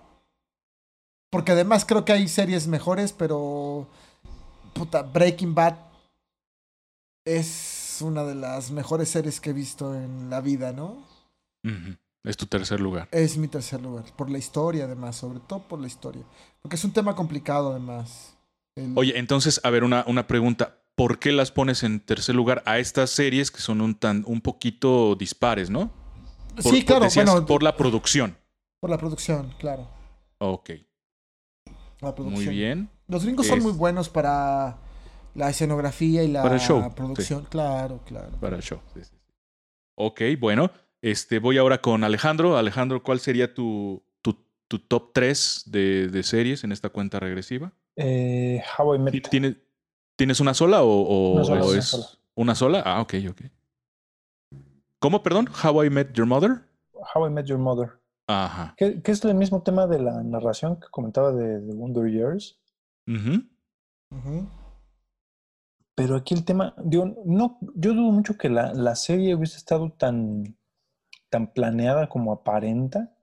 [1.31, 3.89] porque además creo que hay series mejores, pero
[4.75, 5.77] puta, Breaking Bad
[7.25, 11.07] es una de las mejores series que he visto en la vida, ¿no?
[12.25, 13.09] Es tu tercer lugar.
[13.13, 16.23] Es mi tercer lugar, por la historia además, sobre todo por la historia,
[16.61, 18.37] porque es un tema complicado además.
[18.77, 20.79] El- Oye, entonces, a ver, una, una pregunta.
[20.95, 24.41] ¿Por qué las pones en tercer lugar a estas series que son un, tan, un
[24.43, 25.91] poquito dispares, no?
[26.55, 28.37] Por- sí, por- claro, decías, bueno, por la producción.
[28.81, 29.89] por la producción, claro.
[30.39, 30.71] Ok,
[32.01, 32.45] La producción.
[32.45, 32.91] muy bien.
[33.09, 34.79] Los gringos son muy buenos para
[35.35, 38.33] la escenografía y la Para el show, producción, claro, claro.
[38.41, 38.81] Para el show.
[38.95, 39.17] sí, sí, sí.
[39.97, 40.71] Ok, bueno.
[41.01, 42.57] Este, voy ahora con Alejandro.
[42.57, 44.37] Alejandro, ¿cuál sería tu, tu,
[44.69, 47.73] tu top 3 de, de series en esta cuenta regresiva?
[47.97, 49.13] Eh, How I Met.
[49.13, 49.57] ¿Ti- ¿Tienes,
[50.17, 52.07] ¿Tienes una sola o, o- Una sola, o una es sola.
[52.37, 52.83] una sola?
[52.87, 53.41] Ah, ok, ok.
[55.01, 55.49] ¿Cómo, perdón?
[55.63, 56.63] How I Met Your Mother.
[57.15, 57.91] How I Met Your Mother.
[58.29, 58.75] Ajá.
[58.77, 62.61] Que, que es el mismo tema de la narración que comentaba de, de Wonder Years.
[63.09, 63.43] Ujú.
[64.17, 64.49] Ujú.
[65.95, 69.93] Pero aquí el tema, digo, no, yo dudo mucho que la, la serie hubiese estado
[69.93, 70.57] tan,
[71.29, 73.15] tan planeada como aparenta,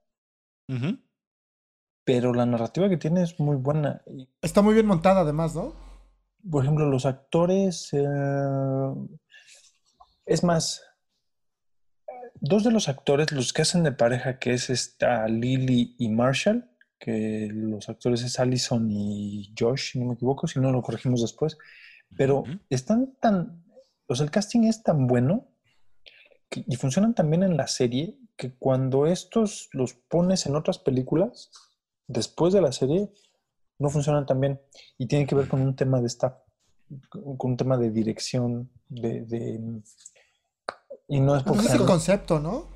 [2.04, 4.02] pero la narrativa que tiene es muy buena.
[4.40, 5.74] Está muy bien montada además, ¿no?
[6.48, 8.06] por ejemplo, los actores, eh,
[10.26, 10.82] es más,
[12.34, 16.70] dos de los actores, los que hacen de pareja, que es esta Lily y Marshall,
[16.98, 21.22] que los actores es Allison y Josh, si no me equivoco, si no lo corregimos
[21.22, 21.58] después,
[22.16, 23.64] pero están tan,
[24.06, 25.48] o sea, el casting es tan bueno
[26.48, 30.78] que- y funcionan tan bien en la serie que cuando estos los pones en otras
[30.78, 31.50] películas,
[32.06, 33.10] después de la serie,
[33.78, 34.60] no funcionan tan bien.
[34.98, 36.34] Y tiene que ver con un tema de staff,
[37.08, 39.22] con un tema de dirección, de...
[39.22, 39.82] de-
[41.08, 41.66] y no es porque...
[41.66, 42.68] es el concepto, ¿no?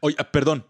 [0.00, 0.66] Oye, perdón.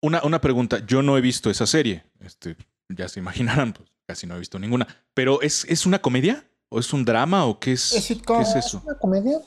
[0.00, 0.84] Una, una pregunta.
[0.86, 2.04] Yo no he visto esa serie.
[2.20, 2.56] Este,
[2.88, 4.86] ya se imaginarán, pues casi no he visto ninguna.
[5.14, 6.42] Pero ¿es, es una comedia?
[6.70, 7.44] ¿O es un drama?
[7.46, 8.36] ¿O qué es, Es sitcom.
[8.38, 8.82] ¿qué es Es eso?
[8.84, 9.38] una comedia,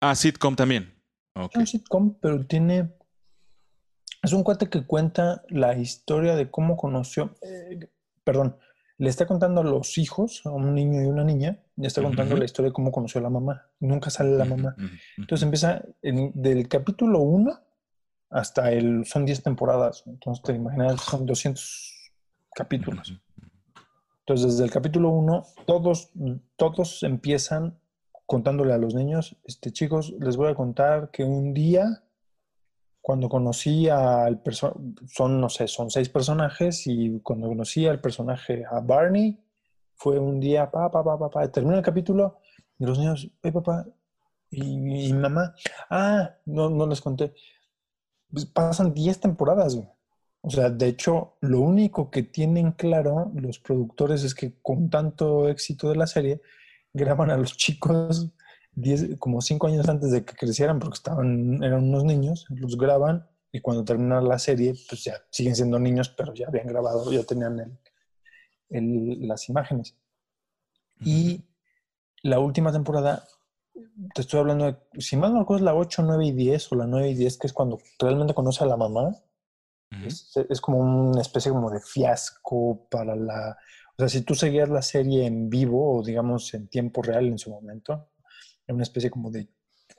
[0.00, 0.94] Ah, sitcom también.
[1.34, 1.52] Ok.
[1.54, 2.94] Es un sitcom, pero tiene.
[4.22, 7.34] Es un cuate que cuenta la historia de cómo conoció.
[7.42, 7.88] eh,
[8.22, 8.56] perdón,
[8.98, 12.36] le está contando a los hijos, a un niño y una niña, le está contando
[12.36, 13.66] la historia de cómo conoció a la mamá.
[13.80, 14.76] Nunca sale la mamá.
[15.18, 17.60] Entonces empieza en- del capítulo 1
[18.30, 19.04] hasta el.
[19.06, 20.04] Son 10 temporadas.
[20.06, 21.26] Entonces te imaginas, son
[22.54, 23.20] capítulos.
[24.26, 26.10] Entonces, desde el capítulo 1, todos,
[26.56, 27.78] todos empiezan
[28.24, 32.02] contándole a los niños, este, chicos, les voy a contar que un día,
[33.02, 38.64] cuando conocí al personaje, son, no sé, son seis personajes, y cuando conocí al personaje,
[38.70, 39.38] a Barney,
[39.94, 42.38] fue un día, pa, pa, pa, pa, pa, termina el capítulo,
[42.78, 43.86] y los niños, hey papá,
[44.50, 45.54] y, mamá,
[45.90, 47.34] ah, no, no les conté.
[48.30, 49.88] Pues pasan 10 temporadas, güey.
[50.46, 55.48] O sea, de hecho, lo único que tienen claro los productores es que con tanto
[55.48, 56.42] éxito de la serie,
[56.92, 58.30] graban a los chicos
[58.74, 63.26] 10, como 5 años antes de que crecieran, porque estaban, eran unos niños, los graban
[63.52, 67.22] y cuando termina la serie, pues ya siguen siendo niños, pero ya habían grabado, ya
[67.24, 67.78] tenían el,
[68.70, 69.96] el- las imágenes.
[71.04, 71.42] Y
[72.22, 73.24] la última temporada,
[74.14, 76.76] te estoy hablando de, si mal no recuerdo, es la 8, 9 y 10, o
[76.76, 79.16] la 9 y 10, que es cuando realmente conoce a la mamá.
[80.06, 83.56] Es, es como una especie como de fiasco para la...
[83.96, 87.38] O sea, si tú seguías la serie en vivo o digamos en tiempo real en
[87.38, 88.10] su momento,
[88.66, 89.48] era una especie como de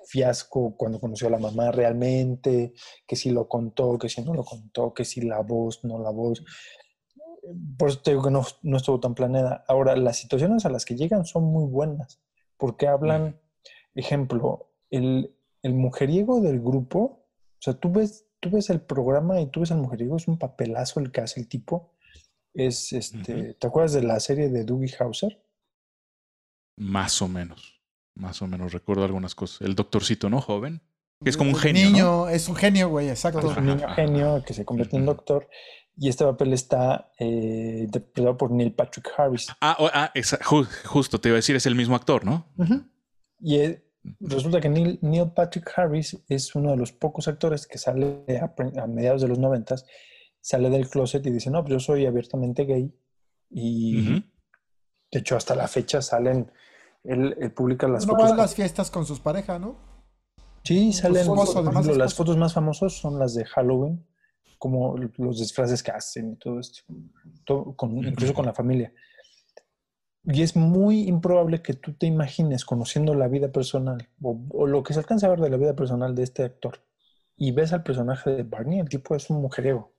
[0.06, 2.74] fiasco cuando conoció a la mamá realmente,
[3.08, 6.12] que si lo contó, que si no lo contó, que si la voz, no la
[6.12, 6.44] voz.
[7.78, 9.64] Por eso te digo que no, no estuvo tan planeada.
[9.68, 12.22] Ahora, las situaciones a las que llegan son muy buenas,
[12.58, 13.40] porque hablan,
[13.94, 19.48] ejemplo, el, el mujeriego del grupo, o sea, tú ves, tú ves el programa y
[19.50, 21.92] tú ves el mujeriego, es un papelazo el que hace el tipo.
[22.54, 25.42] Es este, ¿te acuerdas de la serie de Dougie Hauser?
[26.78, 27.82] Más o menos.
[28.16, 28.72] Más o menos.
[28.74, 29.62] Recuerdo algunas cosas.
[29.62, 30.40] El doctorcito, ¿no?
[30.42, 30.82] Joven.
[31.24, 31.86] Que es como un genio.
[31.86, 32.30] Niño, ¿no?
[32.30, 33.52] es un genio, güey, exacto.
[33.52, 35.50] Es un niño genio que se convierte en doctor.
[35.98, 39.48] Y este papel está eh, interpretado por Neil Patrick Harris.
[39.62, 42.54] Ah, oh, ah, esa- ju- justo te iba a decir, es el mismo actor, ¿no?
[43.40, 43.85] Y eh,
[44.20, 48.88] resulta que Neil, Neil Patrick Harris es uno de los pocos actores que sale a,
[48.88, 49.86] mediados de los noventas,
[50.42, 52.94] sale del closet y dice, no, pues yo soy abiertamente gay.
[53.50, 54.22] Y
[55.12, 56.52] de hecho hasta la fecha salen,
[57.04, 58.36] él, él publica las No fotos.
[58.36, 59.76] las fiestas con sus parejas, ¿no?
[60.64, 64.04] Sí, salen, por ejemplo, las fotos más famosas son las de Halloween,
[64.58, 66.82] como los disfraces que hacen y todo esto,
[67.46, 68.92] todo con- incluso con la familia.
[70.26, 74.82] Y es muy improbable que tú te imagines conociendo la vida personal o, o lo
[74.84, 76.80] que se alcanza a ver de la vida personal de este actor
[77.38, 79.94] y ves al personaje de Barney, el tipo es un mujeriego.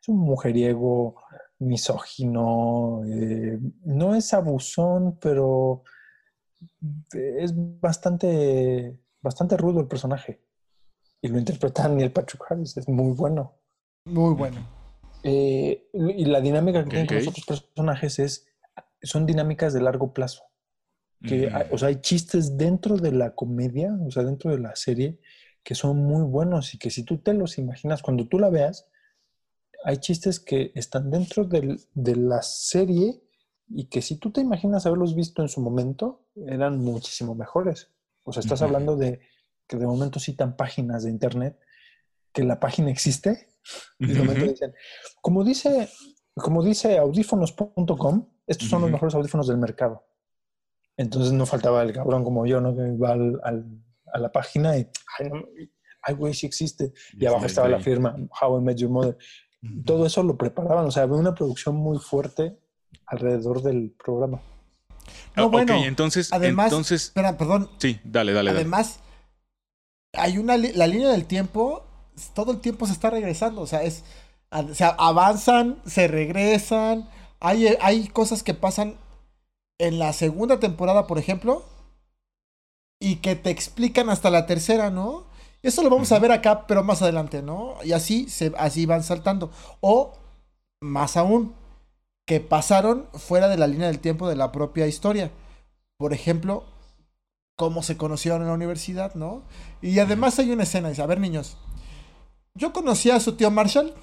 [0.00, 1.16] Es un mujeriego
[1.58, 5.84] misógino, eh, no es abusón, pero
[7.12, 10.42] es bastante, bastante rudo el personaje.
[11.22, 13.54] Y lo interpreta Neil Patrick Harris, es muy bueno.
[14.04, 14.58] Muy bueno.
[15.22, 18.45] Eh, y la dinámica que tienen con los otros personajes es,
[19.06, 20.42] son dinámicas de largo plazo.
[21.22, 21.56] Que Ujú.
[21.56, 25.18] hay- o sea, hay chistes dentro de la comedia, o sea, dentro de la serie,
[25.64, 28.86] que son muy buenos y que si tú te los imaginas, cuando tú la veas,
[29.84, 33.22] hay chistes que están dentro del- de la serie
[33.68, 37.88] y que si tú te imaginas haberlos visto en su momento, eran muchísimo mejores.
[38.24, 39.20] O sea, estás hablando de
[39.66, 41.58] que de momento citan páginas de internet,
[42.32, 43.48] que la página existe,
[43.98, 44.52] y de momento Ujú.
[44.52, 44.74] dicen,
[45.20, 45.88] como dice,
[46.36, 50.04] como dice audífonos.com, estos son los mejores audífonos del mercado.
[50.96, 52.74] Entonces no faltaba el cabrón como yo, ¿no?
[52.74, 53.82] Que va al- al-
[54.12, 54.88] a la página y,
[55.18, 55.42] ay, no,
[56.02, 56.92] ay, güey, sí existe.
[57.18, 59.18] Y abajo Sí, estaba la firma, How I Met Your Mother.
[59.84, 62.56] Todo eso lo preparaban, o sea, había una producción muy fuerte
[63.06, 64.40] alrededor del programa.
[65.36, 67.68] No, Ah, ok, bueno, entonces, Además, entonces, espera, perdón.
[67.78, 68.60] sí, dale, dale, dale.
[68.60, 69.00] Además,
[70.12, 71.84] hay una la línea del tiempo,
[72.34, 74.04] todo el tiempo se está regresando, o sea, es
[74.50, 77.08] o sea, avanzan, se regresan,
[77.40, 78.96] hay, hay cosas que pasan
[79.78, 81.64] en la segunda temporada, por ejemplo,
[83.00, 85.26] y que te explican hasta la tercera, ¿no?
[85.62, 87.74] Eso lo vamos a ver acá, pero más adelante, ¿no?
[87.84, 89.50] Y así, se, así van saltando.
[89.80, 90.12] O,
[90.80, 91.54] más aún,
[92.26, 95.30] que pasaron fuera de la línea del tiempo de la propia historia.
[95.98, 96.64] Por ejemplo,
[97.56, 99.42] cómo se conocieron en la universidad, ¿no?
[99.82, 101.56] Y además hay una escena, dice, a ver niños,
[102.54, 103.94] yo conocí a su tío Marshall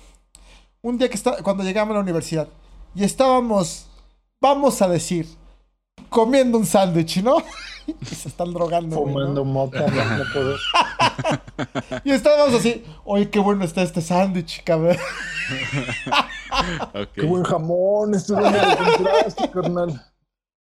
[0.84, 2.47] un día que está, cuando llegamos a la universidad
[2.93, 3.88] y estábamos,
[4.39, 5.27] vamos a decir,
[6.10, 7.38] comiendo un sándwich, ¿no?
[8.01, 8.97] y se están drogando.
[8.97, 9.22] güey, ¿no?
[9.22, 10.23] Fumando mota, no.
[12.03, 14.97] Y estábamos así, oye, qué bueno está este sándwich, cabrón.
[17.14, 20.05] Qué buen jamón, esto compraste, carnal.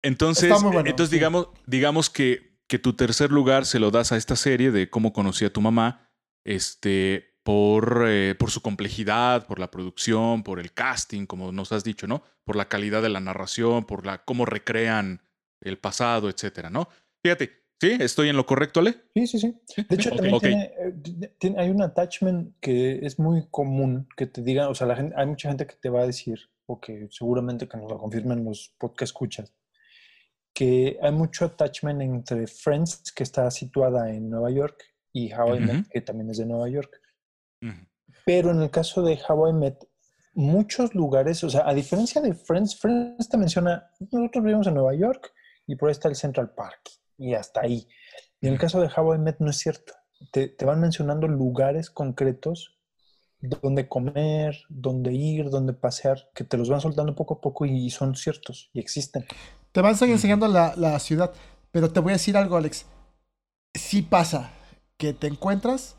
[0.02, 1.16] Entonces, bueno, entonces sí.
[1.16, 5.12] digamos, digamos que, que tu tercer lugar se lo das a esta serie de cómo
[5.12, 6.10] conocí a tu mamá,
[6.44, 11.84] este, por, eh, por su complejidad, por la producción, por el casting, como nos has
[11.84, 12.24] dicho, ¿no?
[12.44, 15.22] Por la calidad de la narración, por la cómo recrean
[15.60, 16.88] el pasado, etcétera, ¿no?
[17.22, 17.96] Fíjate, ¿sí?
[18.00, 18.96] ¿Estoy en lo correcto, Ale?
[19.14, 19.54] Sí, sí, sí.
[19.88, 20.42] De hecho, Ok, también ok.
[20.42, 24.88] tiene, eh, tiene- hay un attachment que es muy común que te diga, o sea,
[24.88, 27.88] la gente, hay mucha gente que te va a decir o que seguramente que nos
[27.88, 29.54] lo confirmen los podcast escuchas,
[30.52, 34.82] que hay mucho attachment entre Friends, que está situada en Nueva York,
[35.12, 37.00] y How I Met, que también es de Nueva York.
[38.24, 39.84] Pero en el caso de How I Met,
[40.34, 44.94] muchos lugares, o sea, a diferencia de Friends, Friends te menciona, nosotros vivimos en Nueva
[44.94, 45.32] York
[45.66, 47.88] y por ahí está el Central Park y hasta ahí.
[48.40, 49.94] Y en el caso de How I Met no es cierto.
[50.32, 52.76] Te, te van mencionando lugares concretos
[53.40, 57.90] donde comer, donde ir, donde pasear, que te los van soltando poco a poco y
[57.90, 59.26] son ciertos y existen.
[59.72, 61.32] Te van enseñando la, la ciudad.
[61.70, 62.86] Pero te voy a decir algo, Alex.
[63.74, 64.50] Sí pasa
[64.96, 65.96] que te encuentras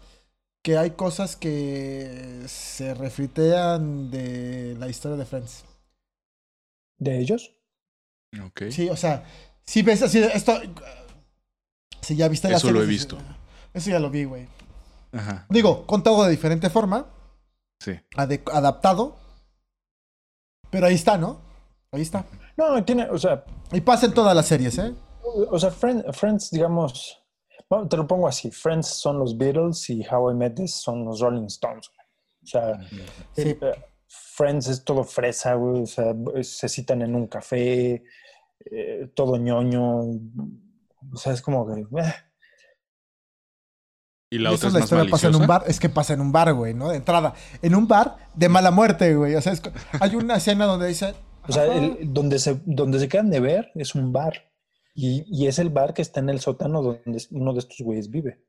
[0.64, 5.64] que hay cosas que se refritean de la historia de Friends.
[7.00, 7.54] ¿De ellos?
[8.44, 8.64] Ok.
[8.72, 9.26] Sí, o sea,
[9.64, 10.54] si ves así, esto...
[12.02, 13.18] Si ya viste la Eso lo he visto.
[13.74, 14.48] Eso ya lo vi, güey.
[15.12, 15.46] Ajá.
[15.50, 17.08] Digo, contado de diferente forma,
[17.80, 18.00] Sí.
[18.16, 19.18] adaptado.
[20.70, 21.40] Pero ahí está, ¿no?
[21.92, 22.26] Ahí está.
[22.58, 24.94] No, tiene, o sea, Y pasa en todas las series, ¿eh?
[25.24, 27.20] O sea, Friends, Friends, digamos,
[27.70, 31.06] bueno, te lo pongo así, Friends son los Beatles y How I Met This son
[31.06, 31.90] los Rolling Stones.
[32.44, 32.80] O sea,
[33.36, 33.58] Sí.
[33.60, 33.60] eh,
[34.08, 36.14] Friends es todo fresa, güey, o sea,
[36.44, 38.04] se citan en un café,
[38.72, 41.82] eh, todo ñoño, o sea, es como que...
[41.82, 42.14] eh,
[44.30, 45.90] Y la Y otra eso es la más historia pasa en un bar, es que
[45.90, 46.90] pasa en un bar, güey, ¿no?
[46.90, 47.34] De entrada.
[47.62, 49.36] En un bar de mala muerte, güey.
[49.36, 49.62] O sea, es
[50.02, 51.14] hay una escena donde dice.
[51.48, 54.52] O sea, "Ajá, el- donde, se, donde se quedan de ver es un bar.
[55.00, 58.10] Y, y es el bar que está en el sótano donde uno de estos güeyes
[58.10, 58.44] vive.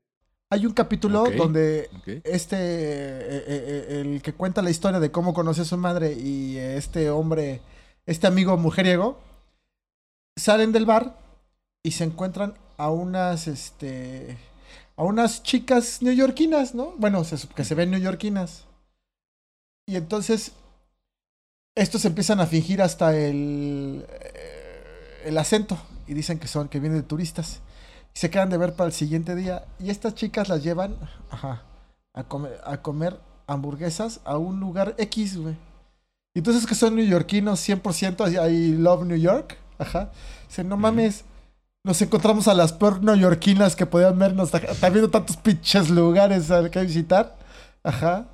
[0.48, 1.90] hay un capítulo donde
[2.24, 6.14] este, eh, eh, eh, el que cuenta la historia de cómo conoce a su madre
[6.14, 7.60] y este hombre,
[8.06, 9.18] este amigo mujeriego,
[10.38, 11.18] salen del bar
[11.82, 14.38] y se encuentran a unas, este,
[14.96, 16.94] a unas chicas neoyorquinas, ¿no?
[16.96, 18.64] Bueno, se que se ven neoyorquinas.
[19.86, 20.52] Y entonces,
[21.74, 24.06] estos empiezan a fingir hasta el,
[25.26, 27.60] el acento y dicen que son, que vienen de turistas.
[28.14, 29.66] Y se quedan de ver para el siguiente día.
[29.78, 30.96] Y estas chicas las llevan
[31.30, 31.62] ajá,
[32.14, 35.54] a, comer, a comer hamburguesas a un lugar X, güey.
[36.34, 39.56] Y entonces que son neoyorquinos 100%, I love New York.
[39.78, 40.10] Ajá.
[40.48, 41.24] Dicen, no mames,
[41.84, 44.52] nos encontramos a las peor neoyorquinas que podían vernos.
[44.52, 47.36] Está viendo tantos pinches lugares al que visitar.
[47.82, 48.26] Ajá.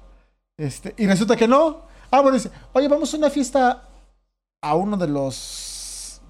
[0.56, 1.82] Este, y resulta que no.
[2.10, 3.88] Ah, bueno, dice, oye, vamos a una fiesta
[4.62, 5.34] a uno de los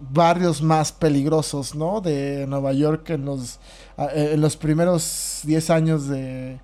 [0.00, 2.00] barrios más peligrosos, ¿no?
[2.00, 3.60] De Nueva York en los,
[3.96, 6.60] a- en los primeros 10 años de,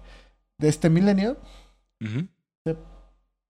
[0.59, 1.36] de este milenio.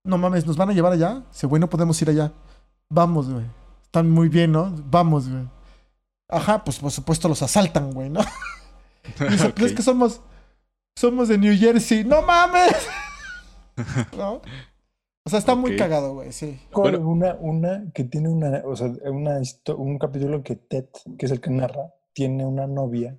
[0.03, 1.23] No mames, ¿nos van a llevar allá?
[1.31, 2.33] Dice, güey, no podemos ir allá.
[2.89, 3.45] Vamos, güey.
[3.85, 4.73] Están muy bien, ¿no?
[4.91, 5.47] Vamos, güey.
[6.29, 8.21] Ajá, pues por supuesto los asaltan, güey, ¿no?
[9.21, 10.21] Y dice, pues es que somos,
[10.97, 12.05] somos de New Jersey.
[12.05, 12.77] ¡No mames!
[14.17, 14.41] ¿No?
[15.25, 16.59] O sea, está muy cagado, güey, sí.
[16.73, 17.09] Con Bueno.
[17.09, 19.41] una, una que tiene una, o sea, una
[19.77, 20.87] un capítulo que Ted,
[21.19, 23.19] que es el que narra, tiene una novia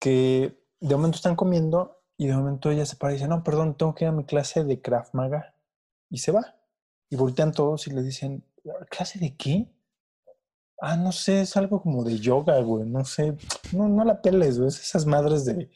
[0.00, 3.76] que de momento están comiendo y de momento ella se para y dice, no, perdón,
[3.76, 5.54] tengo que ir a mi clase de Krav Maga.
[6.10, 6.56] Y se va.
[7.08, 8.44] Y voltean todos y le dicen,
[8.90, 9.70] ¿clase de qué?
[10.80, 13.36] Ah, no sé, es algo como de yoga, güey, no sé.
[13.72, 15.70] No, no la peles, güey, es esas madres de...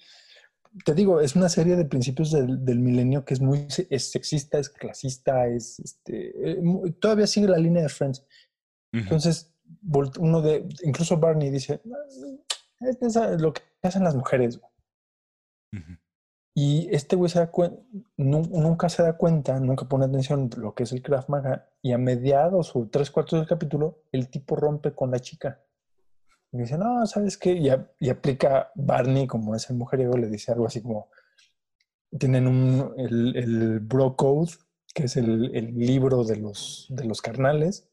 [0.84, 4.58] Te digo, es una serie de principios del, del milenio que es muy es sexista,
[4.58, 6.62] es clasista, es este, eh,
[6.98, 8.20] todavía sigue la línea de Friends.
[8.92, 9.02] Ujú.
[9.02, 9.52] Entonces,
[9.82, 11.96] volt- uno de, incluso Barney dice, "No,
[12.80, 14.58] es lo que hacen las mujeres.
[14.58, 14.72] güey".
[15.82, 15.92] Ujú.
[16.56, 17.80] Y este güey se da cuen-
[18.16, 21.68] nu- nunca se da cuenta, nunca pone atención de lo que es el Krav Maga.
[21.82, 25.60] Y a mediados o tres cuartos del capítulo, el tipo rompe con la chica.
[26.54, 27.52] Y dice, no, ¿sabes qué?
[27.98, 31.10] Y, aplica Barney, como es el mujeriego, le dice algo así como,
[32.16, 34.52] tienen un, el, Bro Code,
[34.94, 37.88] que es el, el libro de los, de los carnales.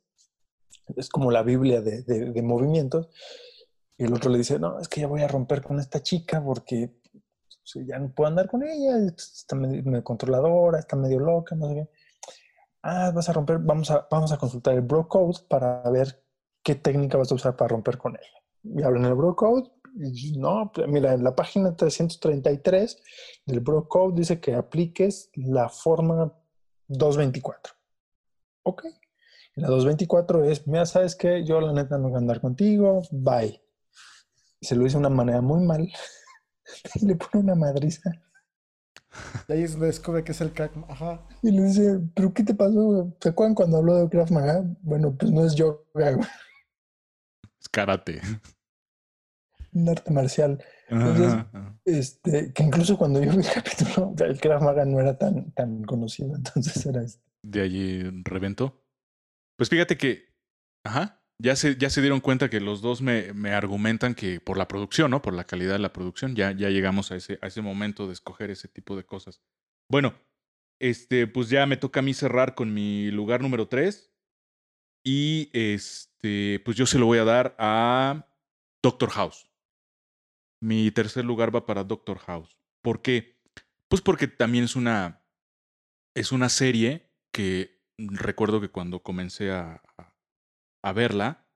[0.95, 3.09] Es como la Biblia de, de- de movimientos.
[3.97, 6.43] Y el otro le dice, no, es que ya voy a romper con esta chica
[6.43, 6.93] porque
[7.73, 11.67] pues, ya no puedo andar con ella, está medio, medio controladora, está medio loca, no
[11.67, 11.89] sé qué.
[12.83, 16.23] Ah, vas a romper, vamos a, vamos a consultar el Bro Code para ver
[16.61, 18.40] qué técnica vas a usar para romper con ella.
[18.63, 19.69] Y abren el Bro Code.
[19.95, 22.97] Y no, pues, mira, en la página 333
[23.45, 26.33] del Bro Code dice que apliques la forma
[26.88, 27.73] 224.
[28.63, 28.85] Ok.
[29.55, 31.43] Y la 224 es, mira, ¿sabes qué?
[31.43, 33.61] Yo la neta no voy a andar contigo, bye.
[34.59, 35.89] Y se lo dice de una manera muy mal.
[36.95, 38.11] y le pone una madriza.
[39.47, 40.71] Y ahí es donde descubre que es el crack.
[40.88, 41.27] Ajá.
[41.41, 43.13] Y le dice, ¿pero qué te pasó?
[43.19, 44.63] ¿Se acuerdan cuando habló de Krav Maga?
[44.81, 46.15] Bueno, pues no es yoga, güey,
[47.72, 48.22] karate.
[49.73, 50.64] un arte marcial.
[50.89, 51.80] Entonces, Ajá.
[51.85, 55.84] Este, que incluso cuando yo vi el capítulo, el Krav Maga no era tan, tan
[55.84, 57.23] conocido, entonces era este.
[57.43, 58.84] De allí reventó.
[59.57, 60.34] Pues fíjate que,
[60.85, 64.57] ajá, ya se, ya se dieron cuenta que los dos me, me argumentan que por
[64.57, 65.22] la producción, ¿no?
[65.22, 68.14] Por la calidad de la producción, ya, ya llegamos a ese, a ese momento de
[68.14, 69.41] escoger ese tipo de cosas.
[69.89, 70.14] Bueno,
[70.80, 74.14] este, pues ya me toca a mí cerrar con mi lugar número 3.
[75.03, 78.27] Y este, pues yo se lo voy a dar a
[78.84, 79.48] Doctor House.
[80.61, 82.57] Mi tercer lugar va para Doctor House.
[82.81, 83.39] ¿Por qué?
[83.88, 85.23] Pues porque también es una,
[86.15, 90.15] es una serie que recuerdo que cuando comencé a, a-
[90.84, 91.48] a verla,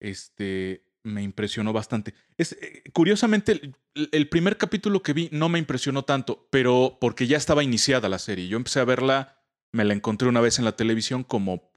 [0.00, 2.14] este, me impresionó bastante.
[2.36, 3.76] Es, eh, curiosamente, el,
[4.12, 8.18] el primer capítulo que vi no me impresionó tanto, pero porque ya estaba iniciada la
[8.18, 8.48] serie.
[8.48, 9.42] Yo empecé a verla,
[9.72, 11.72] me la encontré una vez en la televisión como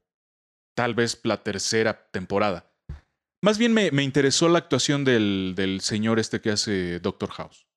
[0.78, 2.72] tal vez la tercera temporada.
[3.42, 7.68] Más bien me, interesó la actuación del, señor este que hace Doctor House.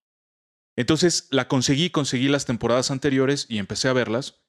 [0.77, 4.43] Entonces la conseguí, conseguí las temporadas anteriores y empecé a verlas.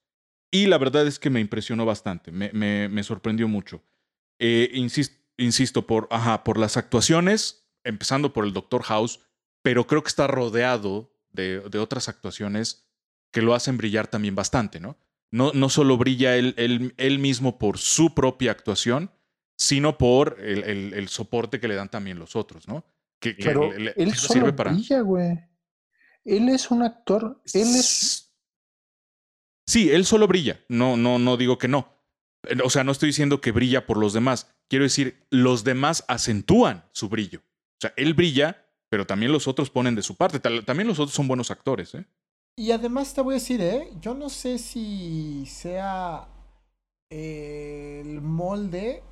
[0.51, 3.85] Y la verdad es que me impresionó bastante, me, sorprendió mucho.
[4.37, 9.21] Eh, insis- insisto, por, ajá, por las actuaciones, empezando por el Doctor House,
[9.61, 12.85] pero creo que está rodeado de, de otras actuaciones
[13.31, 14.97] que lo hacen brillar también bastante, ¿no?
[15.31, 19.11] No, no solo brilla él, él- él mismo por su propia actuación,
[19.57, 22.85] sino por el, el- el soporte que le dan también los otros, ¿no?
[23.19, 25.39] Que, que Pero le- le- él solo brilla, güey.
[26.25, 28.33] Él es un actor, él es...
[29.67, 30.59] Sí, él solo brilla.
[30.69, 31.95] No, no, no digo que no.
[32.63, 34.51] O sea, no estoy diciendo que brilla por los demás.
[34.67, 37.39] Quiero decir, los demás acentúan su brillo.
[37.39, 40.39] O sea, él brilla, pero también los otros ponen de su parte.
[40.39, 42.05] También los otros son buenos actores, ¿eh?
[42.55, 43.91] Y además te voy a decir, ¿eh?
[44.01, 46.27] Yo no sé si sea
[47.09, 49.03] eh, el molde,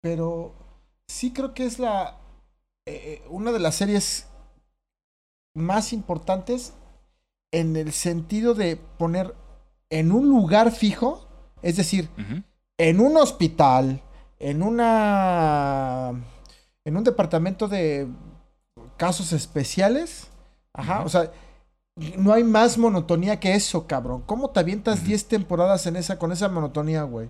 [0.00, 0.54] pero
[1.06, 2.18] sí creo que es la
[2.86, 4.26] eh, una de las series
[5.54, 6.72] más importantes
[7.52, 9.34] en el sentido de poner
[9.90, 11.26] en un lugar fijo,
[11.62, 12.08] es decir,
[12.78, 14.02] en un hospital,
[14.38, 16.12] en una
[16.84, 18.08] en un departamento de
[18.96, 20.28] casos especiales,
[20.72, 21.30] ajá, o sea,
[22.18, 24.22] no hay más monotonía que eso, cabrón.
[24.26, 25.08] ¿Cómo te avientas Ujú.
[25.08, 27.28] 10 temporadas en esa con esa monotonía, güey?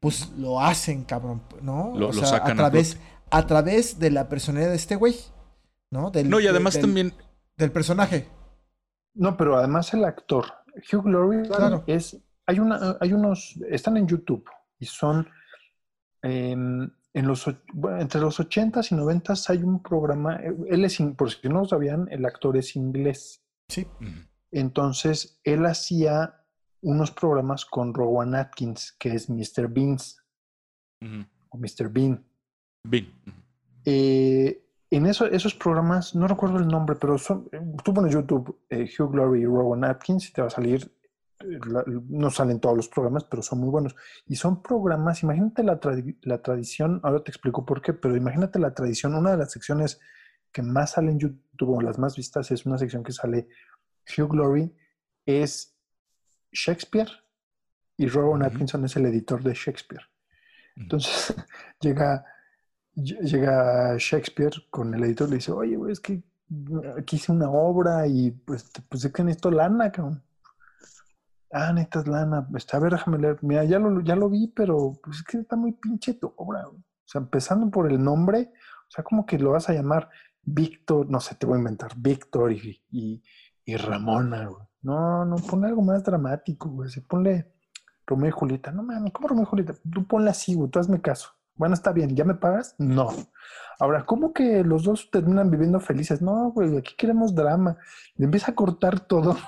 [0.00, 1.92] Pues lo hacen, cabrón, ¿no?
[1.96, 2.98] Lo- o lo sea, sacan a través
[3.30, 5.14] a través de la personalidad de este güey,
[5.90, 6.10] ¿no?
[6.10, 7.14] Del, No, y de- además del- también.
[7.56, 8.28] del personaje.
[9.14, 10.46] No, pero además el actor,
[10.92, 11.84] Hugh Laurie, Claro.
[11.86, 12.16] es...
[12.46, 13.54] Hay, una, hay unos...
[13.70, 14.44] Están en YouTube
[14.80, 15.28] y son...
[16.22, 17.44] em, en los,
[17.74, 21.60] bueno, entre los 80s y 90s hay un programa, eh, él es, por si no
[21.60, 23.41] lo sabían, el actor es inglés.
[23.72, 23.86] Sí.
[24.50, 26.44] Entonces, él hacía
[26.82, 29.68] unos programas con Rowan Atkins, que es Mr.
[29.68, 30.22] Beans,
[31.50, 31.88] o Mr.
[31.90, 32.24] Bean.
[33.26, 33.36] Ujú.
[33.84, 37.48] Eh, en eso, esos programas, no recuerdo el nombre, pero son,
[37.82, 40.92] tú pones YouTube eh, Hugh Laurie y Rowan Atkins y te va a salir,
[41.40, 43.96] eh, la- no salen todos los programas, pero son muy buenos.
[44.26, 45.80] Y son programas, imagínate la,
[46.22, 49.98] la tradición, ahora te explico por qué, pero imagínate la tradición, una de las secciones
[50.52, 53.48] que más sale en YouTube o las más vistas es una sección que sale
[54.16, 54.74] Hugh Laurie,
[55.26, 55.76] es
[56.52, 57.08] Shakespeare
[57.96, 58.42] y Rowan.
[58.42, 60.02] Atkinson es el editor de Shakespeare.
[60.76, 61.34] Entonces
[61.80, 62.24] llega,
[62.96, 66.22] ll- llega Shakespeare con el editor y le dice, oye, güey, es que
[66.98, 70.22] aquí hice una obra y pues, pues es que necesito lana, cabrón.
[71.50, 72.46] Ah, necesitas lana.
[72.56, 73.38] Está, a ver, déjame leer.
[73.42, 76.64] Mira, ya lo, ya lo vi, pero pues es que está muy pinche tu obra.
[76.64, 76.78] güey".
[76.80, 78.50] O sea, empezando por el nombre,
[78.88, 80.08] o sea, como que lo vas a llamar
[80.44, 83.22] Víctor, no sé, te voy a inventar, Víctor y, y,
[83.64, 84.66] y Ramona, güey.
[84.82, 86.90] No, no, ponle algo más dramático, güey.
[87.08, 87.52] Ponle
[88.06, 88.72] Romeo y Julieta.
[88.72, 89.74] No mames, ¿cómo Romeo y Julieta?
[89.92, 91.30] Tú ponle así, güey, tú hazme caso.
[91.54, 92.74] Bueno, está bien, ¿ya me pagas?
[92.78, 93.10] No.
[93.78, 96.20] Ahora, ¿cómo que los dos terminan viviendo felices?
[96.22, 97.76] No, güey, aquí queremos drama.
[98.16, 99.36] Le empieza a cortar todo.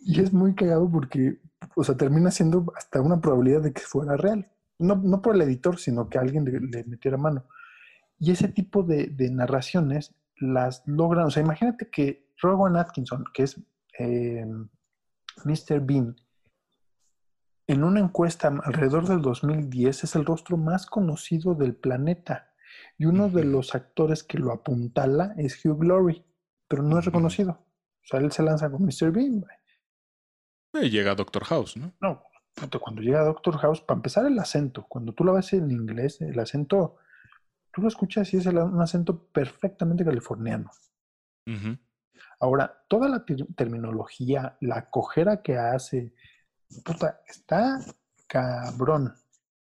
[0.00, 1.38] Y es muy cagado porque,
[1.76, 4.50] o sea, termina siendo hasta una probabilidad de que fuera real.
[4.78, 7.44] No, no por el editor, sino que alguien le metiera mano.
[8.18, 13.44] Y ese tipo de, de narraciones las logran, o sea, imagínate que Rowan Atkinson, que
[13.44, 13.60] es
[13.98, 14.44] eh,
[15.44, 15.80] Mr.
[15.80, 16.16] Bean,
[17.66, 22.50] en una encuesta alrededor del 2010 es el rostro más conocido del planeta.
[22.96, 26.24] Y uno de los actores que lo apuntala es Hugh Laurie,
[26.66, 27.52] pero no es reconocido.
[27.52, 29.10] O sea, él se lanza con Mr.
[29.12, 29.44] Bean.
[30.74, 31.92] Eh, Llega Doctor House, ¿no?
[32.00, 32.22] No,
[32.80, 36.38] cuando llega Doctor House, para empezar el acento, cuando tú lo ves en inglés, el
[36.38, 36.96] acento,
[37.78, 40.70] tú lo escuchas y es el- un acento perfectamente californiano.
[42.40, 46.12] Ahora, toda la ter- terminología, la cojera que hace,
[46.84, 47.80] puta, está
[48.26, 49.14] cabrón.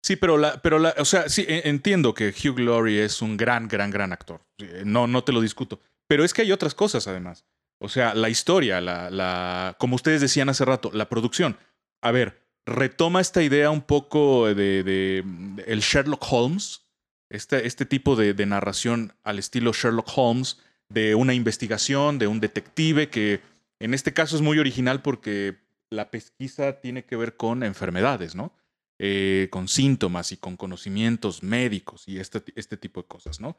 [0.03, 3.37] Sí, pero la, pero la, o sea, sí, e- entiendo que Hugh Laurie es un
[3.37, 4.41] gran, gran, gran actor.
[4.57, 5.79] Eh, No, no te lo discuto.
[6.07, 7.45] Pero es que hay otras cosas además.
[7.79, 11.57] O sea, la historia, la, la, como ustedes decían hace rato, la producción.
[12.01, 16.86] A ver, retoma esta idea un poco de, de- de el Sherlock Holmes,
[17.29, 20.59] este, este tipo de, narración al estilo Sherlock Holmes,
[20.89, 23.41] de una investigación, de un detective, que
[23.79, 25.57] en este caso es muy original porque
[25.89, 28.53] la pesquisa tiene que ver con enfermedades, ¿no?
[28.99, 33.57] Eh, con síntomas y con conocimientos médicos y este, este tipo de cosas, ¿no?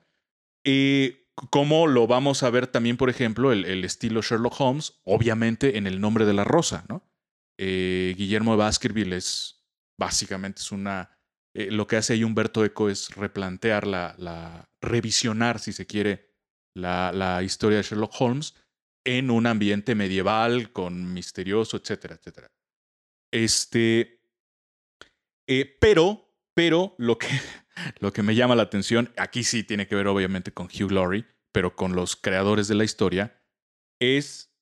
[0.65, 5.79] Eh, como lo vamos a ver también, por ejemplo, el, el estilo Sherlock Holmes, obviamente
[5.79, 7.03] en El nombre de la rosa, ¿no?
[7.59, 9.67] Eh, Guillermo de Baskerville es
[9.99, 11.18] básicamente es una...
[11.59, 16.31] eh, lo que hace ahí Humberto Eco es replantear la, revisionar, si se quiere,
[16.73, 18.55] la, historia de Sherlock Holmes
[19.05, 22.53] en un ambiente medieval, con misterioso, etcétera, etcétera.
[23.33, 24.21] Este.
[25.49, 27.27] eh, pero, pero lo que,
[27.99, 31.27] lo que me llama la atención, aquí sí tiene que ver obviamente con Hugh Laurie,
[31.51, 33.43] pero con los creadores de la historia,
[33.99, 34.55] es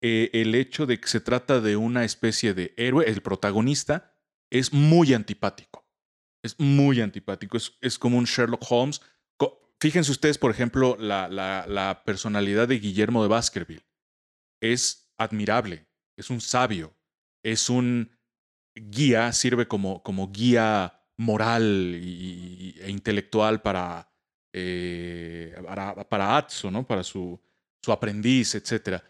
[0.00, 3.04] eh, el hecho de que se trata de una especie de héroe.
[3.10, 4.16] El protagonista
[4.48, 5.89] es muy antipático.
[6.42, 7.56] Es muy antipático.
[7.56, 9.00] Es, es como un Sherlock Holmes.
[9.80, 13.86] Fíjense ustedes, por ejemplo, la, la, personalidad de Guillermo de Baskerville.
[14.62, 15.86] Es admirable,
[16.18, 16.94] es un sabio,
[17.42, 18.10] es un
[18.74, 24.12] guía, sirve como, como guía moral y- e intelectual para,
[24.52, 26.86] eh, para, para Atzo, ¿no?
[26.86, 27.40] para su,
[27.82, 29.02] su aprendiz, etc.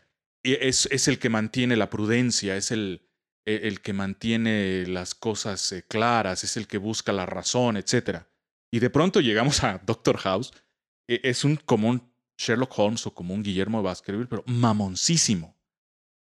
[0.45, 3.10] Y es, es el que mantiene la prudencia, es el,
[3.45, 8.25] el el que mantiene las cosas eh, claras, es el que busca la razón, etc.
[8.73, 10.53] Y de pronto llegamos a Doctor House,
[11.09, 15.57] e- es un como un Sherlock Holmes o como un Guillermo Baskerville, pero mamoncísimo,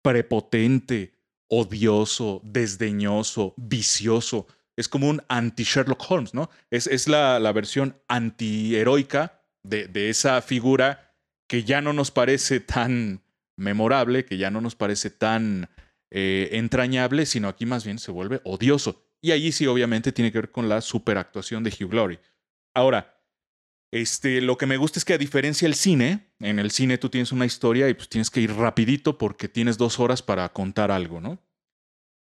[0.03, 1.15] prepotente,
[1.49, 4.47] odioso, desdeñoso, vicioso.
[4.77, 6.51] Es como un anti-Sherlock Holmes, ¿no?
[6.71, 11.15] Es, es la, la versión antiheroica de, de esa figura
[11.49, 13.23] que ya no nos parece tan
[13.57, 15.69] memorable, que ya no nos parece tan
[16.11, 19.05] eh, entrañable, sino aquí más bien se vuelve odioso.
[19.21, 22.21] Y allí sí, obviamente, tiene que ver con la superactuación de Hugh Laurie.
[22.75, 23.21] Ahora,
[23.93, 27.09] este, lo que me gusta es que a diferencia del cine, en el cine tú
[27.09, 30.91] tienes una historia y pues tienes que ir rapidito porque tienes dos horas para contar
[30.91, 31.43] algo, ¿no?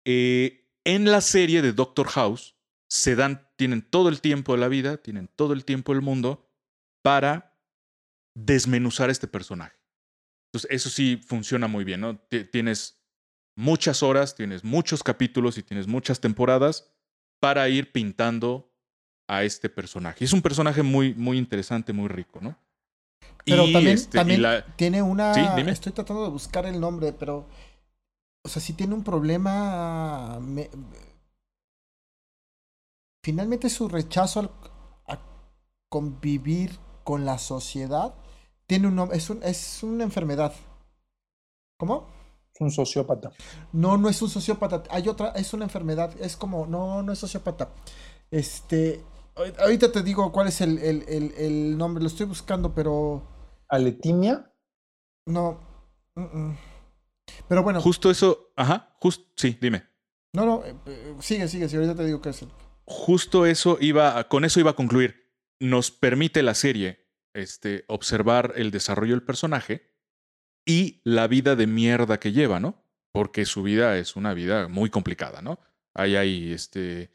[0.06, 2.56] Eh, en la serie de Doctor House
[2.90, 6.50] se dan, tienen todo el tiempo de la vida, tienen todo el tiempo del mundo
[7.04, 7.60] para
[8.34, 9.78] desmenuzar este personaje.
[10.48, 12.18] Entonces, eso sí funciona muy bien, ¿no?
[12.18, 13.04] Ti- Tienes
[13.58, 16.90] muchas horas, tienes muchos capítulos y tienes muchas temporadas
[17.42, 18.72] para ir pintando
[19.28, 20.24] a este personaje.
[20.24, 22.56] Es un personaje muy, muy interesante, muy rico, ¿no?
[23.44, 25.34] Pero Y, también, este, y también la- tiene una.
[25.34, 25.72] Sí, dime.
[25.72, 27.48] Estoy tratando de buscar el nombre, pero.
[28.46, 30.40] O sea, sí tiene un problema.
[30.40, 30.70] me-
[33.24, 34.52] finalmente su rechazo al-
[35.08, 35.20] a
[35.90, 38.16] convivir con la sociedad
[38.68, 39.18] tiene un nombre.
[39.18, 40.54] Es, un, es una enfermedad.
[41.80, 42.08] ¿Cómo?
[42.58, 43.32] Es un sociópata.
[43.72, 44.82] No, no es un sociópata.
[44.90, 46.12] Hay otra, es una enfermedad.
[46.20, 47.70] Es como, no, no es sociópata.
[48.32, 49.04] Este.
[49.36, 52.02] ahor- Ahorita te digo cuál es el, el, el, el nombre.
[52.02, 53.22] Lo estoy buscando, pero.
[53.70, 54.52] Aletimia.
[55.28, 55.60] No.
[57.48, 59.84] Pero bueno, Justo eso, ajá, justo, sí, dime.
[60.34, 62.42] no, no, eh, eh, sigue, sigue, sí, ahorita te digo qué es.
[62.42, 62.52] el-
[62.86, 65.30] Justo eso iba, a- con eso iba a concluir.
[65.60, 69.87] Nos permite la serie este, observar el desarrollo del personaje
[70.68, 72.84] y la vida de mierda que lleva, ¿no?
[73.14, 75.60] Porque su vida es una vida muy complicada, ¿no?
[75.96, 77.10] Ahí hay este,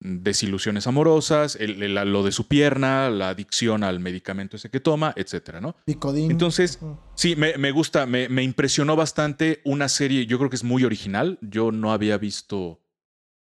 [0.00, 5.12] desilusiones amorosas, el- el- lo de su pierna, la adicción al medicamento ese que toma,
[5.16, 5.76] etcétera, ¿no?
[5.84, 6.30] Picodín.
[6.30, 6.78] Entonces.
[7.14, 10.84] Sí, me, me gusta, me, me impresionó bastante una serie, yo creo que es muy
[10.84, 12.82] original, yo no había visto,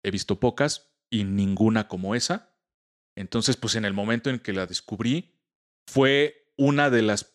[0.03, 2.55] he visto pocas y ninguna como esa.
[3.17, 5.35] Entonces, pues en el momento en que la descubrí,
[5.87, 7.35] fue una de las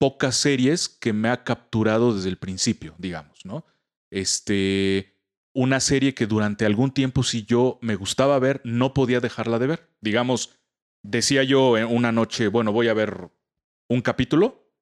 [0.00, 3.66] pocas series que me ha capturado desde el principio, digamos, ¿no?
[4.10, 5.16] Este,
[5.54, 9.66] una serie que durante algún tiempo, si yo me gustaba ver, no podía dejarla de
[9.66, 9.90] ver.
[10.00, 10.58] Digamos,
[11.04, 13.30] decía yo en una noche, bueno, voy a ver
[13.90, 14.72] un capítulo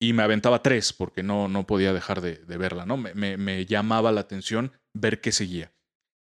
[0.00, 2.96] y me aventaba tres porque no, no podía dejar de, de verla, ¿no?
[2.96, 5.72] Me, me- me llamaba la atención ver qué seguía.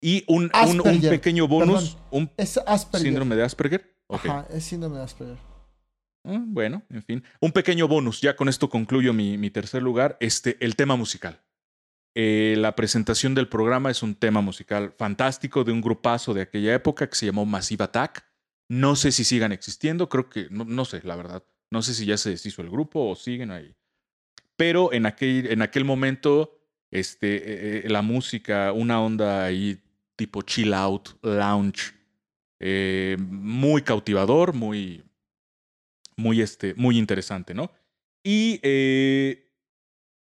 [0.00, 0.50] Y un,
[0.84, 2.06] un- pequeño bonus, perdón.
[2.10, 3.08] un Es Asperger.
[3.08, 3.96] síndrome de Asperger.
[4.08, 5.51] Ajá, es síndrome de Asperger.
[6.24, 7.24] Ah, Bueno, en fin.
[7.40, 11.40] Un pequeño bonus, ya con esto concluyo mi, tercer lugar, este, el tema musical.
[12.14, 16.74] Eh, la presentación del programa es un tema musical fantástico de un grupazo de aquella
[16.74, 18.24] época que se llamó Massive Attack.
[18.68, 21.42] No sé si sigan existiendo, creo que, no, sé, la verdad.
[21.70, 23.74] No sé si ya se deshizo el grupo o siguen ahí.
[24.56, 29.82] Pero en aquel, en aquel momento, este, eh, eh, la música, una onda ahí
[30.14, 31.94] tipo chill out, lounge,
[33.18, 35.02] muy cautivador, muy,
[36.16, 37.70] muy, este, muy interesante, ¿no?
[38.24, 39.50] Y eh,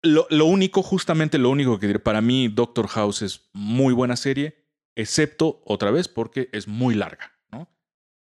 [0.03, 4.17] lo, lo único, justamente lo único que diré, para mí Doctor House es muy buena
[4.17, 4.65] serie,
[4.97, 7.69] excepto otra vez porque es muy larga, ¿no?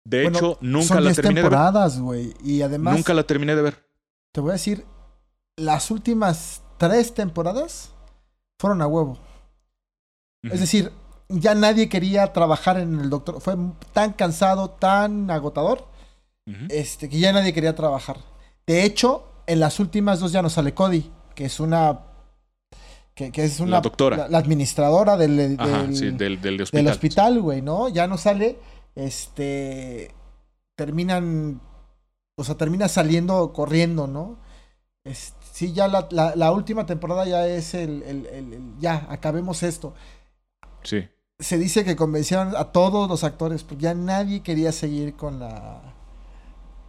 [0.04, 1.50] De Bueno, hecho, nunca son la 10 terminé de ver.
[1.50, 2.34] temporadas, güey.
[2.44, 3.86] Y además, Nunca la terminé de ver.
[4.32, 4.84] te voy a decir,
[5.56, 7.92] las últimas tres temporadas
[8.58, 9.18] fueron a huevo.
[10.42, 10.90] Es decir,
[11.28, 13.40] ya nadie quería trabajar en el doctor.
[13.40, 13.54] Fue
[13.92, 15.86] tan cansado, tan agotador,
[16.68, 18.16] Este, que ya nadie quería trabajar.
[18.66, 22.00] De hecho, en las últimas dos ya no sale Cody, que es una.
[23.14, 23.72] Que, que es una.
[23.72, 24.16] La doctora.
[24.16, 26.84] La, la administradora del, Ajá, del- sí, del, del de hospital.
[26.84, 27.88] del hospital, güey, ¿no?
[27.88, 28.58] Ya no sale.
[28.94, 30.10] Este.
[30.76, 31.60] Terminan.
[32.36, 34.38] O sea, termina saliendo corriendo, ¿no?
[35.04, 39.06] Es- sí, ya la, la- la última temporada ya es el, el- el- el- Ya,
[39.10, 39.94] acabemos esto.
[40.82, 41.04] Sí.
[41.38, 45.91] Se dice que convencieron a todos los actores, porque ya nadie quería seguir con la.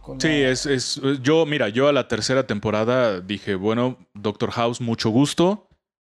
[0.04, 1.00] Con Sí, la- es, es.
[1.22, 5.68] Yo, mira, yo a la tercera temporada dije, bueno, Doctor House, mucho gusto.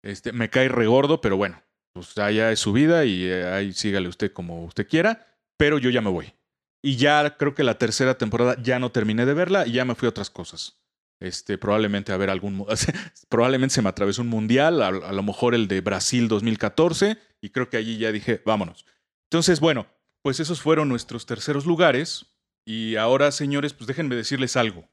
[0.03, 1.63] Este, me cae regordo, pero bueno,
[1.95, 5.27] pues allá es su vida y eh, ahí sígale usted como usted quiera.
[5.57, 6.35] Pero yo ya me voy.
[6.83, 9.95] Y ya creo que la tercera temporada ya no terminé de verla y ya me
[9.95, 10.79] fui a otras cosas.
[11.21, 12.67] Este, probablemente a ver algún.
[13.31, 17.51] probablemente se me atravesó un mundial, a, a lo mejor el de Brasil 2014, y
[17.51, 18.85] creo que allí ya dije, vámonos.
[19.31, 19.87] Entonces, bueno,
[20.23, 22.27] pues esos fueron nuestros terceros lugares.
[22.67, 24.89] Y ahora, señores, pues déjenme decirles algo.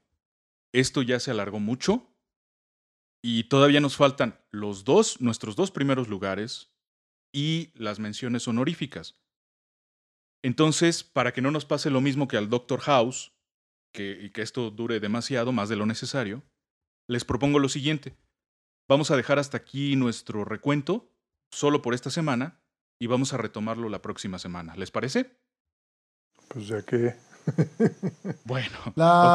[0.72, 2.14] Esto ya se alargó mucho
[3.22, 6.74] y todavía nos faltan los dos, nuestros dos primeros lugares
[7.32, 9.18] y las menciones honoríficas.
[10.42, 13.32] Entonces, para que no nos pase lo mismo que al Doctor House,
[13.94, 16.42] y que esto dure demasiado, más de lo necesario,
[17.08, 18.16] les propongo lo siguiente.
[18.88, 21.12] Vamos a dejar hasta aquí nuestro recuento,
[21.50, 22.60] solo por esta semana,
[22.98, 24.74] y vamos a retomarlo la próxima semana.
[24.76, 25.36] ¿Les parece?
[26.48, 27.14] Pues ya que.
[28.44, 28.68] Bueno.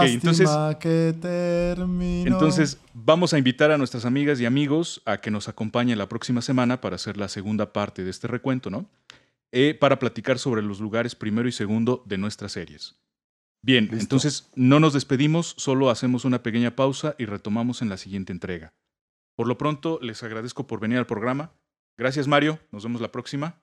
[0.04, 2.28] Entonces, que terminó.
[2.28, 6.42] entonces vamos a invitar a nuestras amigas y amigos a que nos acompañen la próxima
[6.42, 8.86] semana para hacer la segunda parte de este recuento, ¿no?
[9.52, 12.96] Eh, para platicar sobre los lugares primero y segundo de nuestras series.
[13.62, 14.00] Bien, Listo.
[14.00, 18.74] entonces no nos despedimos, solo hacemos una pequeña pausa y retomamos en la siguiente entrega.
[19.36, 21.52] Por lo pronto, les agradezco por venir al programa.
[21.98, 22.60] Gracias, Mario.
[22.72, 23.60] Nos vemos la próxima.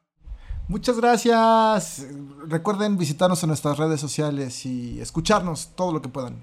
[0.66, 2.07] Muchas gracias.
[2.47, 6.43] Recuerden visitarnos en nuestras redes sociales y escucharnos todo lo que puedan.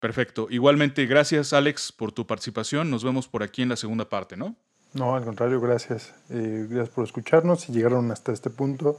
[0.00, 0.48] Perfecto.
[0.50, 2.90] Igualmente, gracias, Alex, por tu participación.
[2.90, 4.56] Nos vemos por aquí en la segunda parte, ¿no?
[4.94, 6.12] No, al contrario, gracias.
[6.30, 7.60] Eh, gracias por escucharnos.
[7.60, 8.98] Si llegaron hasta este punto,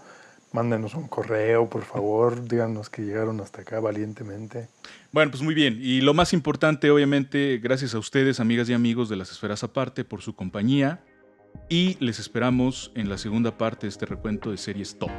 [0.53, 2.47] mándenos un correo, por favor.
[2.47, 4.69] Díganos que llegaron hasta acá valientemente.
[5.11, 5.79] Bueno, pues muy bien.
[5.81, 10.05] Y lo más importante, obviamente, gracias a ustedes, amigas y amigos de las esferas aparte,
[10.05, 11.01] por su compañía.
[11.69, 15.11] Y les esperamos en la segunda parte de este recuento de series top.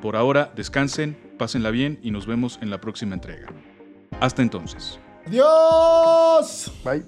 [0.00, 3.48] Por ahora, descansen, pásenla bien y nos vemos en la próxima entrega.
[4.20, 5.00] Hasta entonces.
[5.26, 6.72] ¡Adiós!
[6.84, 7.04] Bye.